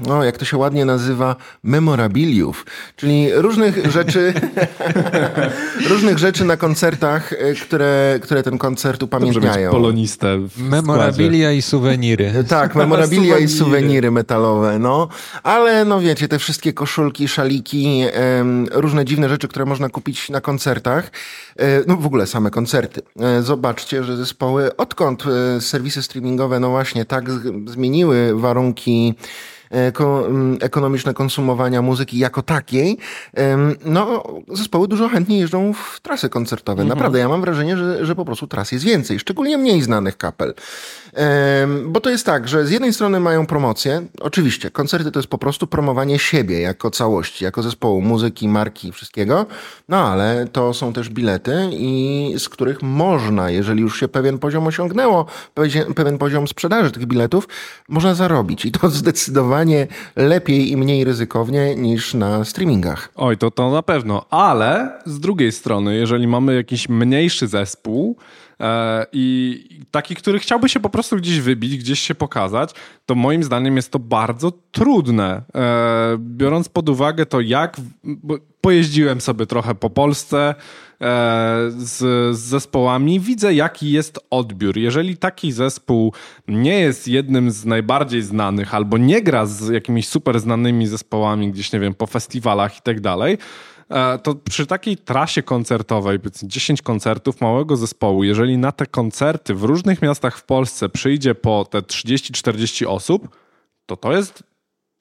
no, 0.08 0.24
jak 0.24 0.38
to 0.38 0.46
się 0.46 0.58
ładnie 0.58 0.86
nazywa, 0.86 1.36
memorabiliów, 1.64 2.66
czyli 2.96 3.30
różnych 3.34 3.92
rzeczy, 3.92 4.34
różnych 5.90 6.18
rzeczy 6.18 6.46
na 6.46 6.58
koncertach, 6.58 7.34
e, 7.34 7.54
które, 7.54 8.20
które 8.22 8.44
ten 8.44 8.58
koncert 8.58 9.04
upamiętniają. 9.04 9.72
polonistę. 9.72 10.40
Memorabilia 10.58 11.52
i 11.52 11.62
suweniry. 11.62 12.32
Tak, 12.48 12.76
memorabilia 12.84 13.38
i 13.38 13.48
Suweniry. 13.48 14.12
metalowe, 14.12 14.80
no. 14.80 15.08
Ale 15.44 15.86
no 15.86 16.00
wiecie, 16.00 16.28
te 16.28 16.40
wszystkie 16.40 16.74
koszulki, 16.74 17.28
szaliki, 17.28 18.04
różne 18.72 19.06
dziwne 19.06 19.30
rzeczy, 19.30 19.48
które 19.48 19.66
można 19.66 19.90
kupić 19.90 20.30
na 20.30 20.42
koncertach. 20.42 21.12
No 21.88 21.98
w 21.98 22.06
ogóle 22.06 22.28
same 22.28 22.52
koncerty. 22.52 23.02
E, 23.24 23.42
zobaczcie, 23.42 24.04
że 24.04 24.18
zespoły, 24.18 24.78
odkąd 24.78 25.24
e, 25.26 25.62
serwisy 25.62 26.04
streamingowe, 26.04 26.60
no 26.60 26.70
właśnie 26.70 27.06
tak 27.06 27.26
zmieniły 27.66 28.40
warunki 28.40 29.14
ekonomiczne 30.62 31.14
konsumowania 31.14 31.82
muzyki 31.82 32.18
jako 32.18 32.42
takiej, 32.42 32.98
no 33.86 34.24
zespoły 34.54 34.88
dużo 34.88 35.10
chętniej 35.10 35.40
jeżdżą 35.40 35.74
w 35.74 36.00
trasy 36.02 36.30
koncertowe. 36.30 36.84
Naprawdę, 36.84 37.20
ja 37.20 37.30
mam 37.30 37.42
wrażenie, 37.42 37.78
że, 37.78 38.06
że 38.06 38.16
po 38.16 38.26
prostu 38.26 38.48
tras 38.48 38.72
jest 38.72 38.86
więcej, 38.86 39.20
szczególnie 39.20 39.58
mniej 39.58 39.82
znanych 39.82 40.18
kapel. 40.18 40.54
Bo 41.86 42.02
to 42.02 42.10
jest 42.10 42.26
tak, 42.26 42.48
że 42.48 42.66
z 42.66 42.72
jednej 42.72 42.94
strony 42.94 43.20
mają 43.20 43.46
promocję, 43.46 44.06
oczywiście, 44.20 44.72
koncerty 44.72 45.12
to 45.12 45.20
jest 45.20 45.30
po 45.30 45.38
prostu 45.38 45.68
promowanie 45.68 46.20
siebie 46.20 46.62
jako 46.62 46.92
całości, 46.92 47.44
jako 47.44 47.64
zespołu, 47.64 48.02
muzyki, 48.02 48.48
marki, 48.48 48.92
wszystkiego, 48.92 49.46
no 49.90 49.98
ale 49.98 50.48
to 50.52 50.74
są 50.74 50.94
też 50.94 51.10
bilety 51.10 51.70
i 51.72 52.34
z 52.38 52.50
których 52.50 52.82
można, 52.82 53.50
jeżeli 53.50 53.82
już 53.82 54.00
się 54.00 54.08
pewien 54.08 54.40
poziom 54.40 54.68
osiągnęło, 54.68 55.26
pewien 55.96 56.18
poziom 56.18 56.48
sprzedaży 56.48 56.92
tych 56.92 57.06
biletów, 57.06 57.48
można 57.90 58.16
zarobić. 58.16 58.66
I 58.66 58.72
to 58.72 58.90
zdecydowanie 59.04 59.63
lepiej 60.16 60.72
i 60.72 60.78
mniej 60.78 61.04
ryzykownie 61.04 61.76
niż 61.76 62.14
na 62.14 62.46
streamingach. 62.46 63.10
Oj, 63.16 63.38
to, 63.38 63.52
to 63.52 63.72
na 63.72 63.84
pewno, 63.84 64.26
ale 64.30 65.00
z 65.06 65.20
drugiej 65.20 65.52
strony, 65.52 65.96
jeżeli 65.96 66.28
mamy 66.28 66.56
jakiś 66.56 66.90
mniejszy 66.90 67.48
zespół 67.48 68.18
e, 68.60 69.06
i 69.14 69.64
taki, 69.92 70.16
który 70.16 70.40
chciałby 70.40 70.70
się 70.70 70.80
po 70.80 70.90
prostu 70.90 71.16
gdzieś 71.16 71.40
wybić, 71.40 71.78
gdzieś 71.78 72.00
się 72.00 72.16
pokazać, 72.16 72.72
to 73.06 73.16
moim 73.16 73.44
zdaniem 73.44 73.76
jest 73.76 73.92
to 73.92 74.00
bardzo 74.00 74.52
trudne. 74.72 75.42
E, 75.56 76.18
biorąc 76.20 76.70
pod 76.70 76.90
uwagę 76.90 77.26
to, 77.26 77.42
jak. 77.42 77.78
Pojeździłem 78.62 79.22
sobie 79.22 79.46
trochę 79.46 79.76
po 79.76 79.90
Polsce 79.90 80.56
z, 81.78 81.98
z 82.38 82.40
zespołami, 82.40 83.20
widzę, 83.20 83.54
jaki 83.54 83.92
jest 83.92 84.20
odbiór. 84.30 84.78
Jeżeli 84.78 85.18
taki 85.18 85.52
zespół 85.52 86.14
nie 86.48 86.80
jest 86.80 87.08
jednym 87.08 87.52
z 87.52 87.66
najbardziej 87.66 88.22
znanych, 88.22 88.76
albo 88.76 88.98
nie 88.98 89.22
gra 89.22 89.46
z 89.46 89.70
jakimiś 89.70 90.08
super 90.08 90.40
znanymi 90.40 90.88
zespołami 90.88 91.52
gdzieś, 91.52 91.74
nie 91.74 91.80
wiem, 91.80 91.94
po 91.94 92.08
festiwalach 92.08 92.78
i 92.78 92.82
tak 92.82 93.02
dalej, 93.02 93.38
e, 93.90 94.20
to 94.20 94.36
przy 94.36 94.66
takiej 94.66 94.98
trasie 94.98 95.44
koncertowej, 95.44 96.20
powiedzmy 96.20 96.50
10 96.50 96.82
koncertów 96.82 97.42
małego 97.42 97.76
zespołu, 97.76 98.24
jeżeli 98.24 98.58
na 98.58 98.72
te 98.72 98.86
koncerty 98.86 99.54
w 99.54 99.64
różnych 99.64 100.02
miastach 100.02 100.38
w 100.38 100.44
Polsce 100.44 100.90
przyjdzie 100.90 101.36
po 101.36 101.66
te 101.66 101.82
30-40 101.82 102.86
osób, 102.86 103.30
to 103.86 103.98
to 103.98 104.14
jest 104.14 104.53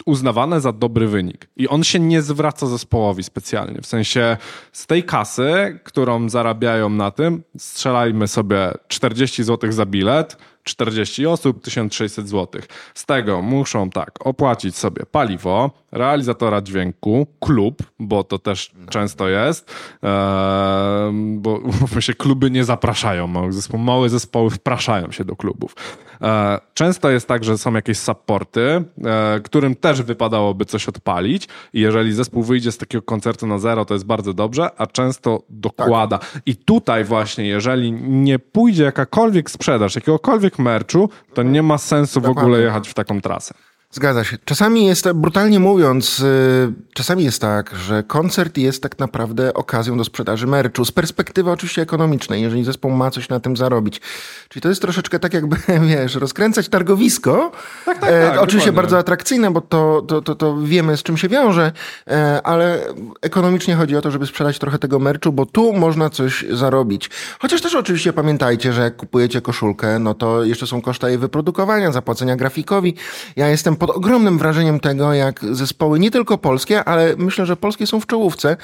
uznawane 0.07 0.61
za 0.61 0.73
dobry 0.73 1.09
wynik. 1.09 1.49
I 1.57 1.69
on 1.69 1.85
się 1.85 1.99
nie 2.01 2.23
zwraca 2.23 2.67
zespołowi 2.67 3.23
specjalnie. 3.23 3.81
W 3.83 3.87
sensie 3.87 4.37
z 4.73 4.87
tej 4.87 5.05
kasy, 5.05 5.81
którą 5.85 6.29
zarabiają 6.29 6.89
na 6.89 7.11
tym, 7.11 7.43
strzelajmy 7.59 8.29
sobie 8.29 8.73
40 8.89 9.45
zł 9.45 9.73
za 9.73 9.87
bilet, 9.87 10.37
40 10.65 11.27
osób, 11.27 11.63
1600 11.63 12.29
zł. 12.29 12.63
Z 12.95 13.07
tego 13.07 13.43
muszą 13.43 13.91
tak 13.91 14.27
opłacić 14.27 14.77
sobie 14.77 15.07
paliwo, 15.07 15.71
realizatora 15.93 16.63
dźwięku, 16.63 17.27
klub, 17.41 17.83
bo 17.99 18.25
to 18.25 18.39
też 18.39 18.73
często 18.91 19.29
jest, 19.29 19.75
eee, 20.03 21.13
bo 21.39 21.61
się, 22.01 22.15
kluby 22.15 22.51
nie 22.51 22.65
zapraszają 22.65 23.27
małych 23.27 23.53
zespołów, 23.53 23.87
małe 23.87 24.09
zespoły 24.09 24.51
wpraszają 24.51 25.11
się 25.11 25.25
do 25.25 25.37
klubów. 25.37 25.75
E, 26.23 26.61
Często 26.75 27.11
jest 27.11 27.29
tak, 27.29 27.45
że 27.45 27.59
są 27.59 27.75
jakieś 27.75 27.99
supporty, 27.99 28.85
e, 29.05 29.41
którym 29.45 29.75
też 29.75 30.03
wypadałoby 30.03 30.65
coś 30.65 30.89
odpalić 30.89 31.49
i 31.73 31.81
jeżeli 31.81 32.13
zespół 32.13 32.43
wyjdzie 32.43 32.73
z 32.73 32.79
takiego 32.79 33.03
koncertu 33.03 33.47
na 33.47 33.59
zero, 33.59 33.85
to 33.85 33.95
jest 33.95 34.07
bardzo 34.07 34.35
dobrze, 34.35 34.71
a 34.77 34.87
często 34.87 35.43
dokłada. 35.49 36.19
I 36.47 36.57
tutaj 36.57 37.05
właśnie, 37.05 37.47
jeżeli 37.47 37.93
nie 37.93 38.39
pójdzie 38.39 38.85
jakakolwiek 38.85 39.51
sprzedaż, 39.51 39.95
jakiegokolwiek 39.95 40.59
merchu, 40.59 41.09
to 41.35 41.43
nie 41.43 41.63
ma 41.63 41.79
sensu 41.79 42.21
w 42.21 42.29
ogóle 42.29 42.61
jechać 42.61 42.89
w 42.89 42.95
taką 42.95 43.21
trasę. 43.21 43.55
Zgadza 43.95 44.25
się. 44.25 44.39
Czasami 44.45 44.87
jest, 44.87 45.13
brutalnie 45.13 45.61
mówiąc, 45.61 46.21
y, 46.21 46.73
czasami 46.95 47.25
jest 47.25 47.41
tak, 47.41 47.75
że 47.77 48.03
koncert 48.03 48.59
jest 48.59 48.83
tak 48.83 48.99
naprawdę 48.99 49.55
okazją 49.55 49.97
do 49.99 50.05
sprzedaży 50.05 50.47
merchu. 50.47 50.85
Z 50.85 50.93
perspektywy 50.93 51.51
oczywiście 51.51 51.83
ekonomicznej, 51.83 52.43
jeżeli 52.43 52.65
zespół 52.65 52.91
ma 52.91 53.11
coś 53.11 53.29
na 53.29 53.41
tym 53.41 53.57
zarobić. 53.57 54.01
Czyli 54.49 54.63
to 54.63 54.69
jest 54.69 54.83
troszeczkę 54.83 55.19
tak 55.19 55.35
jakby, 55.35 55.57
wiesz, 55.89 56.15
rozkręcać 56.15 56.69
targowisko. 56.69 57.53
Tak, 57.85 57.99
tak, 57.99 58.13
oczywiście 58.13 58.43
dokładnie. 58.51 58.73
bardzo 58.73 58.99
atrakcyjne, 58.99 59.51
bo 59.51 59.61
to, 59.61 60.03
to, 60.09 60.23
to, 60.23 60.35
to 60.35 60.57
wiemy 60.63 60.97
z 60.97 61.03
czym 61.03 61.17
się 61.17 61.29
wiąże, 61.29 61.73
e, 62.07 62.41
ale 62.45 62.81
ekonomicznie 63.23 63.75
chodzi 63.75 63.97
o 63.97 64.01
to, 64.01 64.11
żeby 64.11 64.27
sprzedać 64.27 64.59
trochę 64.59 64.79
tego 64.79 64.99
merchu, 64.99 65.33
bo 65.33 65.47
tu 65.47 65.73
można 65.73 66.11
coś 66.11 66.45
zarobić. 66.51 67.11
Chociaż 67.39 67.63
też 67.63 67.75
oczywiście 67.75 68.13
pamiętajcie, 68.13 68.73
że 68.73 68.83
jak 68.83 68.97
kupujecie 68.97 69.41
koszulkę, 69.41 69.99
no 69.99 70.15
to 70.15 70.45
jeszcze 70.45 70.67
są 70.67 70.83
koszta 70.83 71.09
jej 71.09 71.19
wyprodukowania, 71.19 71.93
zapłacenia 71.93 72.37
grafikowi. 72.37 72.95
Ja 73.37 73.49
jestem 73.49 73.77
pod 73.83 73.91
ogromnym 73.91 74.39
wrażeniem 74.39 74.81
tego, 74.81 75.15
jak 75.15 75.41
zespoły, 75.55 75.99
nie 75.99 76.11
tylko 76.11 76.39
polskie, 76.39 76.85
ale 76.85 77.15
myślę, 77.19 77.47
że 77.47 77.57
polskie 77.57 77.87
są 77.87 78.01
w 78.01 78.07
czołówce, 78.07 78.57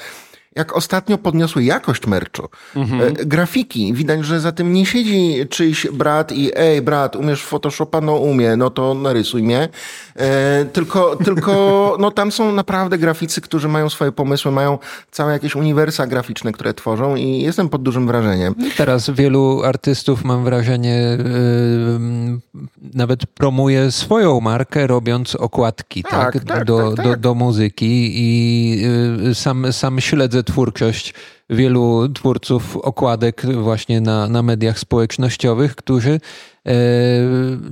jak 0.59 0.75
ostatnio 0.75 1.17
podniosły 1.17 1.63
jakość 1.63 2.07
merchu. 2.07 2.49
E, 2.75 3.11
grafiki, 3.11 3.93
widać, 3.93 4.25
że 4.25 4.39
za 4.39 4.51
tym 4.51 4.73
nie 4.73 4.85
siedzi 4.85 5.47
czyjś 5.49 5.87
brat 5.87 6.31
i 6.31 6.51
ej 6.55 6.81
brat, 6.81 7.15
umiesz 7.15 7.43
Photoshopa? 7.43 8.01
No 8.01 8.15
umie, 8.15 8.55
no 8.55 8.69
to 8.69 8.93
narysuj 8.93 9.43
mnie. 9.43 9.69
E, 10.15 10.65
tylko, 10.73 11.15
tylko 11.25 11.95
no 11.99 12.11
tam 12.11 12.31
są 12.31 12.51
naprawdę 12.51 12.97
graficy, 12.97 13.41
którzy 13.41 13.67
mają 13.67 13.89
swoje 13.89 14.11
pomysły, 14.11 14.51
mają 14.51 14.77
całe 15.11 15.33
jakieś 15.33 15.55
uniwersa 15.55 16.07
graficzne, 16.07 16.51
które 16.51 16.73
tworzą 16.73 17.15
i 17.15 17.41
jestem 17.41 17.69
pod 17.69 17.83
dużym 17.83 18.07
wrażeniem. 18.07 18.55
Teraz 18.77 19.09
wielu 19.09 19.63
artystów, 19.63 20.23
mam 20.23 20.43
wrażenie, 20.43 21.17
yy, 21.17 22.61
nawet 22.93 23.25
promuje 23.25 23.91
swoją 23.91 24.39
markę, 24.39 24.87
robiąc 24.87 25.35
okładki 25.35 26.03
tak, 26.03 26.33
Tak, 26.33 26.43
tak, 26.43 26.65
do, 26.65 26.93
tak, 26.95 27.05
Do, 27.05 27.11
tak. 27.11 27.19
do 27.19 27.35
muzyki 27.35 28.11
i 28.13 28.81
yy, 29.23 29.35
sam, 29.35 29.73
sam 29.73 29.99
śledzę 29.99 30.43
twórczość 30.49 31.13
wielu 31.49 32.09
twórców 32.09 32.77
okładek 32.77 33.45
właśnie 33.55 34.01
na, 34.01 34.27
na 34.27 34.41
mediach 34.41 34.79
społecznościowych, 34.79 35.75
którzy 35.75 36.19
yy, 36.65 36.73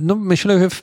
no 0.00 0.14
myślę, 0.14 0.58
że 0.58 0.70
w, 0.70 0.82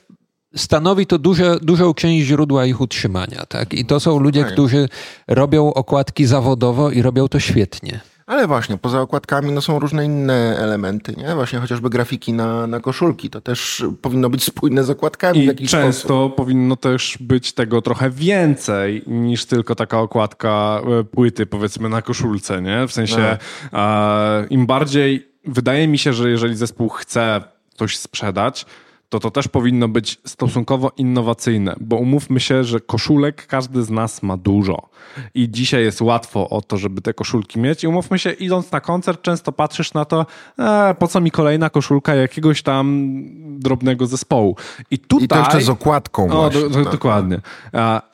stanowi 0.56 1.06
to 1.06 1.18
duże, 1.18 1.58
dużą 1.62 1.94
część 1.94 2.26
źródła 2.26 2.66
ich 2.66 2.80
utrzymania. 2.80 3.46
Tak? 3.48 3.74
I 3.74 3.84
to 3.84 4.00
są 4.00 4.18
ludzie, 4.18 4.44
którzy 4.44 4.88
robią 5.28 5.74
okładki 5.74 6.26
zawodowo 6.26 6.90
i 6.90 7.02
robią 7.02 7.28
to 7.28 7.40
świetnie. 7.40 8.00
Ale 8.26 8.46
właśnie, 8.46 8.78
poza 8.78 9.00
okładkami 9.00 9.52
no, 9.52 9.60
są 9.60 9.78
różne 9.78 10.04
inne 10.04 10.58
elementy, 10.58 11.14
nie? 11.16 11.34
Właśnie 11.34 11.58
chociażby 11.58 11.90
grafiki 11.90 12.32
na, 12.32 12.66
na 12.66 12.80
koszulki. 12.80 13.30
To 13.30 13.40
też 13.40 13.84
powinno 14.02 14.30
być 14.30 14.44
spójne 14.44 14.84
z 14.84 14.90
okładkami 14.90 15.40
w 15.40 15.42
I 15.42 15.46
jakiś 15.46 15.68
sposób. 15.68 15.86
często 15.86 16.30
powinno 16.30 16.76
też 16.76 17.18
być 17.20 17.52
tego 17.52 17.82
trochę 17.82 18.10
więcej 18.10 19.02
niż 19.06 19.44
tylko 19.44 19.74
taka 19.74 20.00
okładka 20.00 20.80
e, 21.00 21.04
płyty, 21.04 21.46
powiedzmy, 21.46 21.88
na 21.88 22.02
koszulce, 22.02 22.62
nie? 22.62 22.86
W 22.88 22.92
sensie 22.92 23.36
e, 23.72 24.46
im 24.50 24.66
bardziej, 24.66 25.28
wydaje 25.44 25.88
mi 25.88 25.98
się, 25.98 26.12
że 26.12 26.30
jeżeli 26.30 26.56
zespół 26.56 26.88
chce 26.88 27.40
coś 27.74 27.98
sprzedać, 27.98 28.66
to 29.08 29.20
to 29.20 29.30
też 29.30 29.48
powinno 29.48 29.88
być 29.88 30.18
stosunkowo 30.24 30.92
innowacyjne, 30.96 31.74
bo 31.80 31.96
umówmy 31.96 32.40
się, 32.40 32.64
że 32.64 32.80
koszulek 32.80 33.46
każdy 33.46 33.82
z 33.82 33.90
nas 33.90 34.22
ma 34.22 34.36
dużo 34.36 34.88
i 35.34 35.50
dzisiaj 35.50 35.84
jest 35.84 36.00
łatwo 36.00 36.48
o 36.48 36.62
to, 36.62 36.76
żeby 36.76 37.00
te 37.00 37.14
koszulki 37.14 37.58
mieć 37.58 37.84
i 37.84 37.86
umówmy 37.86 38.18
się, 38.18 38.32
idąc 38.32 38.72
na 38.72 38.80
koncert 38.80 39.22
często 39.22 39.52
patrzysz 39.52 39.94
na 39.94 40.04
to, 40.04 40.26
e, 40.58 40.94
po 40.98 41.08
co 41.08 41.20
mi 41.20 41.30
kolejna 41.30 41.70
koszulka 41.70 42.14
jakiegoś 42.14 42.62
tam 42.62 43.14
drobnego 43.58 44.06
zespołu. 44.06 44.56
I 44.90 44.98
tutaj... 44.98 45.24
I 45.24 45.28
to 45.28 45.38
jeszcze 45.38 45.60
z 45.60 45.68
okładką 45.68 46.30
O, 46.30 46.36
właśnie. 46.36 46.60
do, 46.60 46.68
do, 46.70 46.82
tak. 46.82 46.92
dokładnie. 46.92 47.40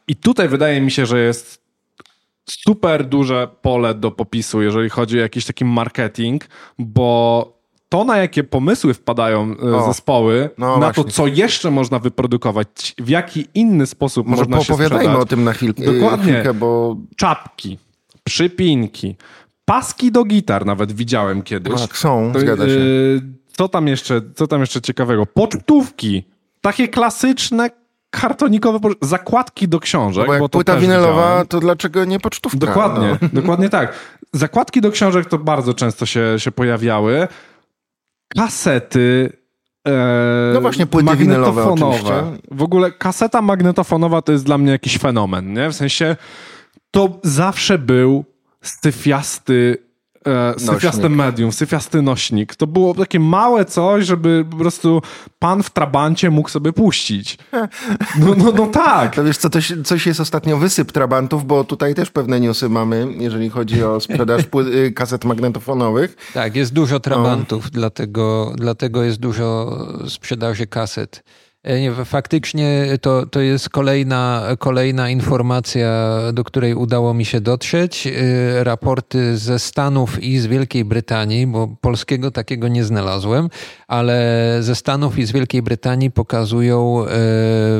I 0.08 0.16
tutaj 0.16 0.48
wydaje 0.48 0.80
mi 0.80 0.90
się, 0.90 1.06
że 1.06 1.20
jest 1.22 1.62
super 2.50 3.04
duże 3.04 3.48
pole 3.62 3.94
do 3.94 4.10
popisu, 4.10 4.62
jeżeli 4.62 4.90
chodzi 4.90 5.18
o 5.18 5.22
jakiś 5.22 5.46
taki 5.46 5.64
marketing, 5.64 6.44
bo 6.78 7.61
to, 7.92 8.04
na 8.04 8.16
jakie 8.18 8.44
pomysły 8.44 8.94
wpadają 8.94 9.54
e, 9.62 9.76
O, 9.76 9.86
zespoły, 9.86 10.50
no 10.58 10.78
na 10.78 10.86
to, 10.92 11.02
właśnie. 11.02 11.12
co 11.12 11.26
jeszcze 11.26 11.70
można 11.70 11.98
wyprodukować, 11.98 12.94
w 12.98 13.08
jaki 13.08 13.46
inny 13.54 13.86
sposób 13.86 14.26
Może 14.26 14.42
można 14.44 14.60
się 14.64 14.74
sprzedać. 14.74 15.06
o 15.06 15.24
tym 15.24 15.44
na 15.44 15.52
chwilkę, 15.52 15.82
Dokładnie. 15.92 16.32
chwilkę 16.32 16.54
bo 16.54 16.96
Czapki, 17.16 17.78
przypinki, 18.24 19.16
paski 19.64 20.12
do 20.12 20.24
gitar 20.24 20.66
nawet 20.66 20.92
widziałem 20.92 21.42
kiedyś. 21.42 21.80
Tak, 21.80 21.96
są, 21.96 22.30
To, 22.32 22.40
zgadza 22.40 22.64
się. 22.66 22.70
y, 22.72 23.20
Co 23.56 23.68
tam 23.68 23.88
jeszcze, 23.88 24.20
co 24.34 24.46
tam 24.46 24.60
jeszcze 24.60 24.80
ciekawego? 24.80 25.26
Pocztówki. 25.26 26.24
Takie 26.60 26.88
klasyczne, 26.88 27.70
kartonikowe 28.10 28.78
zakładki 29.02 29.68
do 29.68 29.80
książek. 29.80 30.26
Bo 30.26 30.32
jak 30.32 30.42
to 30.42 30.48
płyta 30.48 30.76
winylowa, 30.76 31.22
widziałem. 31.28 31.46
to 31.46 31.60
dlaczego 31.60 32.04
nie 32.04 32.20
pocztówka? 32.20 32.58
Dokładnie, 32.58 33.18
No. 33.22 33.28
dokładnie 33.32 33.68
tak. 33.68 33.92
Zakładki 34.32 34.80
do 34.80 34.90
książek 34.90 35.28
to 35.28 35.38
bardzo 35.38 35.74
często 35.74 36.06
się, 36.06 36.34
się 36.38 36.52
pojawiały. 36.52 37.28
Kasety. 38.36 39.32
E, 39.88 39.92
No 40.54 40.60
właśnie, 40.60 40.86
płyty 40.86 41.04
magnetofonowe. 41.04 42.38
W 42.50 42.62
ogóle 42.62 42.92
kaseta 42.92 43.42
magnetofonowa 43.42 44.22
to 44.22 44.32
jest 44.32 44.44
dla 44.44 44.58
mnie 44.58 44.70
jakiś 44.72 44.98
fenomen, 44.98 45.52
nie? 45.52 45.68
W 45.68 45.74
sensie 45.74 46.16
to 46.90 47.20
zawsze 47.22 47.78
był 47.78 48.24
syfiasty 48.62 49.76
e, 50.26 50.60
syfiaste 50.60 51.08
medium, 51.08 51.52
syfiasty 51.52 52.02
nośnik. 52.02 52.56
To 52.56 52.66
było 52.66 52.94
takie 52.94 53.20
małe 53.20 53.64
coś, 53.64 54.06
żeby 54.06 54.44
po 54.50 54.56
prostu 54.56 55.02
pan 55.38 55.62
w 55.62 55.70
trabancie 55.70 56.30
mógł 56.30 56.48
sobie 56.48 56.72
puścić. 56.72 57.38
No, 58.18 58.34
no, 58.36 58.52
no 58.56 58.66
tak. 58.66 59.14
To 59.14 59.24
wiesz 59.24 59.36
co, 59.36 59.50
coś, 59.50 59.72
coś 59.84 60.06
jest 60.06 60.20
ostatnio 60.20 60.58
wysyp 60.58 60.92
trabantów, 60.92 61.46
bo 61.46 61.64
tutaj 61.64 61.94
też 61.94 62.10
pewne 62.10 62.40
newsy 62.40 62.68
mamy, 62.68 63.06
jeżeli 63.18 63.50
chodzi 63.50 63.84
o 63.84 64.00
sprzedaż 64.00 64.42
y, 64.74 64.92
kaset 64.92 65.24
magnetofonowych. 65.24 66.16
Tak, 66.34 66.56
jest 66.56 66.72
dużo 66.72 67.00
trabantów, 67.00 67.70
dlatego, 67.70 68.52
dlatego 68.56 69.02
jest 69.02 69.20
dużo 69.20 69.78
sprzedaży 70.08 70.66
kaset. 70.66 71.22
E, 71.64 71.80
Nie, 71.80 72.04
faktycznie 72.04 72.98
to, 73.00 73.26
to 73.26 73.40
jest 73.40 73.68
kolejna, 73.68 74.42
kolejna 74.58 75.10
informacja, 75.10 76.12
do 76.32 76.44
której 76.44 76.74
udało 76.74 77.14
mi 77.14 77.24
się 77.24 77.40
dotrzeć. 77.40 78.06
E, 78.06 78.64
Raporty 78.64 79.38
ze 79.38 79.58
Stanów 79.58 80.22
i 80.22 80.38
z 80.38 80.46
Wielkiej 80.46 80.84
Brytanii, 80.84 81.46
bo 81.46 81.68
polskiego 81.80 82.30
takiego 82.30 82.68
nie 82.68 82.84
znalazłem, 82.84 83.48
ale 83.88 84.56
ze 84.60 84.74
Stanów 84.74 85.18
i 85.18 85.24
z 85.24 85.32
Wielkiej 85.32 85.62
Brytanii 85.62 86.10
pokazują 86.10 87.06
e, 87.06 87.08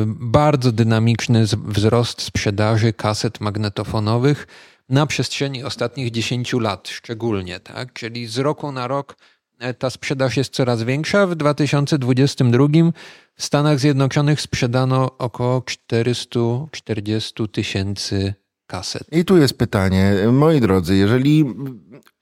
bardzo 0.06 0.72
dynamiczny 0.72 1.44
wzrost 1.66 2.22
sprzedaży 2.22 2.92
kaset 2.92 3.40
magnetofonowych 3.40 4.46
na 4.88 5.06
przestrzeni 5.06 5.64
ostatnich 5.64 6.10
10 6.10 6.52
lat 6.52 6.88
szczególnie, 6.88 7.60
tak? 7.60 7.92
Czyli 7.92 8.26
z 8.26 8.38
roku 8.38 8.72
na 8.72 8.88
rok 8.88 9.16
ta 9.78 9.90
sprzedaż 9.90 10.36
jest 10.36 10.52
coraz 10.52 10.82
większa. 10.82 11.26
W 11.26 11.34
2022 11.34 12.66
w 13.34 13.44
Stanach 13.44 13.78
Zjednoczonych 13.78 14.40
sprzedano 14.40 15.18
około 15.18 15.62
440 15.62 17.48
tysięcy 17.48 18.34
kaset. 18.66 19.02
I 19.12 19.24
tu 19.24 19.36
jest 19.36 19.58
pytanie, 19.58 20.14
moi 20.32 20.60
drodzy, 20.60 20.96
jeżeli, 20.96 21.44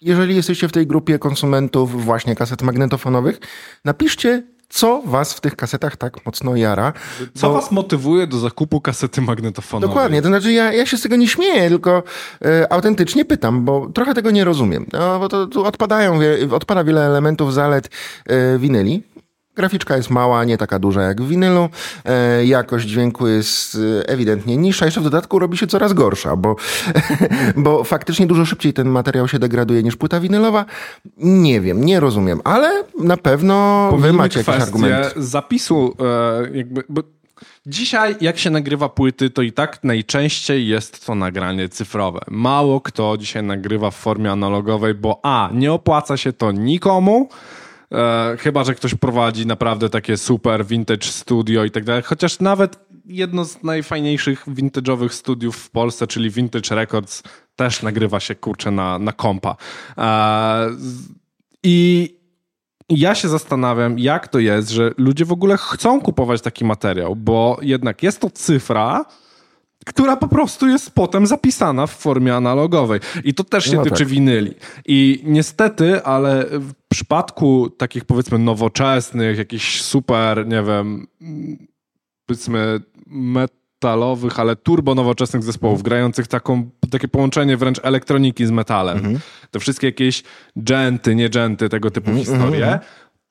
jeżeli 0.00 0.36
jesteście 0.36 0.68
w 0.68 0.72
tej 0.72 0.86
grupie 0.86 1.18
konsumentów 1.18 2.04
właśnie 2.04 2.36
kaset 2.36 2.62
magnetofonowych, 2.62 3.40
napiszcie, 3.84 4.42
co 4.70 5.02
was 5.04 5.32
w 5.34 5.40
tych 5.40 5.56
kasetach 5.56 5.96
tak 5.96 6.26
mocno 6.26 6.56
jara. 6.56 6.92
Co 7.34 7.48
bo- 7.48 7.54
was 7.54 7.70
motywuje 7.70 8.26
do 8.26 8.38
zakupu 8.38 8.80
kasety 8.80 9.20
magnetofonowej? 9.22 9.88
Dokładnie, 9.88 10.22
to 10.22 10.28
znaczy 10.28 10.52
ja, 10.52 10.72
ja 10.72 10.86
się 10.86 10.96
z 10.96 11.02
tego 11.02 11.16
nie 11.16 11.28
śmieję, 11.28 11.68
tylko 11.68 12.02
e, 12.44 12.72
autentycznie 12.72 13.24
pytam, 13.24 13.64
bo 13.64 13.88
trochę 13.94 14.14
tego 14.14 14.30
nie 14.30 14.44
rozumiem. 14.44 14.86
No, 14.92 15.18
bo 15.18 15.28
to, 15.28 15.46
tu 15.46 15.64
odpadają, 15.64 16.18
wie- 16.20 16.48
odpada 16.54 16.84
wiele 16.84 17.06
elementów, 17.06 17.54
zalet 17.54 17.90
e, 18.26 18.58
winyli. 18.58 19.02
Graficzka 19.60 19.96
jest 19.96 20.10
mała, 20.10 20.44
nie 20.44 20.58
taka 20.58 20.78
duża 20.78 21.02
jak 21.02 21.22
w 21.22 21.28
winylu. 21.28 21.68
E, 22.04 22.44
jakość 22.46 22.88
dźwięku 22.88 23.26
jest 23.26 23.74
e, 23.74 24.08
ewidentnie 24.08 24.56
niższa. 24.56 24.84
Jeszcze 24.84 25.00
w 25.00 25.04
dodatku 25.04 25.38
robi 25.38 25.58
się 25.58 25.66
coraz 25.66 25.92
gorsza, 25.92 26.36
bo, 26.36 26.56
bo 27.56 27.84
faktycznie 27.84 28.26
dużo 28.26 28.44
szybciej 28.44 28.72
ten 28.72 28.88
materiał 28.88 29.28
się 29.28 29.38
degraduje 29.38 29.82
niż 29.82 29.96
płyta 29.96 30.20
winylowa. 30.20 30.64
Nie 31.16 31.60
wiem, 31.60 31.84
nie 31.84 32.00
rozumiem, 32.00 32.40
ale 32.44 32.84
na 32.98 33.16
pewno 33.16 33.86
wy 33.86 33.96
Pomijmy 33.96 34.12
macie 34.12 34.38
jakiś 34.38 34.54
argument. 34.54 35.14
zapisu 35.16 35.96
e, 36.00 36.56
jakby... 36.56 36.82
Bo 36.88 37.02
dzisiaj 37.66 38.16
jak 38.20 38.38
się 38.38 38.50
nagrywa 38.50 38.88
płyty, 38.88 39.30
to 39.30 39.42
i 39.42 39.52
tak 39.52 39.84
najczęściej 39.84 40.68
jest 40.68 41.06
to 41.06 41.14
nagranie 41.14 41.68
cyfrowe. 41.68 42.20
Mało 42.28 42.80
kto 42.80 43.16
dzisiaj 43.18 43.42
nagrywa 43.42 43.90
w 43.90 43.96
formie 43.96 44.30
analogowej, 44.30 44.94
bo 44.94 45.20
a, 45.22 45.50
nie 45.52 45.72
opłaca 45.72 46.16
się 46.16 46.32
to 46.32 46.52
nikomu, 46.52 47.28
e, 47.92 48.36
chyba, 48.38 48.64
że 48.64 48.74
ktoś 48.74 48.94
prowadzi 48.94 49.46
naprawdę 49.46 49.88
takie 49.88 50.16
super 50.16 50.66
vintage 50.66 51.06
studio 51.06 51.64
i 51.64 51.70
tak 51.70 51.84
dalej, 51.84 52.02
chociaż 52.02 52.40
nawet 52.40 52.78
jedno 53.06 53.44
z 53.44 53.62
najfajniejszych 53.62 54.46
vintage'owych 54.46 55.08
studiów 55.08 55.56
w 55.56 55.70
Polsce, 55.70 56.06
czyli 56.06 56.30
Vintage 56.30 56.74
Records, 56.74 57.22
też 57.56 57.82
nagrywa 57.82 58.20
się, 58.20 58.34
kurczę, 58.34 58.70
na, 58.70 58.98
na 58.98 59.12
kompa. 59.12 59.56
E, 59.98 60.66
I 61.62 62.08
ja 62.88 63.14
się 63.14 63.28
zastanawiam, 63.28 63.98
jak 63.98 64.28
to 64.28 64.38
jest, 64.38 64.70
że 64.70 64.90
ludzie 64.98 65.24
w 65.24 65.32
ogóle 65.32 65.56
chcą 65.56 66.00
kupować 66.00 66.40
taki 66.40 66.64
materiał, 66.64 67.16
bo 67.16 67.58
jednak 67.62 68.02
jest 68.02 68.20
to 68.20 68.30
cyfra, 68.30 69.04
która 69.86 70.16
po 70.16 70.28
prostu 70.28 70.68
jest 70.68 70.90
potem 70.90 71.26
zapisana 71.26 71.86
w 71.86 71.90
formie 71.90 72.36
analogowej. 72.36 73.00
I 73.24 73.34
to 73.34 73.44
też 73.44 73.64
się 73.64 73.76
No 73.76 73.82
tyczy 73.82 73.96
tak. 73.96 74.08
winyli. 74.08 74.54
I 74.86 75.22
niestety, 75.24 76.04
ale 76.04 76.46
w 76.52 76.72
przypadku 76.88 77.70
takich 77.70 78.04
powiedzmy 78.04 78.38
nowoczesnych, 78.38 79.38
jakichś 79.38 79.82
super, 79.82 80.46
nie 80.46 80.62
wiem, 80.62 81.06
powiedzmy 82.26 82.80
metalowych, 83.06 84.40
ale 84.40 84.56
turbo 84.56 84.94
nowoczesnych 84.94 85.42
zespołów, 85.42 85.82
grających 85.82 86.26
taką, 86.26 86.70
takie 86.90 87.08
połączenie 87.08 87.56
wręcz 87.56 87.80
elektroniki 87.82 88.46
z 88.46 88.50
metalem. 88.50 88.96
Mhm. 88.98 89.18
Te 89.50 89.60
wszystkie 89.60 89.86
jakieś 89.86 90.22
dżenty, 90.58 91.14
nie 91.14 91.30
dżenty, 91.30 91.68
tego 91.68 91.90
typu 91.90 92.14
historie. 92.14 92.78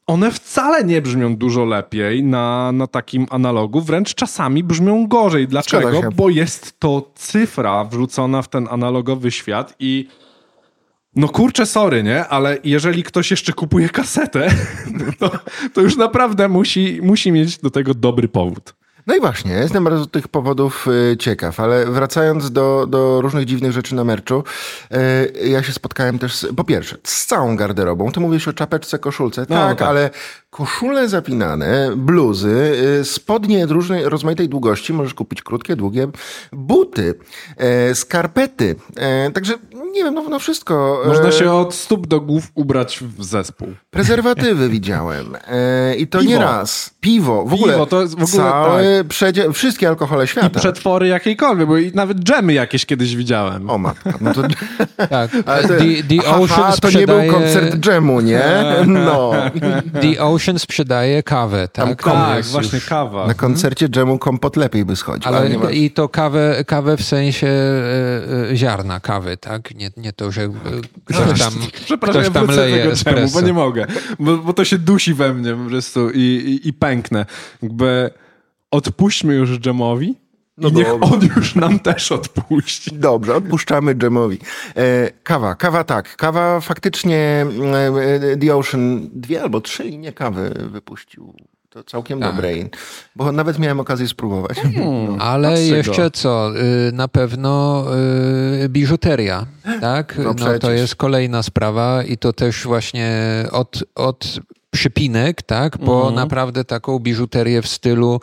One 0.09 0.31
wcale 0.31 0.83
nie 0.83 1.01
brzmią 1.01 1.35
dużo 1.35 1.65
lepiej 1.65 2.23
na, 2.23 2.71
na 2.71 2.87
takim 2.87 3.27
analogu, 3.29 3.81
wręcz 3.81 4.15
czasami 4.15 4.63
brzmią 4.63 5.07
gorzej. 5.07 5.47
Dlaczego? 5.47 6.01
Bo 6.15 6.29
jest 6.29 6.79
to 6.79 7.11
cyfra 7.15 7.83
wrzucona 7.83 8.41
w 8.41 8.49
ten 8.49 8.67
analogowy 8.71 9.31
świat 9.31 9.75
i 9.79 10.07
no 11.15 11.27
kurczę, 11.27 11.65
sorry, 11.65 12.03
nie? 12.03 12.27
Ale 12.27 12.57
jeżeli 12.63 13.03
ktoś 13.03 13.31
jeszcze 13.31 13.53
kupuje 13.53 13.89
kasetę, 13.89 14.49
to, 15.19 15.31
to 15.73 15.81
już 15.81 15.97
naprawdę 15.97 16.47
musi, 16.47 16.99
musi 17.03 17.31
mieć 17.31 17.57
do 17.57 17.69
tego 17.69 17.93
dobry 17.93 18.27
powód. 18.27 18.75
No 19.09 19.15
i 19.15 19.19
właśnie, 19.19 19.51
jestem 19.51 19.83
bardzo 19.83 20.05
tych 20.05 20.27
powodów 20.27 20.87
y, 21.11 21.17
ciekaw, 21.17 21.59
ale 21.59 21.85
wracając 21.85 22.51
do, 22.51 22.85
do 22.89 23.21
różnych 23.21 23.45
dziwnych 23.45 23.71
rzeczy 23.71 23.95
na 23.95 24.03
merczu, 24.03 24.43
y, 25.43 25.49
ja 25.49 25.63
się 25.63 25.73
spotkałem 25.73 26.19
też, 26.19 26.35
z, 26.35 26.45
po 26.55 26.63
pierwsze, 26.63 26.97
z 27.03 27.25
całą 27.25 27.55
garderobą. 27.55 28.11
Ty 28.11 28.19
mówisz 28.19 28.47
o 28.47 28.53
czapeczce, 28.53 28.99
koszulce, 28.99 29.45
tak, 29.45 29.77
tak. 29.77 29.87
ale 29.87 30.09
koszule 30.49 31.09
zapinane, 31.09 31.91
bluzy, 31.95 32.73
y, 33.01 33.05
spodnie 33.05 33.65
różnej, 33.65 34.09
rozmaitej 34.09 34.49
długości, 34.49 34.93
możesz 34.93 35.13
kupić 35.13 35.41
krótkie, 35.41 35.75
długie, 35.75 36.07
buty, 36.51 37.13
skarpety, 37.93 38.75
także 39.33 39.53
nie 39.91 40.03
wiem, 40.03 40.13
no, 40.13 40.23
no 40.29 40.39
wszystko. 40.39 41.03
Można 41.05 41.31
się 41.31 41.51
od 41.51 41.73
stóp 41.73 42.07
do 42.07 42.21
głów 42.21 42.51
ubrać 42.55 42.99
w 43.17 43.23
zespół. 43.23 43.67
Prezerwatywy 43.89 44.69
widziałem. 44.69 45.37
I 45.97 46.07
to 46.07 46.19
Piwo. 46.19 46.31
nie 46.31 46.39
raz. 46.39 46.91
Piwo. 46.99 47.45
W 47.45 47.53
ogóle, 47.53 47.73
Piwo 47.73 47.85
to 47.85 48.01
jest 48.01 48.19
w 48.19 48.23
ogóle 48.23 48.51
cały 48.51 48.98
przedzie- 49.03 49.53
wszystkie 49.53 49.87
alkohole 49.89 50.25
I 50.25 50.27
świata. 50.27 50.59
przetwory 50.59 51.07
jakiejkolwiek, 51.07 51.67
bo 51.67 51.77
i 51.77 51.91
nawet 51.95 52.17
dżemy 52.19 52.53
jakieś 52.53 52.85
kiedyś 52.85 53.15
widziałem. 53.15 53.69
O 53.69 53.77
matka. 53.77 54.13
No 54.21 54.33
to, 54.33 54.41
Tak. 55.09 55.31
ale 55.45 55.61
to, 55.61 55.67
The, 55.67 56.03
the 56.09 56.27
Aha, 56.27 56.37
Ocean 56.39 56.73
to 56.81 56.89
nie 56.89 57.07
był 57.07 57.15
sprzedaje, 57.15 57.31
koncert 57.31 57.75
dżemu, 57.75 58.21
nie? 58.21 58.41
No. 58.87 59.31
The 60.01 60.23
Ocean 60.23 60.59
sprzedaje 60.59 61.23
kawę, 61.23 61.67
tak? 61.67 62.03
Tak, 62.03 62.45
właśnie 62.45 62.79
kawa. 62.81 63.27
Na 63.27 63.33
koncercie 63.33 63.89
dżemu 63.89 64.17
kompot 64.17 64.55
lepiej 64.55 64.85
by 64.85 64.95
schodził. 64.95 65.27
Ale, 65.27 65.37
Ale 65.37 65.57
ma... 65.57 65.71
i 65.71 65.91
to 65.91 66.09
kawę, 66.09 66.63
kawę 66.67 66.97
w 66.97 67.03
sensie 67.03 67.47
e, 67.47 68.51
e, 68.51 68.55
ziarna 68.57 68.99
kawy, 68.99 69.37
tak? 69.37 69.75
Nie, 69.75 69.89
nie 69.97 70.13
to, 70.13 70.31
że 70.31 70.41
e, 70.43 70.49
ktoś 71.05 71.39
tam, 71.39 71.51
Przepraszam, 71.85 72.21
ktoś 72.21 72.25
ja 72.25 72.31
tam 72.31 72.47
do 72.47 72.53
leje 72.53 72.83
tego 72.83 72.95
czemu, 72.95 73.29
bo 73.29 73.41
nie 73.41 73.53
mogę. 73.53 73.85
Bo, 74.19 74.37
bo 74.37 74.53
to 74.53 74.65
się 74.65 74.77
dusi 74.77 75.13
we 75.13 75.33
mnie 75.33 75.53
po 75.63 75.69
prostu 75.69 76.09
i, 76.09 76.19
i, 76.19 76.67
i 76.67 76.73
pęknę. 76.73 77.25
Jakby 77.63 78.09
odpuśćmy 78.71 79.33
już 79.35 79.59
dżemowi 79.59 80.15
No 80.57 80.69
i 80.69 80.73
niech 80.73 80.87
dobra. 80.87 81.07
on 81.09 81.19
już 81.35 81.55
nam 81.55 81.79
też 81.79 82.11
odpuści. 82.11 82.91
Dobrze, 82.93 83.35
odpuszczamy 83.35 83.95
dżemowi. 83.95 84.37
E, 84.75 85.11
kawa, 85.23 85.55
kawa 85.55 85.83
tak. 85.83 86.15
Kawa 86.15 86.59
faktycznie 86.61 87.45
e, 88.31 88.37
The 88.37 88.55
Ocean 88.55 89.09
dwie 89.13 89.41
albo 89.41 89.61
trzy 89.61 89.83
linie 89.83 90.13
kawy 90.13 90.53
wypuścił. 90.71 91.33
To 91.69 91.83
całkiem 91.83 92.19
Tak. 92.19 92.31
dobre. 92.35 92.49
Bo 93.15 93.31
nawet 93.31 93.59
miałem 93.59 93.79
okazję 93.79 94.07
spróbować. 94.07 94.57
Ale 95.19 95.49
Patrzcie 95.49 95.75
jeszcze 95.77 96.01
go. 96.03 96.11
co? 96.11 96.51
Y, 96.87 96.91
Na 96.91 97.07
pewno 97.07 97.85
y, 98.65 98.69
biżuteria, 98.69 99.45
tak? 99.81 100.17
No 100.17 100.33
No 100.39 100.59
to 100.59 100.71
jest 100.71 100.95
kolejna 100.95 101.43
sprawa 101.43 102.03
i 102.03 102.17
to 102.17 102.33
też 102.33 102.63
właśnie 102.63 103.11
od, 103.51 103.83
od 103.95 104.39
przypinek, 104.69 105.41
tak? 105.41 105.77
Po 105.77 106.11
naprawdę 106.11 106.65
taką 106.65 106.99
biżuterię 106.99 107.61
w 107.61 107.67
stylu 107.67 108.19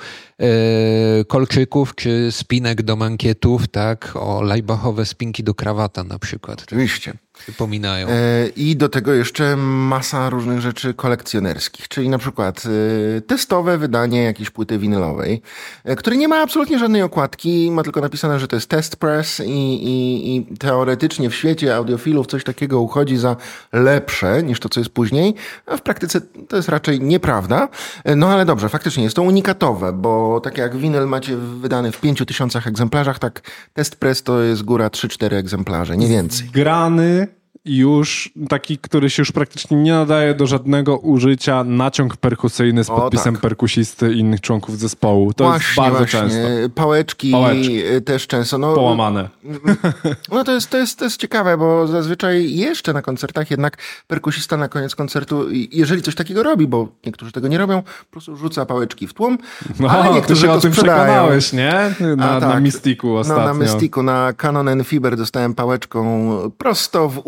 y, 1.21 1.25
kolczyków 1.25 1.95
czy 1.95 2.33
spinek 2.33 2.83
do 2.83 2.97
mankietów, 2.97 3.69
tak? 3.69 4.13
O 4.15 4.43
lajbachowe 4.43 5.07
spinki 5.07 5.45
do 5.45 5.55
krawata 5.55 6.05
na 6.05 6.19
przykład. 6.19 6.63
Oczywiście. 6.63 7.13
Przypominają. 7.39 8.09
E, 8.09 8.49
I 8.57 8.77
do 8.77 8.89
tego 8.89 9.15
jeszcze 9.15 9.57
masa 9.57 10.31
różnych 10.31 10.61
rzeczy 10.61 10.95
kolekcjonerskich, 10.95 11.89
czyli 11.89 12.09
na 12.09 12.19
przykład 12.19 12.63
e, 12.67 13.21
testowe 13.21 13.79
wydanie 13.79 14.23
jakiejś 14.23 14.51
płyty 14.51 14.79
winylowej, 14.79 15.43
e, 15.85 15.97
które 15.97 16.17
nie 16.17 16.29
ma 16.29 16.43
absolutnie 16.43 16.79
żadnej 16.79 17.03
okładki, 17.03 17.71
ma 17.71 17.83
tylko 17.83 18.01
napisane, 18.01 18.41
że 18.41 18.49
to 18.49 18.57
jest 18.57 18.69
test 18.69 18.97
press 18.97 19.41
i, 19.41 19.51
i, 19.85 20.37
i 20.37 20.57
teoretycznie 20.57 21.31
w 21.31 21.35
świecie 21.35 21.77
audiofilów 21.77 22.27
coś 22.27 22.45
takiego 22.45 22.81
uchodzi 22.81 23.17
za 23.17 23.37
lepsze 23.73 24.43
niż 24.43 24.61
to, 24.61 24.69
co 24.69 24.81
jest 24.81 24.91
później, 24.91 25.35
a 25.67 25.77
w 25.77 25.83
praktyce 25.83 26.21
to 26.49 26.57
jest 26.57 26.69
raczej 26.69 27.01
nieprawda. 27.01 27.69
No 28.17 28.29
ale 28.29 28.45
dobrze, 28.45 28.69
faktycznie 28.69 29.05
jest 29.05 29.17
to 29.17 29.23
unikatowe, 29.23 29.93
bo 29.93 30.41
tak 30.41 30.59
jak 30.59 30.77
winyl 30.77 31.07
macie 31.07 31.37
wydany 31.37 31.93
w 31.93 32.01
5000 32.01 32.63
egzemplarzach, 32.67 33.19
tak 33.19 33.41
test 33.75 33.97
press 33.97 34.23
to 34.23 34.41
jest 34.41 34.63
góra 34.63 34.89
3-4 34.89 35.35
egzemplarze, 35.35 35.97
nie 35.97 36.09
więcej. 36.09 36.49
Grany 36.53 37.36
już 37.67 38.31
taki, 38.49 38.79
który 38.79 39.11
się 39.11 39.21
już 39.21 39.33
praktycznie 39.33 39.77
nie 39.77 39.93
nadaje 39.93 40.35
do 40.35 40.47
żadnego 40.47 40.99
użycia, 40.99 41.65
naciąg 41.65 42.17
perkusyjny 42.17 42.85
z 42.85 42.91
O, 42.91 42.97
podpisem 42.97 43.35
tak. 43.35 43.43
perkusisty 43.43 44.13
i 44.13 44.19
innych 44.19 44.41
członków 44.41 44.79
zespołu. 44.79 45.33
To 45.33 45.55
jest 45.55 45.67
bardzo 45.77 46.07
często. 46.07 46.39
Pałeczki, 46.75 47.33
Pałeczki. 47.33 47.87
y, 47.87 48.01
też 48.01 48.27
często. 48.27 48.59
No, 48.59 48.75
Połamane. 48.75 49.29
No 50.33 50.45
to 50.45 50.53
jest, 50.53 50.71
to, 50.71 50.79
jest, 50.79 50.99
to 50.99 51.05
jest 51.05 51.21
ciekawe, 51.21 51.57
bo 51.59 51.87
zazwyczaj 51.87 52.55
jeszcze 52.55 52.93
na 52.93 53.03
koncertach 53.03 53.51
jednak 53.51 53.77
perkusista 54.07 54.57
na 54.57 54.69
koniec 54.69 54.95
koncertu, 54.95 55.47
jeżeli 55.73 56.03
coś 56.03 56.15
takiego 56.15 56.43
robi, 56.43 56.67
bo 56.67 56.89
niektórzy 57.07 57.33
tego 57.33 57.49
nie 57.49 57.59
robią, 57.59 57.83
po 57.83 58.11
prostu 58.11 58.37
rzuca 58.37 58.67
pałeczki 58.67 59.07
w 59.07 59.15
tłum, 59.15 59.39
No, 59.81 59.91
ale 59.91 60.15
niektórzy 60.15 60.51
o 60.51 60.61
tym 60.61 60.73
sprzedają. 60.73 61.03
przekonałeś, 61.05 61.53
nie? 61.53 61.95
Na, 62.17 62.31
A, 62.31 62.41
na 62.41 62.53
tak. 62.53 62.63
Mistiku 62.63 63.17
ostatnio. 63.17 63.43
No 63.43 63.49
na 63.49 63.55
Mystiku, 63.55 64.03
na 64.03 64.33
Canon 64.33 64.85
Fiber 64.85 65.17
dostałem 65.17 65.55
pałeczką 65.55 66.31
prosto 66.59 67.09
w 67.09 67.19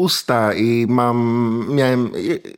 i 0.57 0.87
mam, 0.89 1.67
miałem, 1.71 2.11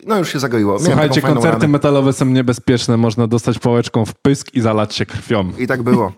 no 0.06 0.18
już 0.18 0.32
się 0.32 0.38
zagoiło. 0.38 0.72
Miałem 0.72 0.86
Słuchajcie, 0.86 1.20
koncerty 1.22 1.48
ranę. 1.50 1.68
metalowe 1.68 2.12
są 2.12 2.26
niebezpieczne. 2.26 2.96
Można 2.96 3.26
dostać 3.26 3.58
pałeczką 3.58 4.04
w 4.06 4.14
pysk 4.14 4.54
i 4.54 4.60
zalać 4.60 4.94
się 4.94 5.06
krwią. 5.06 5.52
I 5.58 5.66
tak 5.66 5.82
było. 5.82 6.12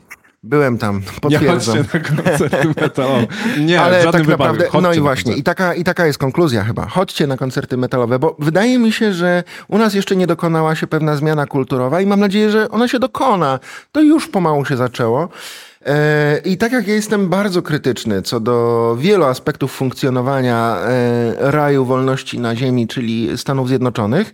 Byłem 0.44 0.78
tam, 0.78 0.96
Nie 1.00 1.20
potwierdzam. 1.20 1.76
chodźcie 1.76 1.98
na 1.98 2.22
koncerty 2.22 2.68
metalowe. 2.82 3.26
Nie, 3.61 3.80
Ale 3.80 4.12
tak 4.12 4.26
naprawdę, 4.26 4.68
no 4.82 4.92
i 4.92 5.00
właśnie, 5.00 5.32
i 5.34 5.42
taka, 5.42 5.74
i 5.74 5.84
taka 5.84 6.07
jest 6.07 6.18
konkluzja 6.18 6.64
chyba. 6.64 6.86
Chodźcie 6.86 7.26
na 7.26 7.36
koncerty 7.36 7.76
metalowe, 7.76 8.18
bo 8.18 8.36
wydaje 8.38 8.78
mi 8.78 8.92
się, 8.92 9.12
że 9.12 9.44
u 9.68 9.78
nas 9.78 9.94
jeszcze 9.94 10.16
nie 10.16 10.26
dokonała 10.26 10.74
się 10.74 10.86
pewna 10.86 11.16
zmiana 11.16 11.46
kulturowa 11.46 12.00
i 12.00 12.07
mam 12.07 12.20
nadzieję, 12.20 12.50
że 12.50 12.70
ona 12.70 12.88
się 12.88 12.98
dokona. 12.98 13.59
To 13.92 14.00
już 14.00 14.28
pomału 14.28 14.64
się 14.64 14.76
zaczęło. 14.76 15.28
E, 15.87 16.41
I 16.45 16.57
tak 16.57 16.72
jak 16.72 16.87
ja 16.87 16.95
jestem 16.95 17.28
bardzo 17.28 17.62
krytyczny 17.62 18.22
co 18.22 18.41
do 18.41 18.97
wielu 18.99 19.24
aspektów 19.24 19.72
funkcjonowania 19.72 20.76
e, 20.76 21.51
raju 21.51 21.85
wolności 21.85 22.39
na 22.39 22.57
ziemi, 22.57 22.87
czyli 22.87 23.39
Stanów 23.39 23.68
Zjednoczonych, 23.68 24.33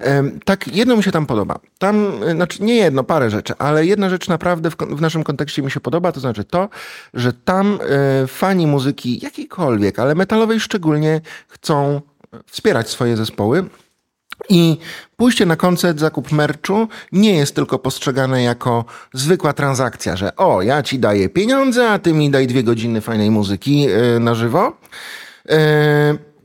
e, 0.00 0.22
tak 0.44 0.68
jedno 0.68 0.96
mi 0.96 1.02
się 1.02 1.12
tam 1.12 1.26
podoba. 1.26 1.58
Tam, 1.78 2.12
znaczy 2.34 2.62
nie 2.62 2.74
jedno, 2.74 3.04
parę 3.04 3.30
rzeczy, 3.30 3.54
ale 3.58 3.86
jedna 3.86 4.10
rzecz 4.10 4.28
naprawdę 4.28 4.70
w, 4.70 4.76
w 4.76 5.00
naszym 5.00 5.24
kontekście 5.24 5.62
mi 5.62 5.70
się 5.70 5.80
podoba, 5.80 6.12
to 6.12 6.20
znaczy 6.20 6.44
to, 6.44 6.68
że 7.14 7.32
tam 7.32 7.78
fani 8.26 8.66
muzyki 8.66 9.20
jakiejkolwiek, 9.22 9.98
ale 9.98 10.14
metalowej 10.14 10.60
szczególnie 10.60 11.20
chcą 11.48 12.00
wspierać 12.46 12.88
swoje 12.88 13.16
zespoły. 13.16 13.64
I 14.48 14.78
pójście 15.16 15.46
na 15.46 15.56
koncert, 15.56 15.98
zakup 15.98 16.32
merchu 16.32 16.88
nie 17.12 17.34
jest 17.34 17.54
tylko 17.54 17.78
postrzegane 17.78 18.42
jako 18.42 18.84
zwykła 19.12 19.52
transakcja, 19.52 20.16
że 20.16 20.36
o, 20.36 20.62
ja 20.62 20.82
ci 20.82 20.98
daję 20.98 21.28
pieniądze, 21.28 21.88
a 21.88 21.98
ty 21.98 22.12
mi 22.12 22.30
daj 22.30 22.46
dwie 22.46 22.62
godziny 22.62 23.00
fajnej 23.00 23.30
muzyki 23.30 23.80
yy, 23.80 24.20
na 24.20 24.34
żywo. 24.34 24.76
Yy, 25.48 25.56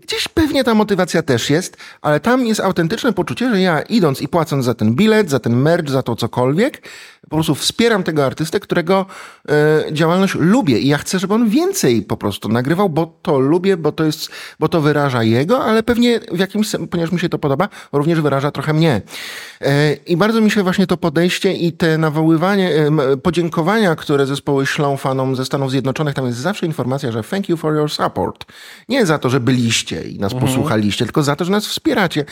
Gdzieś 0.07 0.27
pewnie 0.27 0.63
ta 0.63 0.73
motywacja 0.73 1.23
też 1.23 1.49
jest, 1.49 1.77
ale 2.01 2.19
tam 2.19 2.45
jest 2.47 2.61
autentyczne 2.61 3.13
poczucie, 3.13 3.49
że 3.49 3.61
ja 3.61 3.81
idąc 3.81 4.21
i 4.21 4.27
płacąc 4.27 4.65
za 4.65 4.73
ten 4.73 4.95
bilet, 4.95 5.29
za 5.29 5.39
ten 5.39 5.55
merch, 5.55 5.89
za 5.89 6.03
to 6.03 6.15
cokolwiek, 6.15 6.81
po 7.29 7.35
prostu 7.35 7.55
wspieram 7.55 8.03
tego 8.03 8.25
artystę, 8.25 8.59
którego 8.59 9.05
e, 9.49 9.83
działalność 9.91 10.35
lubię 10.35 10.79
i 10.79 10.87
ja 10.87 10.97
chcę, 10.97 11.19
żeby 11.19 11.33
on 11.33 11.49
więcej 11.49 12.01
po 12.01 12.17
prostu 12.17 12.49
nagrywał, 12.49 12.89
bo 12.89 13.19
to 13.21 13.39
lubię, 13.39 13.77
bo 13.77 13.91
to 13.91 14.03
jest, 14.03 14.29
bo 14.59 14.67
to 14.67 14.81
wyraża 14.81 15.23
jego, 15.23 15.63
ale 15.65 15.83
pewnie 15.83 16.19
w 16.31 16.39
jakimś, 16.39 16.71
ponieważ 16.91 17.11
mi 17.11 17.19
się 17.19 17.29
to 17.29 17.39
podoba, 17.39 17.69
również 17.93 18.21
wyraża 18.21 18.51
trochę 18.51 18.73
mnie. 18.73 19.01
E, 19.61 19.93
I 19.93 20.17
bardzo 20.17 20.41
mi 20.41 20.51
się 20.51 20.63
właśnie 20.63 20.87
to 20.87 20.97
podejście 20.97 21.53
i 21.53 21.73
te 21.73 21.97
nawoływanie, 21.97 22.71
e, 23.13 23.17
podziękowania, 23.17 23.95
które 23.95 24.25
zespoły 24.25 24.65
ślą 24.65 24.97
fanom 24.97 25.35
ze 25.35 25.45
Stanów 25.45 25.71
Zjednoczonych, 25.71 26.13
tam 26.13 26.25
jest 26.25 26.39
zawsze 26.39 26.65
informacja, 26.65 27.11
że 27.11 27.23
thank 27.23 27.49
you 27.49 27.57
for 27.57 27.75
your 27.75 27.91
support. 27.91 28.45
Nie 28.89 29.05
za 29.05 29.19
to, 29.19 29.29
że 29.29 29.39
byliście 29.39 30.01
i 30.01 30.19
nas 30.19 30.33
posłuchaliście, 30.33 31.05
tylko 31.05 31.23
za 31.23 31.35
to, 31.35 31.45
że 31.45 31.51
nas 31.51 31.67
wspieracie. 31.67 32.25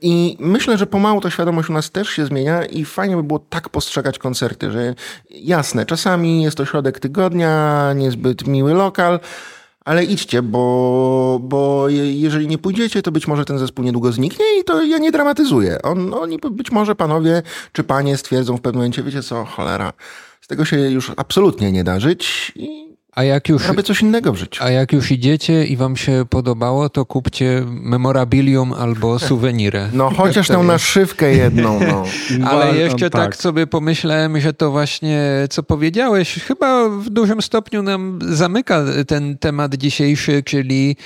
I 0.00 0.36
myślę, 0.40 0.78
że 0.78 0.86
pomału 0.86 1.20
ta 1.20 1.30
świadomość 1.30 1.70
u 1.70 1.72
nas 1.72 1.90
też 1.90 2.08
się 2.08 2.26
zmienia 2.26 2.64
i 2.64 2.84
fajnie 2.84 3.16
by 3.16 3.22
było 3.22 3.38
tak 3.38 3.65
postrzegać 3.70 4.18
koncerty, 4.18 4.70
że 4.70 4.94
jasne, 5.30 5.86
czasami 5.86 6.42
jest 6.42 6.56
to 6.56 6.64
środek 6.64 7.00
tygodnia, 7.00 7.92
niezbyt 7.92 8.46
miły 8.46 8.74
lokal, 8.74 9.20
ale 9.84 10.04
idźcie, 10.04 10.42
bo, 10.42 11.38
bo 11.42 11.88
je- 11.88 12.12
jeżeli 12.20 12.46
nie 12.46 12.58
pójdziecie, 12.58 13.02
to 13.02 13.12
być 13.12 13.26
może 13.28 13.44
ten 13.44 13.58
zespół 13.58 13.84
niedługo 13.84 14.12
zniknie 14.12 14.44
i 14.60 14.64
to 14.64 14.82
ja 14.82 14.98
nie 14.98 15.12
dramatyzuję. 15.12 15.82
On, 15.82 16.14
oni 16.14 16.38
być 16.50 16.70
może 16.72 16.94
panowie 16.94 17.42
czy 17.72 17.84
panie 17.84 18.16
stwierdzą 18.16 18.56
w 18.56 18.60
pewnym 18.60 18.78
momencie, 18.78 19.02
wiecie 19.02 19.22
co, 19.22 19.44
cholera, 19.44 19.92
z 20.40 20.46
tego 20.46 20.64
się 20.64 20.76
już 20.78 21.12
absolutnie 21.16 21.72
nie 21.72 21.84
da 21.84 22.00
żyć 22.00 22.52
i 22.56 22.85
A 23.16 23.24
jak 23.24 23.48
już, 23.48 23.66
robię 23.68 23.82
coś 23.82 24.02
innego 24.02 24.32
w 24.32 24.36
życiu. 24.36 24.64
a 24.64 24.70
jak 24.70 24.92
już 24.92 25.10
idziecie 25.10 25.64
i 25.64 25.76
wam 25.76 25.96
się 25.96 26.24
podobało, 26.30 26.88
to 26.88 27.04
kupcie 27.06 27.62
memorabilium 27.66 28.72
albo 28.72 29.18
suwenirę. 29.28 29.88
No 29.92 30.10
chociaż 30.10 30.48
tą 30.48 30.62
naszywkę 30.62 31.34
jedną, 31.34 31.80
no. 31.80 32.04
Ale 32.50 32.76
jeszcze 32.76 33.10
tak. 33.10 33.36
sobie 33.36 33.66
pomyślałem, 33.66 34.40
że 34.40 34.52
to 34.52 34.70
właśnie, 34.70 35.22
co 35.50 35.62
powiedziałeś, 35.62 36.34
chyba 36.42 36.88
w 36.88 37.10
dużym 37.10 37.42
stopniu 37.42 37.82
nam 37.82 38.18
zamyka 38.22 38.84
ten 39.06 39.38
temat 39.38 39.74
dzisiejszy, 39.74 40.42
czyli 40.42 40.96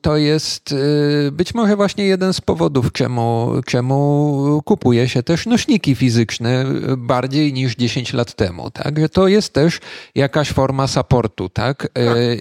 to 0.00 0.16
jest 0.16 0.72
y, 0.72 1.30
być 1.32 1.54
może 1.54 1.76
właśnie 1.76 2.04
jeden 2.06 2.32
z 2.32 2.40
powodów, 2.40 2.92
czemu, 2.92 3.52
czemu 3.66 4.62
kupuje 4.64 5.08
się 5.08 5.22
też 5.22 5.46
nośniki 5.46 5.94
fizyczne 5.94 6.64
y, 6.92 6.96
bardziej 6.96 7.52
niż 7.52 7.76
10 7.76 8.12
lat 8.12 8.34
temu. 8.34 8.70
Tak? 8.70 8.98
Że 9.00 9.08
to 9.08 9.28
jest 9.28 9.52
też 9.52 9.80
jakaś 10.14 10.48
forma 10.52 10.86
supportu. 10.86 11.48
Tak? 11.48 11.88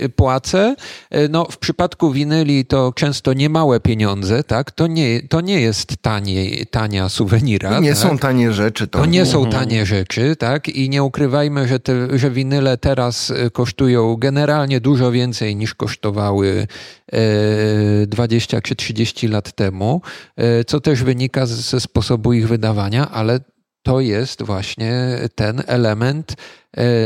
Y, 0.04 0.10
Płacę. 0.10 0.76
Y, 1.16 1.30
No, 1.30 1.46
w 1.52 1.58
przypadku 1.58 2.12
winyli 2.12 2.66
to 2.66 2.94
często 2.96 3.34
niemałe 3.34 3.80
pieniądze. 3.80 4.44
Tak? 4.44 4.72
To, 4.72 4.88
nie, 4.88 5.22
to 5.28 5.42
nie 5.42 5.62
jest 5.62 5.98
tanie, 6.02 6.66
tania 6.66 7.10
suwenira. 7.10 7.80
Nie 7.80 7.90
tak? 7.90 7.98
są 7.98 8.18
tanie 8.18 8.54
rzeczy. 8.54 8.88
To, 8.88 9.00
To 9.00 9.06
nie 9.06 9.26
są 9.26 9.50
tanie 9.50 9.86
rzeczy, 9.86 10.36
tak? 10.36 10.70
I 10.70 10.90
nie 10.90 11.04
ukrywajmy, 11.04 11.68
że, 11.68 11.80
te, 11.80 12.18
że 12.20 12.32
winyle 12.32 12.78
teraz 12.78 13.34
kosztują 13.54 14.16
generalnie 14.16 14.80
dużo 14.82 15.12
więcej 15.12 15.56
niż 15.56 15.76
kosztowały 15.76 16.61
e, 17.12 18.08
20 18.08 18.62
czy 18.62 18.76
30 18.76 19.28
lat 19.28 19.52
temu, 19.52 20.02
e, 20.36 20.64
co 20.64 20.80
też 20.80 21.04
wynika 21.04 21.46
ze 21.46 21.80
sposobu 21.80 22.34
ich 22.34 22.48
wydawania, 22.48 23.12
ale 23.12 23.40
to 23.84 24.00
jest 24.00 24.44
właśnie 24.44 25.20
ten 25.36 25.64
element 25.68 26.36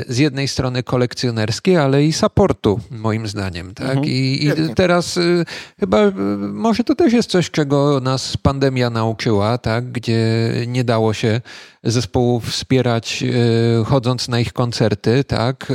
z 0.08 0.18
jednej 0.18 0.48
strony 0.48 0.84
kolekcjonerski, 0.84 1.76
ale 1.76 2.04
i 2.04 2.14
supportu, 2.14 2.80
moim 2.92 3.28
zdaniem. 3.28 3.74
Tak? 3.74 4.06
I, 4.06 4.46
I 4.46 4.52
Świetnie. 4.52 4.76
teraz 4.76 5.18
y, 5.18 5.46
chyba 5.80 6.08
y, 6.08 6.12
może 6.38 6.84
to 6.84 6.96
też 6.96 7.14
jest 7.14 7.30
coś, 7.30 7.52
czego 7.52 8.00
nas 8.00 8.38
pandemia 8.38 8.90
nauczyła, 8.90 9.58
tak? 9.58 9.92
gdzie 9.92 10.52
nie 10.68 10.84
dało 10.84 11.14
się 11.14 11.42
zespołów 11.84 12.50
wspierać 12.50 13.24
y, 13.24 13.86
chodząc 13.86 14.28
na 14.28 14.40
ich 14.40 14.54
koncerty, 14.54 15.24
tak? 15.24 15.74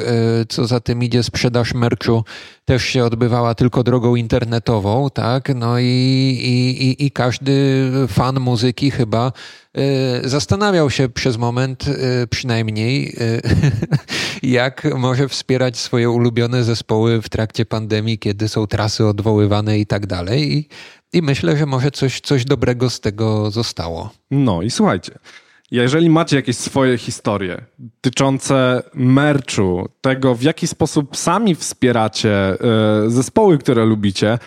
Co 0.49 0.67
za 0.67 0.81
tym 0.81 1.03
idzie 1.03 1.23
sprzedaż 1.23 1.75
merchu 1.75 2.25
też 2.65 2.85
się 2.85 3.05
odbywała 3.05 3.55
tylko 3.55 3.83
drogą 3.83 4.15
internetową, 4.17 5.11
tak? 5.11 5.49
No 5.55 5.79
i, 5.79 5.85
i, 5.85 6.85
i, 6.85 7.07
i 7.07 7.11
każdy 7.11 7.91
fan 8.09 8.41
muzyki 8.41 8.91
chyba 8.91 9.33
zastanawiał 10.25 10.91
się 10.91 11.09
przez 11.09 11.37
moment 11.37 11.85
przynajmniej, 12.31 13.17
jak 14.43 14.95
może 14.95 15.29
wspierać 15.29 15.79
swoje 15.79 16.11
ulubione 16.11 16.65
zespoły 16.65 17.23
w 17.23 17.29
trakcie 17.29 17.67
pandemii, 17.67 18.19
kiedy 18.19 18.49
są 18.49 18.67
trasy 18.67 19.07
odwoływane 19.07 19.79
i 19.79 19.87
tak 19.87 20.07
dalej. 20.07 20.53
I, 20.57 20.69
i 21.13 21.23
myślę, 21.23 21.57
że 21.57 21.67
może 21.67 21.91
coś, 21.91 22.21
coś 22.21 22.45
dobrego 22.45 22.91
z 22.91 23.01
tego 23.01 23.51
zostało. 23.51 24.11
No 24.31 24.63
i 24.63 24.71
słuchajcie, 24.71 25.13
jeżeli 25.71 26.11
macie 26.11 26.37
jakieś 26.37 26.57
swoje 26.57 26.99
historie 26.99 27.65
dotyczące 27.79 28.83
merchu, 28.95 29.89
tego 30.01 30.35
w 30.35 30.43
jaki 30.43 30.67
sposób 30.67 31.17
sami 31.17 31.55
wspieracie 31.55 32.31
e, 32.31 32.57
zespoły, 33.07 33.59
które 33.59 33.85
lubicie, 33.85 34.39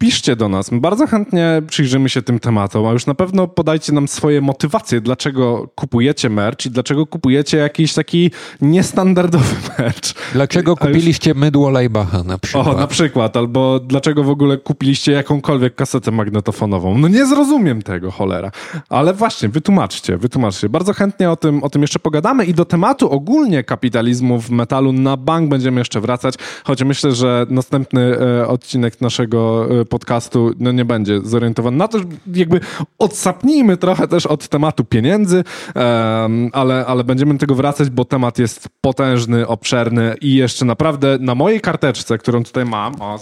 piszcie 0.00 0.36
do 0.36 0.48
nas. 0.48 0.72
My 0.72 0.80
bardzo 0.80 1.06
chętnie 1.06 1.62
przyjrzymy 1.66 2.08
się 2.08 2.22
tym 2.22 2.38
tematom, 2.38 2.86
a 2.86 2.92
już 2.92 3.06
na 3.06 3.14
pewno 3.14 3.48
podajcie 3.48 3.92
nam 3.92 4.08
swoje 4.08 4.40
motywacje, 4.40 5.00
dlaczego 5.00 5.68
kupujecie 5.74 6.30
merch 6.30 6.66
i 6.66 6.70
dlaczego 6.70 7.06
kupujecie 7.06 7.56
jakiś 7.56 7.94
taki 7.94 8.30
niestandardowy 8.60 9.54
merch. 9.78 10.32
Dlaczego 10.32 10.76
kupiliście 10.76 11.34
mydło 11.34 11.70
Lejbacha 11.70 12.22
na 12.22 12.38
przykład? 12.38 12.66
O, 12.66 12.72
na 12.72 12.86
przykład, 12.86 13.36
albo 13.36 13.80
dlaczego 13.80 14.24
w 14.24 14.30
ogóle 14.30 14.58
kupiliście 14.58 15.12
jakąkolwiek 15.12 15.74
kasetę 15.74 16.10
magnetofonową. 16.10 16.98
No 16.98 17.08
nie 17.08 17.26
zrozumiem 17.26 17.82
tego, 17.82 18.10
cholera. 18.10 18.50
Ale 18.88 19.14
właśnie, 19.14 19.48
wytłumaczcie, 19.48 20.16
wytłumaczcie. 20.16 20.68
Bardzo 20.68 20.92
chętnie 20.92 21.30
o 21.30 21.36
tym, 21.36 21.62
o 21.62 21.70
tym 21.70 21.82
jeszcze 21.82 21.98
pogadamy 21.98 22.44
i 22.44 22.54
do 22.54 22.64
tematu 22.64 23.10
ogólnie 23.10 23.64
kapitalizmu 23.64 24.40
w 24.40 24.50
metalu 24.50 24.92
na 24.92 25.16
bank 25.16 25.50
będziemy 25.50 25.80
jeszcze 25.80 26.00
wracać, 26.00 26.34
choć 26.64 26.84
myślę, 26.84 27.12
że 27.12 27.46
następny 27.50 28.00
e, 28.00 28.48
odcinek 28.48 29.00
naszego 29.00 29.66
e, 29.80 29.89
podcastu 29.90 30.52
no, 30.58 30.72
nie 30.72 30.84
będzie 30.84 31.20
zorientowany 31.24 31.76
na 31.76 31.88
to, 31.88 31.98
że 31.98 32.04
jakby 32.34 32.60
odsapnijmy 32.98 33.76
trochę 33.76 34.08
też 34.08 34.26
od 34.26 34.48
tematu 34.48 34.84
pieniędzy, 34.84 35.44
em, 35.74 36.50
ale, 36.52 36.86
ale 36.86 37.04
będziemy 37.04 37.32
do 37.34 37.40
tego 37.40 37.54
wracać, 37.54 37.90
bo 37.90 38.04
temat 38.04 38.38
jest 38.38 38.68
potężny, 38.80 39.46
obszerny 39.46 40.14
i 40.20 40.34
jeszcze 40.34 40.64
naprawdę 40.64 41.18
na 41.20 41.34
mojej 41.34 41.60
karteczce, 41.60 42.18
którą 42.18 42.44
tutaj 42.44 42.64
mam, 42.64 42.94
o, 43.02 43.18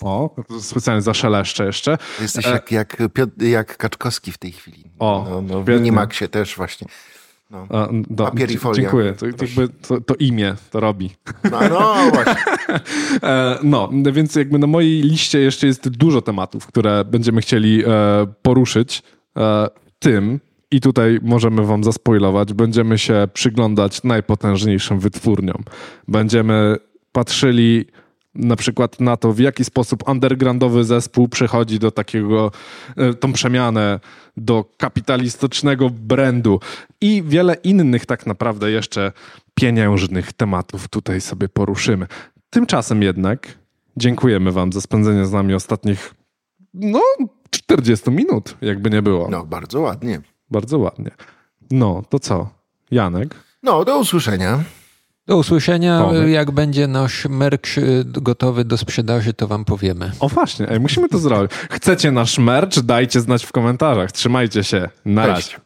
o 0.00 0.30
specjalnie 0.60 1.02
zaszeleszczę 1.02 1.66
jeszcze, 1.66 1.98
Jesteś 2.20 2.46
jak, 2.46 2.72
jak, 2.72 2.96
Piotr, 3.14 3.42
jak 3.42 3.76
Kaczkowski 3.76 4.32
w 4.32 4.38
tej 4.38 4.52
chwili. 4.52 4.84
O, 4.98 5.26
no, 5.30 5.42
no, 5.42 5.62
w. 5.62 5.68
Minimaxie 5.68 6.28
też 6.28 6.56
właśnie. 6.56 6.86
No, 7.50 7.66
A, 7.70 7.88
do, 8.10 8.24
Papier 8.24 8.50
i 8.50 8.56
folia. 8.56 8.82
Dziękuję. 8.82 9.12
To, 9.12 9.26
to, 9.88 10.00
to 10.00 10.14
imię 10.14 10.54
to 10.70 10.80
robi. 10.80 11.10
no, 11.50 11.60
no 11.68 12.10
właśnie. 12.12 12.44
E, 13.22 13.58
no, 13.62 13.90
więc 14.12 14.36
jakby 14.36 14.58
na 14.58 14.66
mojej 14.66 15.02
liście 15.02 15.38
jeszcze 15.38 15.66
jest 15.66 15.88
dużo 15.88 16.22
tematów, 16.22 16.66
które 16.66 17.04
będziemy 17.04 17.40
chcieli 17.40 17.84
e, 17.84 17.88
poruszyć. 18.42 19.02
E, 19.36 19.68
tym, 19.98 20.40
i 20.70 20.80
tutaj 20.80 21.18
możemy 21.22 21.66
wam 21.66 21.84
zaspoilować, 21.84 22.52
będziemy 22.52 22.98
się 22.98 23.28
przyglądać 23.32 24.02
najpotężniejszym 24.02 25.00
wytwórniom. 25.00 25.64
Będziemy 26.08 26.76
patrzyli 27.12 27.84
na 28.34 28.56
przykład 28.56 29.00
na 29.00 29.16
to, 29.16 29.32
w 29.32 29.38
jaki 29.38 29.64
sposób 29.64 30.08
undergroundowy 30.08 30.84
zespół 30.84 31.28
przechodzi 31.28 31.78
do 31.78 31.90
takiego, 31.90 32.52
e, 32.96 33.14
tą 33.14 33.32
przemianę 33.32 34.00
do 34.36 34.64
kapitalistycznego 34.76 35.90
brandu 35.90 36.60
i 37.00 37.22
wiele 37.26 37.54
innych 37.54 38.06
tak 38.06 38.26
naprawdę 38.26 38.70
jeszcze 38.70 39.12
pieniężnych 39.54 40.32
tematów 40.32 40.88
tutaj 40.88 41.20
sobie 41.20 41.48
poruszymy. 41.48 42.06
Tymczasem 42.50 43.02
jednak 43.02 43.58
dziękujemy 43.96 44.52
wam 44.52 44.72
za 44.72 44.80
spędzenie 44.80 45.26
z 45.26 45.32
nami 45.32 45.54
ostatnich 45.54 46.14
no 46.74 47.00
40 47.50 48.10
minut, 48.10 48.56
jakby 48.60 48.90
nie 48.90 49.02
było. 49.02 49.28
No, 49.30 49.46
bardzo 49.46 49.80
ładnie. 49.80 50.20
Bardzo 50.50 50.78
ładnie. 50.78 51.10
No, 51.70 52.02
to 52.08 52.18
co? 52.18 52.48
Janek? 52.90 53.34
No, 53.62 53.84
do 53.84 53.98
usłyszenia. 53.98 54.64
Do 55.26 55.36
usłyszenia. 55.36 56.06
Jak 56.26 56.50
będzie 56.50 56.86
nasz 56.86 57.26
merch 57.28 57.78
y, 57.78 58.04
gotowy 58.06 58.64
do 58.64 58.78
sprzedaży, 58.78 59.32
to 59.34 59.48
wam 59.48 59.64
powiemy. 59.64 60.10
O 60.20 60.28
właśnie, 60.28 60.68
ej, 60.68 60.80
musimy 60.80 61.08
to 61.08 61.18
zrobić. 61.18 61.50
Chcecie 61.70 62.12
nasz 62.12 62.38
merch? 62.38 62.80
Dajcie 62.82 63.20
znać 63.20 63.44
w 63.44 63.52
komentarzach. 63.52 64.12
Trzymajcie 64.12 64.64
się. 64.64 64.88
Na 65.04 65.26
Cześć. 65.26 65.52
razie. 65.52 65.63